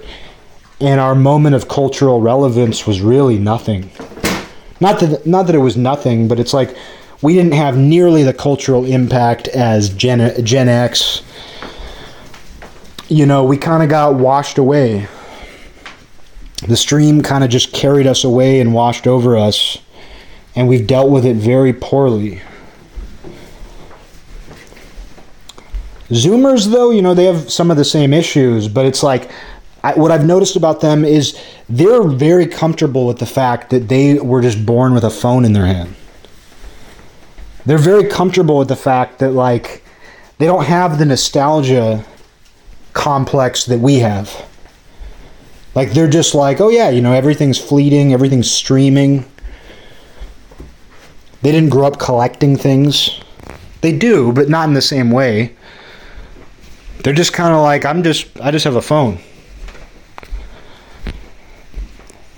and 0.79 1.01
our 1.01 1.13
moment 1.13 1.55
of 1.55 1.67
cultural 1.67 2.21
relevance 2.21 2.87
was 2.87 3.01
really 3.01 3.37
nothing. 3.37 3.91
Not 4.79 5.01
that 5.01 5.25
not 5.25 5.47
that 5.47 5.55
it 5.55 5.59
was 5.59 5.75
nothing, 5.75 6.29
but 6.29 6.39
it's 6.39 6.53
like 6.53 6.77
we 7.21 7.33
didn't 7.33 7.53
have 7.53 7.75
nearly 7.75 8.23
the 8.23 8.33
cultural 8.33 8.85
impact 8.85 9.49
as 9.49 9.89
Gen 9.89 10.45
Gen 10.45 10.69
X 10.69 11.21
you 13.07 13.25
know, 13.25 13.43
we 13.43 13.57
kind 13.57 13.83
of 13.83 13.89
got 13.89 14.15
washed 14.15 14.57
away. 14.57 15.07
The 16.67 16.77
stream 16.77 17.21
kind 17.21 17.43
of 17.43 17.49
just 17.49 17.73
carried 17.73 18.07
us 18.07 18.23
away 18.23 18.59
and 18.59 18.73
washed 18.73 19.07
over 19.07 19.37
us, 19.37 19.77
and 20.55 20.67
we've 20.67 20.87
dealt 20.87 21.11
with 21.11 21.25
it 21.25 21.35
very 21.35 21.73
poorly. 21.73 22.41
Zoomers, 26.09 26.71
though, 26.71 26.91
you 26.91 27.01
know, 27.01 27.13
they 27.13 27.25
have 27.25 27.51
some 27.51 27.71
of 27.71 27.77
the 27.77 27.85
same 27.85 28.13
issues, 28.13 28.67
but 28.67 28.85
it's 28.85 29.03
like 29.03 29.29
I, 29.85 29.93
what 29.93 30.09
I've 30.11 30.25
noticed 30.25 30.55
about 30.55 30.81
them 30.81 31.05
is 31.05 31.39
they're 31.69 32.01
very 32.01 32.47
comfortable 32.47 33.05
with 33.05 33.19
the 33.19 33.27
fact 33.27 33.69
that 33.69 33.87
they 33.87 34.15
were 34.15 34.41
just 34.41 34.65
born 34.65 34.95
with 34.95 35.03
a 35.03 35.11
phone 35.11 35.45
in 35.45 35.53
their 35.53 35.67
hand. 35.67 35.95
They're 37.67 37.77
very 37.77 38.07
comfortable 38.07 38.57
with 38.57 38.67
the 38.67 38.75
fact 38.75 39.19
that, 39.19 39.31
like, 39.33 39.83
they 40.39 40.47
don't 40.47 40.65
have 40.65 40.97
the 40.97 41.05
nostalgia 41.05 42.03
complex 42.95 43.65
that 43.65 43.79
we 43.79 43.99
have. 43.99 44.33
Like 45.75 45.91
they're 45.91 46.09
just 46.09 46.33
like, 46.33 46.59
oh 46.59 46.69
yeah, 46.69 46.89
you 46.89 47.01
know, 47.01 47.13
everything's 47.13 47.59
fleeting, 47.59 48.13
everything's 48.13 48.49
streaming. 48.49 49.25
They 51.43 51.51
didn't 51.51 51.69
grow 51.69 51.85
up 51.85 51.99
collecting 51.99 52.57
things. 52.57 53.21
They 53.81 53.95
do, 53.95 54.31
but 54.31 54.49
not 54.49 54.67
in 54.67 54.73
the 54.73 54.81
same 54.81 55.11
way. 55.11 55.55
They're 57.03 57.13
just 57.13 57.33
kind 57.33 57.53
of 57.53 57.61
like, 57.61 57.85
I'm 57.85 58.01
just, 58.01 58.25
I 58.39 58.49
just 58.49 58.63
have 58.63 58.77
a 58.77 58.81
phone. 58.81 59.19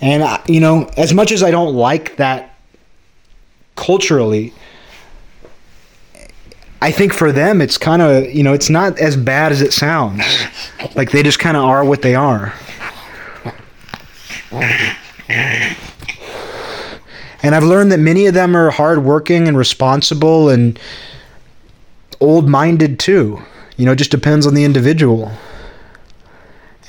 And, 0.01 0.23
I, 0.23 0.43
you 0.47 0.59
know, 0.59 0.89
as 0.97 1.13
much 1.13 1.31
as 1.31 1.41
I 1.41 1.51
don't 1.51 1.73
like 1.73 2.17
that 2.17 2.57
culturally, 3.75 4.53
I 6.81 6.91
think 6.91 7.13
for 7.13 7.31
them, 7.31 7.61
it's 7.61 7.77
kind 7.77 8.01
of, 8.01 8.31
you 8.31 8.43
know, 8.43 8.53
it's 8.53 8.69
not 8.69 8.99
as 8.99 9.17
bad 9.17 9.51
as 9.51 9.61
it 9.61 9.73
sounds. 9.73 10.23
Like 10.95 11.11
they 11.11 11.23
just 11.23 11.39
kind 11.39 11.57
of 11.57 11.63
are 11.63 11.83
what 11.83 12.01
they 12.01 12.13
are. 12.13 12.53
And 17.43 17.55
I've 17.55 17.63
learned 17.63 17.91
that 17.91 17.99
many 17.99 18.27
of 18.27 18.33
them 18.33 18.55
are 18.55 18.69
hardworking 18.69 19.47
and 19.47 19.57
responsible 19.57 20.49
and 20.49 20.79
old 22.19 22.47
minded 22.47 22.99
too. 22.99 23.41
You 23.77 23.85
know, 23.85 23.91
it 23.93 23.97
just 23.97 24.11
depends 24.11 24.45
on 24.45 24.53
the 24.53 24.63
individual. 24.63 25.31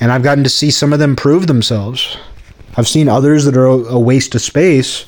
And 0.01 0.13
I've 0.13 0.23
gotten 0.23 0.45
to 0.45 0.51
see 0.51 0.71
some 0.71 0.93
of 0.93 0.99
them 0.99 1.17
prove 1.17 1.47
themselves. 1.47 2.17
I've 2.77 2.89
seen 2.89 3.09
others 3.09 3.45
that 3.45 3.57
are 3.57 3.67
a 3.67 3.99
waste 3.99 4.35
of 4.35 4.41
space, 4.41 5.07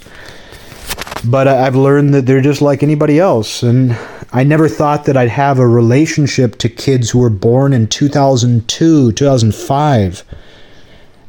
but 1.24 1.46
I've 1.46 1.76
learned 1.76 2.14
that 2.14 2.26
they're 2.26 2.40
just 2.40 2.60
like 2.60 2.82
anybody 2.82 3.18
else. 3.18 3.62
And 3.62 3.96
I 4.32 4.44
never 4.44 4.68
thought 4.68 5.06
that 5.06 5.16
I'd 5.16 5.30
have 5.30 5.58
a 5.58 5.66
relationship 5.66 6.56
to 6.58 6.68
kids 6.68 7.10
who 7.10 7.18
were 7.18 7.30
born 7.30 7.72
in 7.72 7.88
2002, 7.88 9.12
2005. 9.12 10.24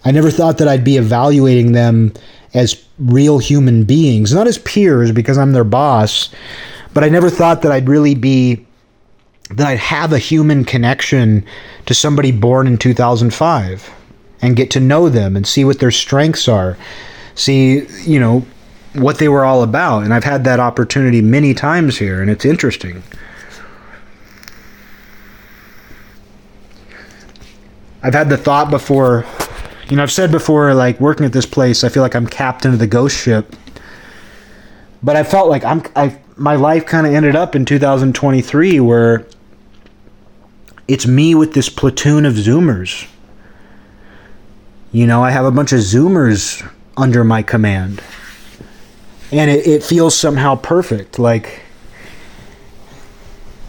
I 0.06 0.12
never 0.12 0.30
thought 0.30 0.60
that 0.60 0.68
I'd 0.68 0.84
be 0.84 0.98
evaluating 0.98 1.72
them 1.72 2.14
as 2.54 2.84
real 3.00 3.40
human 3.40 3.86
beings, 3.86 4.34
not 4.34 4.48
as 4.48 4.60
peers 4.60 5.12
because 5.12 5.38
I'm 5.38 5.54
their 5.54 5.64
boss, 5.64 6.30
but 6.94 7.04
I 7.04 7.10
never 7.10 7.30
thought 7.30 7.64
that 7.64 7.72
I'd 7.72 7.90
really 7.90 8.16
be 8.16 8.66
that 9.50 9.68
I'd 9.68 9.80
have 9.80 10.14
a 10.14 10.18
human 10.18 10.64
connection 10.64 11.46
to 11.86 11.94
somebody 11.94 12.32
born 12.32 12.68
in 12.68 12.78
2005 12.78 13.92
and 14.42 14.56
get 14.56 14.72
to 14.72 14.80
know 14.80 15.10
them 15.10 15.36
and 15.36 15.46
see 15.46 15.66
what 15.66 15.80
their 15.80 15.92
strengths 15.92 16.48
are. 16.48 16.78
See, 17.36 17.86
you 18.04 18.20
know, 18.20 18.46
what 18.94 19.18
they 19.18 19.28
were 19.28 19.46
all 19.46 19.64
about. 19.64 20.04
And 20.04 20.14
I've 20.14 20.24
had 20.24 20.44
that 20.44 20.60
opportunity 20.60 21.22
many 21.22 21.54
times 21.54 21.98
here, 21.98 22.22
and 22.22 22.30
it's 22.30 22.46
interesting. 22.46 23.04
I've 28.04 28.14
had 28.14 28.30
the 28.30 28.38
thought 28.38 28.70
before. 28.70 29.26
You 29.90 29.98
know, 29.98 30.04
I've 30.04 30.12
said 30.12 30.32
before, 30.32 30.74
like 30.74 31.00
working 31.00 31.26
at 31.26 31.34
this 31.34 31.46
place, 31.46 31.84
I 31.84 31.90
feel 31.90 32.02
like 32.02 32.16
I'm 32.16 32.28
captain 32.28 32.74
of 32.74 32.80
the 32.80 32.88
ghost 32.88 33.18
ship. 33.18 33.56
But 35.04 35.16
I 35.16 35.24
felt 35.24 35.50
like 35.50 35.64
I'm. 35.64 35.84
I 35.96 36.18
my 36.38 36.56
life 36.56 36.86
kind 36.86 37.06
of 37.06 37.14
ended 37.14 37.36
up 37.36 37.56
in 37.56 37.66
2023 37.66 38.80
where 38.80 39.28
it's 40.88 41.06
me 41.06 41.36
with 41.36 41.54
this 41.54 41.70
platoon 41.70 42.26
of 42.26 42.34
Zoomers. 42.34 43.08
You 44.92 45.06
know, 45.08 45.24
I 45.24 45.32
have 45.32 45.46
a 45.46 45.52
bunch 45.52 45.72
of 45.72 45.80
Zoomers 45.80 46.68
under 46.98 47.24
my 47.24 47.44
command. 47.44 48.02
And 49.32 49.50
it, 49.50 49.66
it 49.66 49.84
feels 49.84 50.16
somehow 50.16 50.56
perfect. 50.56 51.18
Like, 51.18 51.62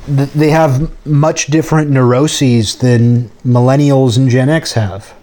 th- 0.06 0.30
they 0.30 0.50
have 0.50 0.90
much 1.06 1.46
different 1.46 1.90
neuroses 1.90 2.76
than 2.76 3.30
millennials 3.44 4.16
and 4.16 4.28
Gen 4.28 4.48
X 4.48 4.72
have. 4.72 5.14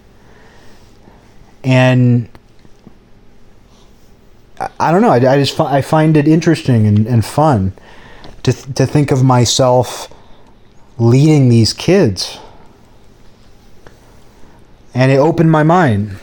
And 1.62 2.28
I, 4.58 4.70
I 4.80 4.92
don't 4.92 5.02
know, 5.02 5.10
I, 5.10 5.16
I 5.16 5.38
just 5.38 5.54
fi- 5.54 5.76
I 5.76 5.82
find 5.82 6.16
it 6.16 6.26
interesting 6.26 6.86
and, 6.86 7.06
and 7.06 7.24
fun 7.24 7.74
to, 8.42 8.52
th- 8.52 8.74
to 8.76 8.86
think 8.86 9.10
of 9.10 9.22
myself 9.22 10.08
leading 10.98 11.48
these 11.48 11.72
kids. 11.72 12.38
And 14.94 15.12
it 15.12 15.16
opened 15.18 15.50
my 15.50 15.62
mind. 15.62 16.16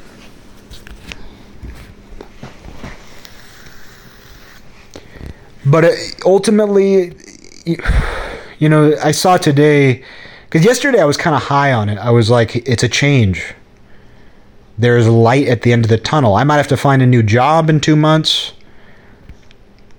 But 5.70 5.86
ultimately, 6.26 7.13
you 8.59 8.70
know, 8.70 8.95
I 9.03 9.11
saw 9.11 9.38
today, 9.38 10.03
because 10.45 10.63
yesterday 10.63 11.01
I 11.01 11.05
was 11.05 11.18
kind 11.18 11.36
of 11.36 11.43
high 11.43 11.74
on 11.74 11.89
it. 11.89 11.97
I 11.97 12.09
was 12.09 12.30
like, 12.30 12.55
it's 12.55 12.84
a 12.84 12.89
change. 12.89 13.53
There's 14.78 15.07
light 15.07 15.47
at 15.47 15.63
the 15.63 15.74
end 15.74 15.84
of 15.84 15.89
the 15.89 15.97
tunnel. 15.97 16.36
I 16.36 16.43
might 16.43 16.57
have 16.57 16.68
to 16.70 16.78
find 16.78 17.01
a 17.01 17.05
new 17.05 17.22
job 17.22 17.70
in 17.70 17.82
two 17.82 17.95
months. 17.95 18.53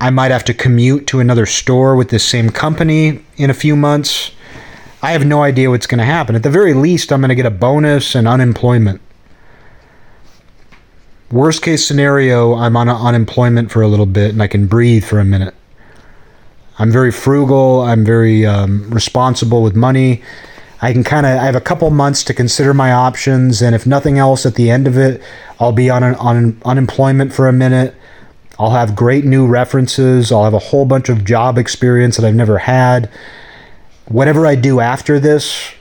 I 0.01 0.11
might 0.11 0.31
have 0.31 0.45
to 0.45 0.55
commute 0.55 1.07
to 1.09 1.21
another 1.21 1.45
store 1.45 1.97
with 1.97 2.09
this 2.09 2.25
same 2.25 2.51
company 2.51 3.25
in 3.37 3.51
a 3.51 3.55
few 3.55 3.77
months. 3.77 4.31
I 5.03 5.13
have 5.13 5.27
no 5.27 5.43
idea 5.43 5.71
what's 5.71 5.87
going 5.87 5.99
to 5.99 6.05
happen. 6.05 6.35
At 6.35 6.45
the 6.45 6.51
very 6.51 6.73
least, 6.73 7.13
I'm 7.13 7.21
going 7.21 7.29
to 7.29 7.35
get 7.35 7.47
a 7.47 7.51
bonus 7.51 8.15
and 8.15 8.27
unemployment. 8.27 9.01
Worst 11.31 11.63
case 11.63 11.87
scenario, 11.87 12.55
I'm 12.55 12.77
on 12.77 12.89
unemployment 12.89 13.71
for 13.71 13.83
a 13.83 13.89
little 13.89 14.07
bit 14.07 14.31
and 14.31 14.43
I 14.43 14.47
can 14.47 14.67
breathe 14.67 15.05
for 15.05 15.19
a 15.19 15.25
minute. 15.25 15.55
I'm 16.79 16.91
very 16.91 17.13
frugal. 17.13 17.83
I'm 17.83 18.05
very 18.05 18.47
um, 18.47 18.89
responsible 18.91 19.63
with 19.63 19.77
money. 19.77 20.23
I 20.81 20.93
can 20.93 21.03
kind 21.03 21.27
of 21.27 21.39
I 21.39 21.45
have 21.45 21.57
a 21.57 21.61
couple 21.61 21.91
months 21.91 22.23
to 22.25 22.35
consider 22.35 22.73
my 22.73 22.93
options, 22.93 23.61
and 23.61 23.75
if 23.75 23.85
nothing 23.85 24.17
else, 24.17 24.47
at 24.47 24.55
the 24.55 24.71
end 24.71 24.87
of 24.87 24.97
it, 24.97 25.21
I'll 25.59 25.73
be 25.73 25.91
on 25.91 26.05
an, 26.05 26.15
on 26.15 26.61
unemployment 26.65 27.33
for 27.33 27.49
a 27.49 27.53
minute. 27.53 27.97
I'll 28.61 28.71
have 28.71 28.95
great 28.95 29.25
new 29.25 29.47
references. 29.47 30.31
I'll 30.31 30.45
have 30.45 30.55
a 30.55 30.59
whole 30.59 30.85
bunch 30.85 31.09
of 31.09 31.25
job 31.25 31.59
experience 31.59 32.17
that 32.17 32.25
I've 32.25 32.35
never 32.35 32.59
had. 32.59 33.11
Whatever 34.07 34.47
I 34.47 34.55
do 34.55 34.79
after 34.79 35.19
this 35.19 35.73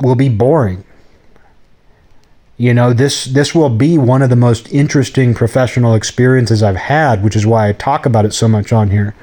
will 0.00 0.14
be 0.14 0.30
boring. 0.30 0.84
You 2.58 2.74
know, 2.74 2.92
this 2.92 3.24
this 3.24 3.54
will 3.54 3.70
be 3.70 3.98
one 3.98 4.22
of 4.22 4.30
the 4.30 4.36
most 4.36 4.72
interesting 4.72 5.34
professional 5.34 5.94
experiences 5.94 6.62
I've 6.62 6.76
had, 6.76 7.22
which 7.24 7.34
is 7.34 7.46
why 7.46 7.68
I 7.68 7.72
talk 7.72 8.06
about 8.06 8.24
it 8.24 8.34
so 8.34 8.46
much 8.46 8.72
on 8.72 8.90
here. 8.90 9.14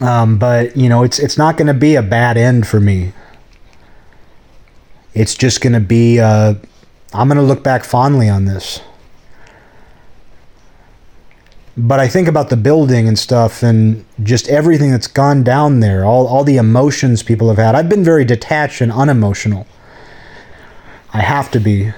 Um, 0.00 0.36
but 0.36 0.76
you 0.76 0.88
know, 0.88 1.04
it's 1.04 1.18
it's 1.18 1.38
not 1.38 1.56
going 1.56 1.68
to 1.68 1.74
be 1.74 1.94
a 1.94 2.02
bad 2.02 2.36
end 2.36 2.66
for 2.66 2.80
me. 2.80 3.12
It's 5.14 5.34
just 5.34 5.60
going 5.60 5.74
to 5.74 5.80
be. 5.80 6.18
Uh, 6.18 6.54
I'm 7.14 7.28
going 7.28 7.36
to 7.36 7.44
look 7.44 7.62
back 7.62 7.84
fondly 7.84 8.28
on 8.28 8.46
this. 8.46 8.80
But 11.76 12.00
I 12.00 12.08
think 12.08 12.28
about 12.28 12.50
the 12.50 12.56
building 12.56 13.08
and 13.08 13.18
stuff, 13.18 13.62
and 13.62 14.04
just 14.22 14.48
everything 14.48 14.90
that's 14.90 15.06
gone 15.06 15.42
down 15.44 15.80
there, 15.80 16.04
all 16.04 16.26
all 16.26 16.44
the 16.44 16.56
emotions 16.56 17.22
people 17.22 17.48
have 17.48 17.58
had. 17.58 17.74
I've 17.74 17.88
been 17.88 18.04
very 18.04 18.24
detached 18.24 18.80
and 18.80 18.90
unemotional. 18.90 19.66
I 21.12 21.20
have 21.20 21.50
to 21.52 21.60
be. 21.60 21.92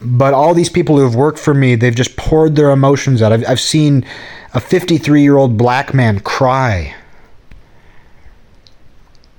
But 0.00 0.34
all 0.34 0.54
these 0.54 0.68
people 0.68 0.96
who 0.96 1.04
have 1.04 1.14
worked 1.14 1.38
for 1.38 1.54
me, 1.54 1.76
they've 1.76 1.94
just 1.94 2.16
poured 2.16 2.56
their 2.56 2.70
emotions 2.70 3.22
out. 3.22 3.32
I've, 3.32 3.48
I've 3.48 3.60
seen 3.60 4.04
a 4.52 4.60
53 4.60 5.22
year 5.22 5.36
old 5.36 5.56
black 5.56 5.94
man 5.94 6.20
cry. 6.20 6.94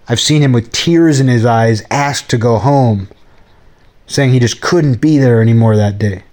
I've 0.08 0.20
seen 0.20 0.42
him 0.42 0.52
with 0.52 0.72
tears 0.72 1.20
in 1.20 1.28
his 1.28 1.46
eyes 1.46 1.84
ask 1.90 2.28
to 2.28 2.38
go 2.38 2.58
home, 2.58 3.10
saying 4.06 4.32
he 4.32 4.40
just 4.40 4.62
couldn't 4.62 5.02
be 5.02 5.18
there 5.18 5.42
anymore 5.42 5.76
that 5.76 5.98
day. 5.98 6.24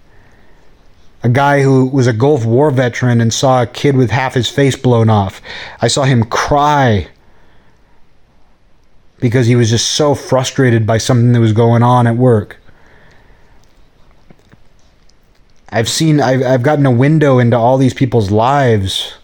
A 1.23 1.29
guy 1.29 1.63
who 1.63 1.87
was 1.87 2.07
a 2.07 2.13
Gulf 2.13 2.45
War 2.45 2.71
veteran 2.71 3.21
and 3.21 3.33
saw 3.33 3.63
a 3.63 3.67
kid 3.67 3.97
with 3.97 4.11
half 4.11 4.35
his 4.35 4.49
face 4.49 4.75
blown 4.75 5.11
off. 5.11 5.43
I 5.81 5.89
saw 5.89 6.05
him 6.05 6.25
cry 6.25 7.09
because 9.21 9.47
he 9.47 9.57
was 9.57 9.71
just 9.71 9.91
so 9.91 10.15
frustrated 10.15 10.87
by 10.87 10.99
something 10.99 11.33
that 11.33 11.41
was 11.41 11.53
going 11.53 11.83
on 11.83 12.07
at 12.07 12.17
work. 12.17 12.59
I've 15.71 15.89
seen, 15.89 16.21
I've, 16.21 16.43
I've 16.43 16.63
gotten 16.63 16.87
a 16.87 16.91
window 16.91 17.39
into 17.39 17.57
all 17.57 17.79
these 17.79 17.95
people's 17.95 18.31
lives. 18.31 19.15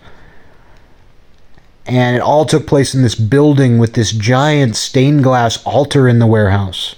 And 1.86 2.16
it 2.16 2.22
all 2.22 2.44
took 2.44 2.66
place 2.66 2.94
in 2.94 3.02
this 3.02 3.14
building 3.14 3.78
with 3.78 3.94
this 3.94 4.12
giant 4.12 4.76
stained 4.76 5.22
glass 5.22 5.62
altar 5.64 6.08
in 6.08 6.18
the 6.18 6.26
warehouse. 6.26 6.96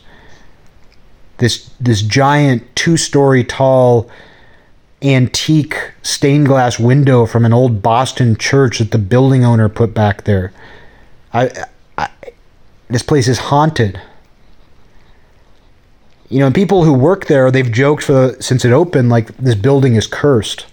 This, 1.38 1.70
this 1.80 2.03
giant 2.03 2.74
two 2.74 2.96
story 2.96 3.44
tall 3.44 4.11
antique 5.01 5.92
stained 6.03 6.46
glass 6.46 6.78
window 6.78 7.24
from 7.24 7.44
an 7.44 7.53
old 7.53 7.82
Boston 7.82 8.36
church 8.36 8.80
that 8.80 8.90
the 8.90 8.99
building 8.99 9.44
owner 9.44 9.68
put 9.68 9.94
back 9.94 10.24
there. 10.24 10.53
I, 11.32 11.66
this 12.89 13.03
place 13.03 13.28
is 13.28 13.39
haunted 13.39 14.01
you 16.28 16.41
know, 16.41 16.51
people 16.51 16.84
who 16.84 16.93
work 16.93 17.26
there, 17.26 17.51
they've 17.51 17.70
joked 17.70 18.03
for 18.03 18.36
since 18.41 18.64
it 18.64 18.72
opened, 18.72 19.09
like 19.09 19.34
this 19.39 19.55
building 19.55 19.97
is 19.97 20.07
cursed. 20.07 20.66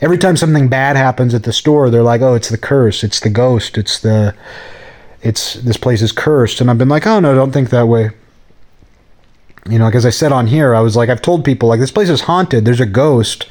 Every 0.00 0.18
time 0.18 0.36
something 0.36 0.68
bad 0.68 0.96
happens 0.96 1.34
at 1.34 1.44
the 1.44 1.52
store, 1.52 1.88
they're 1.88 2.02
like, 2.02 2.20
"Oh, 2.20 2.34
it's 2.34 2.48
the 2.48 2.58
curse, 2.58 3.04
it's 3.04 3.20
the 3.20 3.30
ghost, 3.30 3.78
it's 3.78 3.98
the, 4.00 4.34
it's 5.22 5.54
this 5.54 5.76
place 5.76 6.02
is 6.02 6.12
cursed." 6.12 6.60
And 6.60 6.68
I've 6.68 6.78
been 6.78 6.88
like, 6.88 7.06
"Oh 7.06 7.20
no, 7.20 7.34
don't 7.34 7.52
think 7.52 7.70
that 7.70 7.86
way." 7.86 8.10
You 9.68 9.78
know, 9.78 9.88
as 9.88 10.04
I 10.04 10.10
said 10.10 10.32
on 10.32 10.48
here, 10.48 10.74
I 10.74 10.80
was 10.80 10.96
like, 10.96 11.08
I've 11.08 11.22
told 11.22 11.44
people 11.44 11.68
like 11.68 11.80
this 11.80 11.90
place 11.90 12.08
is 12.08 12.22
haunted. 12.22 12.64
There's 12.64 12.80
a 12.80 12.86
ghost, 12.86 13.48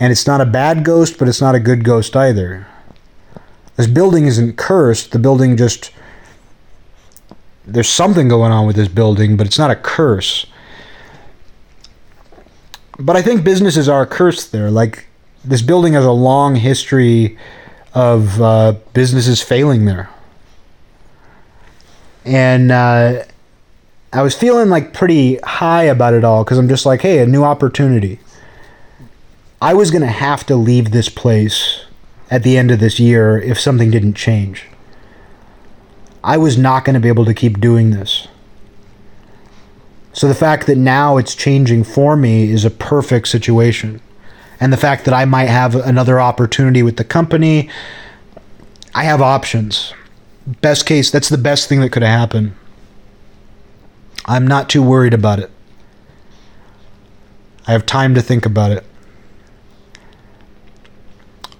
and 0.00 0.10
it's 0.10 0.26
not 0.26 0.40
a 0.40 0.46
bad 0.46 0.84
ghost, 0.84 1.18
but 1.18 1.28
it's 1.28 1.40
not 1.40 1.54
a 1.54 1.60
good 1.60 1.84
ghost 1.84 2.16
either. 2.16 2.66
This 3.76 3.86
building 3.86 4.26
isn't 4.26 4.56
cursed. 4.56 5.12
The 5.12 5.18
building 5.18 5.56
just 5.56 5.90
there's 7.66 7.88
something 7.88 8.28
going 8.28 8.52
on 8.52 8.66
with 8.66 8.76
this 8.76 8.88
building, 8.88 9.36
but 9.36 9.46
it's 9.46 9.58
not 9.58 9.70
a 9.70 9.76
curse. 9.76 10.46
But 12.98 13.16
I 13.16 13.22
think 13.22 13.44
businesses 13.44 13.88
are 13.88 14.04
cursed 14.06 14.52
there. 14.52 14.70
Like 14.70 15.06
this 15.44 15.62
building 15.62 15.94
has 15.94 16.04
a 16.04 16.12
long 16.12 16.56
history 16.56 17.38
of 17.94 18.40
uh, 18.40 18.74
businesses 18.92 19.42
failing 19.42 19.84
there, 19.84 20.10
and 22.24 22.70
uh, 22.70 23.24
I 24.12 24.22
was 24.22 24.34
feeling 24.34 24.68
like 24.68 24.92
pretty 24.92 25.36
high 25.38 25.84
about 25.84 26.14
it 26.14 26.24
all 26.24 26.44
because 26.44 26.58
I'm 26.58 26.68
just 26.68 26.86
like, 26.86 27.02
hey, 27.02 27.18
a 27.18 27.26
new 27.26 27.44
opportunity. 27.44 28.18
I 29.60 29.74
was 29.74 29.90
gonna 29.90 30.06
have 30.06 30.44
to 30.46 30.56
leave 30.56 30.90
this 30.90 31.08
place 31.08 31.84
at 32.30 32.42
the 32.42 32.56
end 32.56 32.70
of 32.70 32.80
this 32.80 32.98
year 32.98 33.38
if 33.38 33.60
something 33.60 33.90
didn't 33.90 34.14
change. 34.14 34.66
I 36.24 36.36
was 36.36 36.56
not 36.56 36.84
going 36.84 36.94
to 36.94 37.00
be 37.00 37.08
able 37.08 37.24
to 37.24 37.34
keep 37.34 37.60
doing 37.60 37.90
this. 37.90 38.28
So 40.12 40.28
the 40.28 40.34
fact 40.34 40.66
that 40.66 40.76
now 40.76 41.16
it's 41.16 41.34
changing 41.34 41.84
for 41.84 42.16
me 42.16 42.50
is 42.50 42.64
a 42.64 42.70
perfect 42.70 43.28
situation. 43.28 44.00
And 44.60 44.72
the 44.72 44.76
fact 44.76 45.04
that 45.06 45.14
I 45.14 45.24
might 45.24 45.48
have 45.48 45.74
another 45.74 46.20
opportunity 46.20 46.82
with 46.82 46.96
the 46.96 47.04
company, 47.04 47.68
I 48.94 49.04
have 49.04 49.20
options. 49.20 49.92
Best 50.60 50.86
case, 50.86 51.10
that's 51.10 51.28
the 51.28 51.38
best 51.38 51.68
thing 51.68 51.80
that 51.80 51.90
could 51.90 52.02
have 52.02 52.18
happened. 52.18 52.54
I'm 54.26 54.46
not 54.46 54.68
too 54.68 54.82
worried 54.82 55.14
about 55.14 55.38
it. 55.38 55.50
I 57.66 57.72
have 57.72 57.86
time 57.86 58.14
to 58.14 58.22
think 58.22 58.44
about 58.44 58.70
it. 58.70 58.84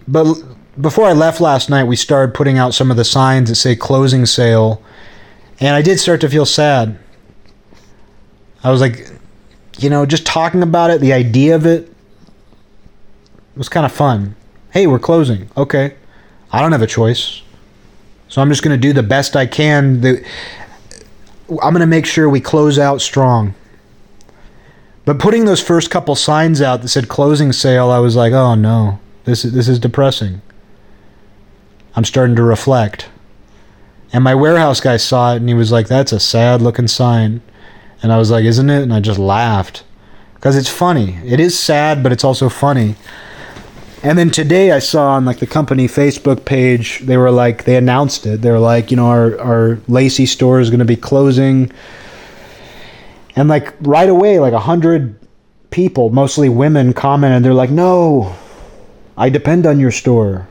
But 0.07 0.37
before 0.81 1.07
I 1.07 1.13
left 1.13 1.41
last 1.41 1.69
night, 1.69 1.85
we 1.85 1.97
started 1.97 2.35
putting 2.35 2.59
out 2.59 2.75
some 2.75 2.91
of 2.91 2.97
the 2.97 3.05
signs 3.05 3.49
that 3.49 3.57
say 3.57 3.77
closing 3.77 4.27
sale, 4.27 4.83
and 5.61 5.77
I 5.77 5.83
did 5.83 6.01
start 6.01 6.21
to 6.23 6.29
feel 6.29 6.47
sad. 6.47 6.99
I 8.65 8.71
was 8.71 8.81
like, 8.81 9.11
you 9.79 9.91
know, 9.91 10.07
just 10.07 10.25
talking 10.25 10.63
about 10.63 10.91
it, 10.91 11.01
the 11.01 11.13
idea 11.13 11.55
of 11.55 11.67
it 11.67 11.93
was 13.57 13.69
kind 13.69 13.85
of 13.85 13.93
fun. 13.93 14.37
Hey, 14.71 14.87
we're 14.87 14.99
closing. 14.99 15.51
Okay. 15.57 15.95
I 16.51 16.61
don't 16.61 16.73
have 16.73 16.83
a 16.83 16.87
choice. 16.87 17.43
So 18.29 18.41
I'm 18.41 18.49
just 18.49 18.63
going 18.63 18.79
to 18.79 18.81
do 18.81 18.93
the 18.93 19.03
best 19.03 19.37
I 19.37 19.47
can. 19.47 20.01
The, 20.01 20.25
I'm 21.51 21.75
going 21.75 21.81
to 21.81 21.87
make 21.87 22.07
sure 22.07 22.29
we 22.29 22.41
close 22.41 22.79
out 22.79 23.01
strong. 23.03 23.55
But 25.05 25.19
putting 25.19 25.45
those 25.45 25.61
first 25.61 25.91
couple 25.91 26.15
signs 26.15 26.63
out 26.63 26.81
that 26.81 26.89
said 26.89 27.09
closing 27.09 27.53
sale, 27.53 27.91
I 27.91 27.99
was 27.99 28.15
like, 28.15 28.33
"Oh 28.33 28.55
no. 28.55 29.01
This 29.25 29.45
is 29.45 29.53
this 29.53 29.69
is 29.69 29.81
depressing." 29.81 30.41
I'm 31.95 32.05
starting 32.05 32.37
to 32.37 32.43
reflect. 32.43 33.09
And 34.13 34.25
my 34.25 34.35
warehouse 34.35 34.81
guy 34.81 34.97
saw 34.97 35.33
it 35.33 35.37
and 35.37 35.49
he 35.49 35.55
was 35.55 35.73
like, 35.73 35.89
"That's 35.89 36.13
a 36.13 36.21
sad 36.21 36.61
looking 36.63 36.89
sign." 36.89 37.41
And 38.03 38.13
I 38.13 38.19
was 38.19 38.31
like, 38.31 38.45
"Isn't 38.45 38.71
it?" 38.71 38.83
And 38.83 38.93
I 38.93 39.01
just 39.01 39.19
laughed. 39.19 39.85
Cuz 40.41 40.57
it's 40.57 40.69
funny. 40.69 41.19
It 41.25 41.41
is 41.41 41.59
sad, 41.59 42.03
but 42.03 42.13
it's 42.13 42.25
also 42.25 42.49
funny. 42.49 42.97
And 44.03 44.19
then 44.19 44.31
today 44.31 44.73
I 44.73 44.81
saw 44.81 45.13
on 45.13 45.25
like 45.25 45.39
the 45.39 45.47
company 45.47 45.87
Facebook 45.87 46.45
page, 46.45 47.01
they 47.01 47.17
were 47.17 47.31
like 47.31 47.65
they 47.65 47.77
announced 47.77 48.27
it. 48.27 48.43
They 48.43 48.51
were 48.51 48.59
like, 48.59 48.91
you 48.91 48.97
know, 48.97 49.07
our 49.07 49.39
our 49.41 49.79
Lacey 49.87 50.27
store 50.27 50.61
is 50.61 50.71
going 50.71 50.81
to 50.81 50.85
be 50.85 50.97
closing. 50.97 51.71
And 53.37 53.49
like 53.49 53.73
right 53.81 54.09
away, 54.09 54.41
like 54.41 54.53
a 54.53 54.59
hundred 54.59 55.15
people, 55.71 56.11
mostly 56.11 56.49
women, 56.49 56.93
commented. 56.93 57.45
They're 57.45 57.55
like, 57.55 57.71
"No, 57.71 58.35
I 59.17 59.31
depend 59.31 59.67
on 59.67 59.79
your 59.79 59.91
store. 59.91 60.49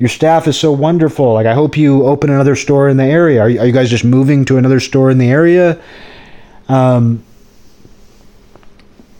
Your 0.00 0.08
staff 0.08 0.48
is 0.48 0.58
so 0.58 0.72
wonderful. 0.72 1.34
Like, 1.34 1.46
I 1.46 1.54
hope 1.54 1.76
you 1.76 2.06
open 2.06 2.30
another 2.30 2.56
store 2.56 2.88
in 2.88 2.96
the 2.96 3.04
area. 3.04 3.40
Are 3.42 3.50
you, 3.50 3.60
are 3.60 3.66
you 3.66 3.72
guys 3.72 3.90
just 3.90 4.04
moving 4.04 4.44
to 4.46 4.56
another 4.56 4.80
store 4.80 5.10
in 5.10 5.18
the 5.18 5.30
area?" 5.30 5.80
Um, 6.68 7.22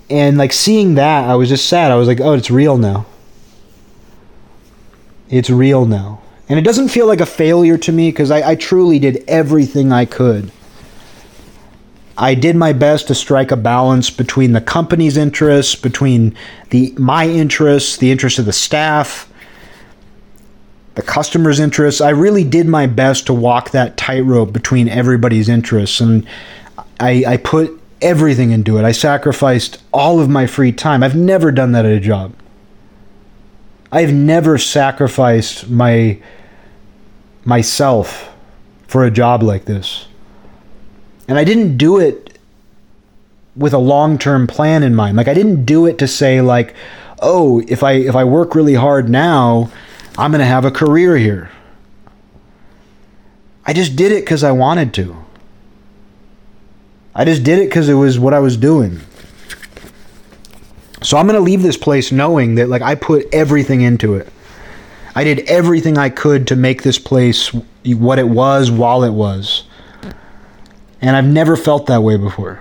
and 0.08 0.38
like 0.38 0.52
seeing 0.52 0.94
that, 0.94 1.28
I 1.28 1.36
was 1.36 1.50
just 1.50 1.66
sad. 1.66 1.92
I 1.92 1.96
was 1.96 2.08
like, 2.08 2.20
"Oh, 2.20 2.32
it's 2.32 2.50
real 2.50 2.78
now." 2.78 3.06
It's 5.28 5.50
real 5.50 5.84
now. 5.84 6.20
And 6.48 6.58
it 6.58 6.62
doesn't 6.62 6.88
feel 6.88 7.06
like 7.06 7.20
a 7.20 7.26
failure 7.26 7.78
to 7.78 7.92
me 7.92 8.10
because 8.10 8.30
I, 8.32 8.50
I, 8.50 8.54
truly 8.56 8.98
did 8.98 9.22
everything 9.28 9.92
I 9.92 10.04
could. 10.04 10.50
I 12.18 12.34
did 12.34 12.56
my 12.56 12.72
best 12.72 13.06
to 13.06 13.14
strike 13.14 13.52
a 13.52 13.56
balance 13.56 14.10
between 14.10 14.52
the 14.52 14.60
company's 14.60 15.16
interests, 15.16 15.76
between 15.76 16.34
the 16.70 16.92
my 16.98 17.28
interests, 17.28 17.96
the 17.96 18.10
interests 18.10 18.40
of 18.40 18.46
the 18.46 18.52
staff, 18.52 19.32
the 21.00 21.06
customer's 21.06 21.60
interests. 21.60 22.02
I 22.02 22.10
really 22.10 22.44
did 22.44 22.66
my 22.66 22.86
best 22.86 23.26
to 23.26 23.32
walk 23.32 23.70
that 23.70 23.96
tightrope 23.96 24.52
between 24.52 24.86
everybody's 24.86 25.48
interests, 25.48 25.98
and 25.98 26.26
I, 26.98 27.24
I 27.26 27.36
put 27.38 27.80
everything 28.02 28.50
into 28.50 28.76
it. 28.76 28.84
I 28.84 28.92
sacrificed 28.92 29.82
all 29.94 30.20
of 30.20 30.28
my 30.28 30.46
free 30.46 30.72
time. 30.72 31.02
I've 31.02 31.16
never 31.16 31.50
done 31.50 31.72
that 31.72 31.86
at 31.86 31.92
a 31.92 32.00
job. 32.00 32.34
I've 33.90 34.12
never 34.12 34.58
sacrificed 34.58 35.70
my 35.70 36.20
myself 37.46 38.28
for 38.86 39.04
a 39.04 39.10
job 39.10 39.42
like 39.42 39.64
this. 39.64 40.06
And 41.28 41.38
I 41.38 41.44
didn't 41.44 41.78
do 41.78 41.98
it 41.98 42.38
with 43.56 43.72
a 43.72 43.78
long-term 43.78 44.46
plan 44.48 44.82
in 44.82 44.94
mind. 44.94 45.16
Like 45.16 45.28
I 45.28 45.34
didn't 45.34 45.64
do 45.64 45.86
it 45.86 45.96
to 45.98 46.06
say 46.06 46.42
like, 46.42 46.74
"Oh, 47.20 47.62
if 47.68 47.82
I 47.82 47.92
if 47.92 48.14
I 48.14 48.24
work 48.24 48.54
really 48.54 48.74
hard 48.74 49.08
now, 49.08 49.70
I'm 50.18 50.30
going 50.30 50.40
to 50.40 50.44
have 50.44 50.64
a 50.64 50.70
career 50.70 51.16
here." 51.16 51.50
I 53.66 53.72
just 53.72 53.94
did 53.94 54.10
it 54.10 54.26
cuz 54.26 54.42
I 54.42 54.52
wanted 54.52 54.92
to. 54.94 55.16
I 57.14 57.24
just 57.24 57.44
did 57.44 57.58
it 57.58 57.70
cuz 57.70 57.88
it 57.88 57.94
was 57.94 58.18
what 58.18 58.34
I 58.34 58.40
was 58.40 58.56
doing. 58.56 59.00
So 61.02 61.16
I'm 61.16 61.26
going 61.26 61.36
to 61.36 61.42
leave 61.42 61.62
this 61.62 61.76
place 61.76 62.12
knowing 62.12 62.56
that 62.56 62.68
like 62.68 62.82
I 62.82 62.94
put 62.94 63.26
everything 63.32 63.80
into 63.80 64.14
it. 64.14 64.28
I 65.14 65.24
did 65.24 65.40
everything 65.40 65.98
I 65.98 66.08
could 66.08 66.46
to 66.48 66.56
make 66.56 66.82
this 66.82 66.98
place 66.98 67.52
what 67.84 68.18
it 68.18 68.28
was 68.28 68.70
while 68.70 69.02
it 69.02 69.12
was. 69.12 69.64
And 71.00 71.16
I've 71.16 71.26
never 71.26 71.56
felt 71.56 71.86
that 71.86 72.02
way 72.02 72.16
before. 72.16 72.60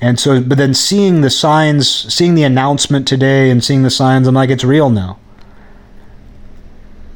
And 0.00 0.20
so, 0.20 0.42
but 0.42 0.58
then 0.58 0.74
seeing 0.74 1.22
the 1.22 1.30
signs, 1.30 1.88
seeing 2.12 2.34
the 2.34 2.42
announcement 2.42 3.08
today 3.08 3.50
and 3.50 3.64
seeing 3.64 3.82
the 3.82 3.90
signs, 3.90 4.28
I'm 4.28 4.34
like, 4.34 4.50
it's 4.50 4.64
real 4.64 4.90
now. 4.90 5.18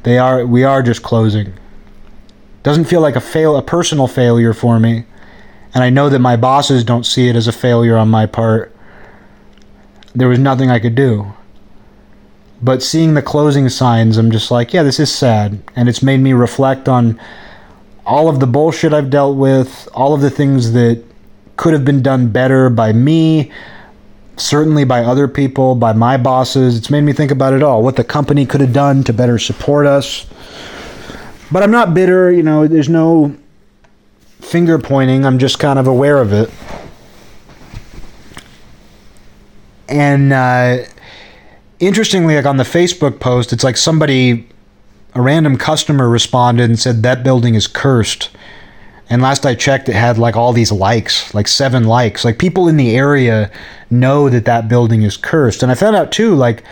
They 0.03 0.17
are, 0.17 0.45
we 0.45 0.63
are 0.63 0.81
just 0.81 1.03
closing. 1.03 1.53
Doesn't 2.63 2.85
feel 2.85 3.01
like 3.01 3.15
a 3.15 3.21
fail, 3.21 3.55
a 3.55 3.61
personal 3.61 4.07
failure 4.07 4.53
for 4.53 4.79
me 4.79 5.05
and 5.73 5.83
I 5.83 5.89
know 5.89 6.09
that 6.09 6.19
my 6.19 6.35
bosses 6.35 6.83
don't 6.83 7.05
see 7.05 7.29
it 7.29 7.35
as 7.35 7.47
a 7.47 7.53
failure 7.53 7.97
on 7.97 8.09
my 8.09 8.25
part. 8.25 8.75
There 10.13 10.27
was 10.27 10.39
nothing 10.39 10.69
I 10.69 10.79
could 10.79 10.95
do. 10.95 11.33
But 12.61 12.83
seeing 12.83 13.13
the 13.13 13.21
closing 13.21 13.69
signs, 13.69 14.17
I'm 14.17 14.31
just 14.31 14.51
like, 14.51 14.73
yeah, 14.73 14.83
this 14.83 14.99
is 14.99 15.13
sad. 15.13 15.63
And 15.75 15.87
it's 15.87 16.03
made 16.03 16.19
me 16.19 16.33
reflect 16.33 16.89
on 16.89 17.19
all 18.05 18.27
of 18.27 18.39
the 18.39 18.47
bullshit 18.47 18.93
I've 18.93 19.09
dealt 19.09 19.37
with, 19.37 19.87
all 19.93 20.13
of 20.13 20.21
the 20.21 20.29
things 20.29 20.73
that 20.73 21.03
could 21.57 21.73
have 21.73 21.85
been 21.85 22.01
done 22.01 22.29
better 22.29 22.69
by 22.69 22.93
me, 22.93 23.51
certainly 24.37 24.83
by 24.83 25.03
other 25.03 25.27
people, 25.27 25.75
by 25.75 25.93
my 25.93 26.17
bosses. 26.17 26.77
It's 26.77 26.89
made 26.89 27.01
me 27.01 27.13
think 27.13 27.31
about 27.31 27.53
it 27.53 27.63
all, 27.63 27.83
what 27.83 27.95
the 27.95 28.03
company 28.03 28.45
could 28.45 28.61
have 28.61 28.73
done 28.73 29.03
to 29.03 29.13
better 29.13 29.37
support 29.37 29.85
us. 29.85 30.25
But 31.51 31.63
I'm 31.63 31.71
not 31.71 31.93
bitter, 31.93 32.31
you 32.31 32.43
know, 32.43 32.65
there's 32.67 32.89
no 32.89 33.35
finger 34.39 34.79
pointing, 34.79 35.25
I'm 35.25 35.37
just 35.37 35.59
kind 35.59 35.77
of 35.77 35.87
aware 35.87 36.17
of 36.17 36.33
it. 36.33 36.49
And 39.87 40.31
uh, 40.31 40.77
interestingly, 41.79 42.35
like 42.35 42.45
on 42.45 42.55
the 42.57 42.63
Facebook 42.63 43.19
post, 43.19 43.51
it's 43.51 43.63
like 43.63 43.75
somebody, 43.75 44.47
a 45.13 45.21
random 45.21 45.57
customer 45.57 46.07
responded 46.07 46.69
and 46.69 46.79
said 46.79 47.03
that 47.03 47.23
building 47.23 47.55
is 47.55 47.67
cursed. 47.67 48.29
And 49.11 49.21
last 49.21 49.45
I 49.45 49.55
checked, 49.55 49.89
it 49.89 49.95
had 49.95 50.17
like 50.17 50.37
all 50.37 50.53
these 50.53 50.71
likes, 50.71 51.33
like 51.33 51.49
seven 51.49 51.83
likes. 51.83 52.23
Like 52.23 52.39
people 52.39 52.69
in 52.69 52.77
the 52.77 52.95
area 52.95 53.51
know 53.89 54.29
that 54.29 54.45
that 54.45 54.69
building 54.69 55.01
is 55.01 55.17
cursed. 55.17 55.61
And 55.61 55.69
I 55.69 55.75
found 55.75 55.97
out 55.97 56.13
too, 56.13 56.33
like, 56.33 56.63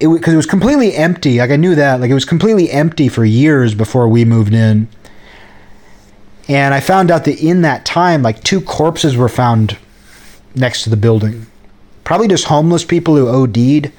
it 0.00 0.08
because 0.08 0.32
it 0.32 0.38
was 0.38 0.46
completely 0.46 0.94
empty. 0.94 1.40
Like 1.40 1.50
I 1.50 1.56
knew 1.56 1.74
that, 1.74 2.00
like 2.00 2.10
it 2.10 2.14
was 2.14 2.24
completely 2.24 2.70
empty 2.70 3.08
for 3.08 3.22
years 3.22 3.74
before 3.74 4.08
we 4.08 4.24
moved 4.24 4.54
in. 4.54 4.88
And 6.48 6.72
I 6.72 6.80
found 6.80 7.10
out 7.10 7.26
that 7.26 7.38
in 7.38 7.60
that 7.60 7.84
time, 7.84 8.22
like 8.22 8.42
two 8.42 8.62
corpses 8.62 9.14
were 9.14 9.28
found 9.28 9.76
next 10.54 10.84
to 10.84 10.90
the 10.90 10.96
building. 10.96 11.46
Probably 12.02 12.28
just 12.28 12.44
homeless 12.44 12.82
people 12.82 13.14
who 13.14 13.28
OD'd, 13.28 13.92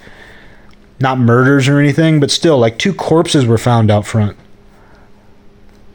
not 0.99 1.19
murders 1.19 1.67
or 1.67 1.77
anything, 1.77 2.19
but 2.19 2.31
still, 2.31 2.57
like 2.57 2.79
two 2.79 2.95
corpses 2.95 3.45
were 3.45 3.59
found 3.59 3.91
out 3.91 4.07
front. 4.07 4.35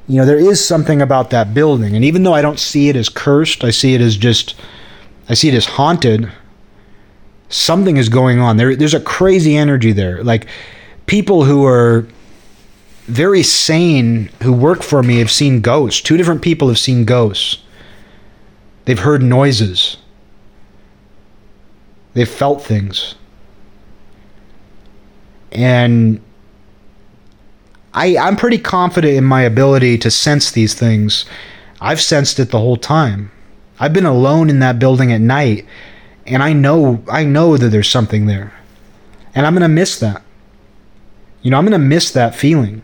You 0.09 0.17
know, 0.17 0.27
there 0.27 0.39
is 0.39 0.65
something 0.65 1.01
about 1.01 1.31
that 1.31 1.55
building. 1.55 1.95
And 1.95 2.05
even 2.05 2.23
though 2.23 2.35
I 2.35 2.43
don't 2.43 2.59
see 2.59 2.89
it 2.89 2.97
as 2.97 3.09
cursed, 3.09 3.65
I 3.65 3.71
see 3.71 3.95
it 3.95 4.01
as 4.01 4.17
just, 4.17 4.55
I 5.29 5.35
see 5.35 5.49
it 5.49 5.55
as 5.55 5.67
haunted. 5.67 6.31
Something 7.49 7.97
is 7.97 8.09
going 8.09 8.41
on. 8.41 8.57
There, 8.57 8.75
there's 8.75 8.95
a 8.95 9.01
crazy 9.01 9.57
energy 9.57 9.93
there. 9.93 10.23
Like 10.25 10.47
people 11.07 11.45
who 11.45 11.65
are 11.67 12.07
very 13.07 13.43
sane 13.43 14.31
who 14.43 14.53
work 14.53 14.83
for 14.83 15.03
me 15.03 15.19
have 15.19 15.31
seen 15.31 15.61
ghosts. 15.61 16.01
Two 16.01 16.17
different 16.17 16.43
people 16.43 16.69
have 16.69 16.79
seen 16.79 17.05
ghosts. 17.05 17.63
They've 18.85 18.99
heard 18.99 19.23
noises. 19.23 19.97
They've 22.15 22.29
felt 22.29 22.63
things. 22.63 23.15
And 25.51 26.21
I, 27.95 28.17
I'm 28.17 28.37
pretty 28.37 28.59
confident 28.59 29.15
in 29.15 29.25
my 29.25 29.43
ability 29.43 29.99
to 29.99 30.11
sense 30.11 30.51
these 30.51 30.75
things. 30.75 31.25
I've 31.81 32.01
sensed 32.01 32.39
it 32.39 32.51
the 32.51 32.59
whole 32.59 32.77
time. 32.77 33.31
I've 33.79 33.93
been 33.93 34.07
alone 34.07 34.49
in 34.49 34.61
that 34.61 34.79
building 34.79 35.13
at 35.13 35.21
night, 35.21 35.67
and 36.27 36.43
I 36.43 36.53
know 36.53 37.03
I 37.11 37.25
know 37.25 37.57
that 37.57 37.69
there's 37.69 37.89
something 37.89 38.27
there. 38.27 38.53
And 39.35 39.47
I'm 39.47 39.55
gonna 39.55 39.69
miss 39.69 39.99
that. 39.99 40.23
You 41.43 41.51
know, 41.51 41.59
I'm 41.59 41.65
gonna 41.65 41.79
miss 41.79 42.11
that 42.13 42.35
feeling. 42.35 42.83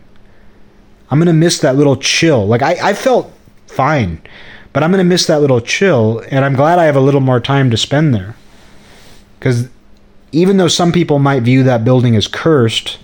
I'm 1.10 1.18
gonna 1.18 1.32
miss 1.32 1.58
that 1.60 1.76
little 1.76 1.96
chill. 1.96 2.46
Like 2.46 2.62
I, 2.62 2.90
I 2.90 2.94
felt 2.94 3.32
fine, 3.66 4.20
but 4.72 4.82
I'm 4.82 4.90
gonna 4.90 5.04
miss 5.04 5.26
that 5.26 5.40
little 5.40 5.60
chill, 5.60 6.22
and 6.30 6.44
I'm 6.44 6.54
glad 6.54 6.78
I 6.78 6.84
have 6.84 6.96
a 6.96 7.00
little 7.00 7.20
more 7.20 7.40
time 7.40 7.70
to 7.70 7.76
spend 7.76 8.14
there. 8.14 8.34
Because 9.38 9.68
even 10.32 10.56
though 10.56 10.68
some 10.68 10.92
people 10.92 11.18
might 11.18 11.44
view 11.44 11.62
that 11.62 11.84
building 11.84 12.16
as 12.16 12.26
cursed, 12.26 12.98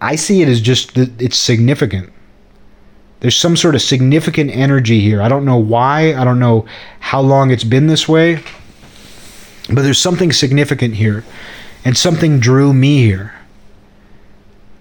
I 0.00 0.16
see 0.16 0.42
it 0.42 0.48
as 0.48 0.60
just 0.60 0.94
that 0.94 1.20
it's 1.20 1.36
significant. 1.36 2.12
There's 3.20 3.36
some 3.36 3.56
sort 3.56 3.74
of 3.74 3.82
significant 3.82 4.50
energy 4.50 5.00
here. 5.00 5.20
I 5.20 5.28
don't 5.28 5.44
know 5.44 5.58
why. 5.58 6.14
I 6.14 6.24
don't 6.24 6.38
know 6.38 6.66
how 7.00 7.20
long 7.20 7.50
it's 7.50 7.64
been 7.64 7.86
this 7.86 8.08
way. 8.08 8.42
But 9.68 9.82
there's 9.82 9.98
something 9.98 10.32
significant 10.32 10.94
here. 10.94 11.24
And 11.84 11.96
something 11.96 12.40
drew 12.40 12.72
me 12.72 12.98
here 12.98 13.34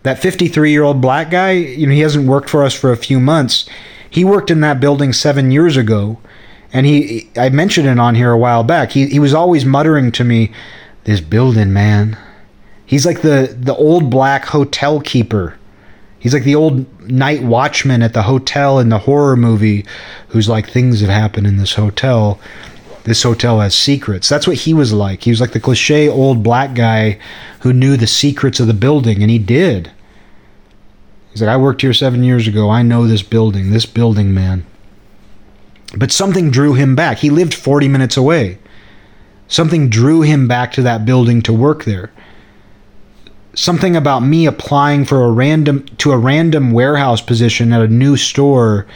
that 0.04 0.20
53 0.20 0.72
year 0.72 0.84
old 0.84 1.02
black 1.02 1.30
guy, 1.30 1.52
you 1.52 1.88
know, 1.88 1.94
he 1.94 2.00
hasn't 2.00 2.28
worked 2.28 2.50
for 2.50 2.64
us 2.64 2.74
for 2.74 2.91
a 2.91 2.98
few 2.98 3.20
months. 3.20 3.70
He 4.10 4.24
worked 4.24 4.50
in 4.50 4.62
that 4.62 4.80
building 4.80 5.14
seven 5.14 5.52
years 5.52 5.78
ago. 5.78 6.20
And 6.72 6.86
he, 6.86 7.30
I 7.36 7.50
mentioned 7.50 7.88
it 7.88 8.00
on 8.00 8.16
here 8.16 8.32
a 8.32 8.38
while 8.38 8.64
back. 8.64 8.91
He, 8.91 9.08
he 9.08 9.20
was 9.20 9.34
always 9.34 9.66
muttering 9.66 10.12
to 10.14 10.24
me, 10.24 10.52
This 11.04 11.20
building, 11.20 11.74
man. 11.74 12.18
He's 12.90 13.06
like 13.06 13.22
the, 13.22 13.56
the 13.57 13.76
old 13.76 14.10
black 14.10 14.45
hotel 14.45 14.99
keeper 14.99 15.60
He's 16.20 16.34
like 16.34 16.44
the 16.44 16.56
old 16.56 17.10
night 17.10 17.41
watchman 17.44 18.03
at 18.03 18.14
the 18.14 18.24
hotel 18.24 18.78
in 18.80 18.90
the 18.90 18.99
horror 18.99 19.38
movie 19.38 19.86
who's 20.28 20.49
like, 20.49 20.70
things 20.70 20.99
have 20.99 21.10
happened 21.10 21.48
in 21.48 21.57
this 21.57 21.74
hotel. 21.74 22.40
This 23.06 23.24
hotel 23.24 23.61
has 23.61 23.74
secrets. 23.74 24.28
That's 24.28 24.45
what 24.45 24.57
he 24.57 24.74
was 24.74 24.91
like. 24.91 25.24
He 25.24 25.32
was 25.32 25.40
like 25.40 25.53
the 25.53 25.61
cliche 25.61 26.10
old 26.10 26.44
black 26.44 26.76
guy 26.76 27.20
who 27.61 27.72
knew 27.72 27.95
the 27.95 28.06
secrets 28.06 28.60
of 28.60 28.68
the 28.68 28.74
building, 28.74 29.22
and 29.22 29.32
he 29.32 29.40
did. 29.40 29.91
He's 31.32 31.41
like, 31.41 31.49
I 31.49 31.57
worked 31.57 31.82
here 31.82 31.94
seven 31.94 32.24
years 32.24 32.48
ago. 32.48 32.70
I 32.70 32.82
know 32.82 33.07
this 33.07 33.24
building, 33.24 33.72
this 33.72 33.86
building, 33.86 34.34
man. 34.34 34.66
But 35.95 36.11
something 36.11 36.52
drew 36.52 36.74
him 36.74 36.95
back. 36.95 37.20
He 37.20 37.30
lived 37.30 37.53
40 37.53 37.88
minutes 37.88 38.18
away. 38.18 38.60
Something 39.48 39.90
drew 39.90 40.22
him 40.22 40.48
back 40.48 40.74
to 40.74 40.82
that 40.82 41.06
building 41.06 41.41
to 41.44 41.53
work 41.53 41.86
there 41.86 42.11
something 43.60 43.95
about 43.95 44.22
me 44.22 44.45
applying 44.45 45.03
for 45.03 45.26
a 45.26 45.31
random 45.31 45.86
to 45.98 46.11
a 46.11 46.18
random 46.18 46.72
warehouse 46.72 47.22
position 47.22 47.73
at 47.73 47.81
a 47.81 47.88
new 47.88 48.15
store 48.15 48.88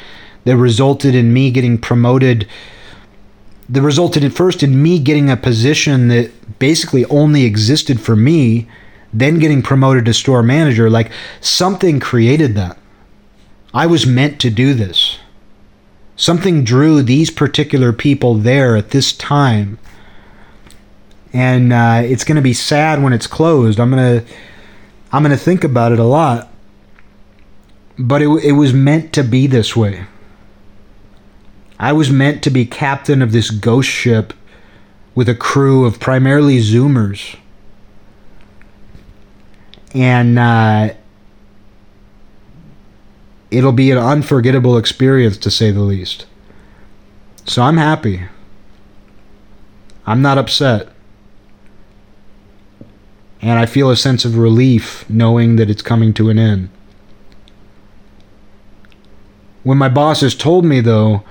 that 0.45 0.55
resulted 0.55 1.13
in 1.13 1.33
me 1.33 1.51
getting 1.51 1.77
promoted 1.77 2.47
that 3.67 3.81
resulted 3.81 4.23
at 4.23 4.31
first 4.31 4.63
in 4.63 4.81
me 4.81 4.99
getting 4.99 5.29
a 5.29 5.37
position 5.37 6.07
that 6.07 6.31
basically 6.59 7.03
only 7.05 7.43
existed 7.43 7.99
for 7.99 8.15
me 8.15 8.67
then 9.13 9.37
getting 9.37 9.61
promoted 9.61 10.05
to 10.05 10.13
store 10.13 10.41
manager. 10.41 10.89
Like 10.89 11.11
something 11.39 11.99
created 11.99 12.55
that. 12.55 12.77
I 13.73 13.85
was 13.85 14.07
meant 14.07 14.39
to 14.41 14.49
do 14.49 14.73
this. 14.73 15.19
Something 16.15 16.63
drew 16.63 17.01
these 17.01 17.29
particular 17.29 17.91
people 17.91 18.35
there 18.35 18.75
at 18.75 18.89
this 18.89 19.13
time. 19.13 19.77
And 21.31 21.73
uh, 21.73 22.01
it's 22.03 22.23
going 22.23 22.35
to 22.35 22.41
be 22.41 22.53
sad 22.53 23.01
when 23.01 23.13
it's 23.13 23.27
closed. 23.27 23.79
I'm 23.79 23.91
going 23.91 24.21
to 24.21 24.33
I'm 25.13 25.21
going 25.21 25.37
to 25.37 25.41
think 25.41 25.63
about 25.63 25.91
it 25.91 25.99
a 25.99 26.03
lot. 26.03 26.49
But 27.99 28.23
it, 28.23 28.27
it 28.43 28.53
was 28.53 28.73
meant 28.73 29.13
to 29.13 29.23
be 29.23 29.45
this 29.45 29.75
way. 29.75 30.07
I 31.79 31.93
was 31.93 32.09
meant 32.09 32.41
to 32.43 32.49
be 32.49 32.65
captain 32.65 33.21
of 33.21 33.31
this 33.31 33.51
ghost 33.51 33.87
ship 33.87 34.33
with 35.13 35.29
a 35.29 35.35
crew 35.35 35.85
of 35.85 35.99
primarily 35.99 36.57
Zoomers. 36.57 37.37
And 39.93 40.39
uh, 40.39 40.95
it'll 43.51 43.71
be 43.71 43.91
an 43.91 43.99
unforgettable 43.99 44.77
experience 44.77 45.37
to 45.37 45.51
say 45.51 45.69
the 45.69 45.81
least. 45.81 46.25
So 47.45 47.61
I'm 47.61 47.77
happy. 47.77 48.23
I'm 50.07 50.23
not 50.23 50.39
upset 50.39 50.92
and 53.43 53.59
I 53.59 53.65
feel 53.65 53.89
a 53.89 53.97
sense 53.97 54.23
of 54.25 54.37
relief 54.37 55.07
knowing 55.09 55.57
that 55.57 55.69
it's 55.69 55.81
coming 55.81 56.13
to 56.13 56.29
an 56.29 56.39
end. 56.39 56.69
When 59.63 59.77
my 59.77 59.89
bosses 59.89 60.33
told 60.33 60.65
me, 60.65 60.79
though, 60.79 61.23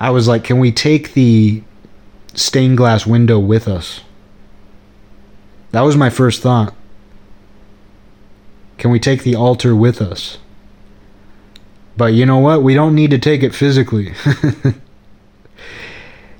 I 0.00 0.10
was 0.10 0.26
like, 0.26 0.42
can 0.42 0.58
we 0.58 0.72
take 0.72 1.12
the 1.12 1.62
stained 2.34 2.76
glass 2.76 3.06
window 3.06 3.38
with 3.38 3.68
us? 3.68 4.00
That 5.72 5.82
was 5.82 5.96
my 5.96 6.08
first 6.10 6.40
thought. 6.40 6.74
Can 8.78 8.90
we 8.90 8.98
take 8.98 9.22
the 9.22 9.34
altar 9.34 9.76
with 9.76 10.00
us? 10.00 10.38
But 11.96 12.14
you 12.14 12.24
know 12.24 12.38
what? 12.38 12.62
We 12.62 12.74
don't 12.74 12.94
need 12.94 13.10
to 13.10 13.18
take 13.18 13.42
it 13.42 13.54
physically. 13.54 14.14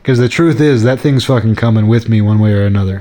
Because 0.08 0.20
the 0.20 0.28
truth 0.30 0.58
is, 0.58 0.84
that 0.84 1.00
thing's 1.00 1.26
fucking 1.26 1.56
coming 1.56 1.86
with 1.86 2.08
me 2.08 2.22
one 2.22 2.38
way 2.38 2.54
or 2.54 2.64
another. 2.64 3.00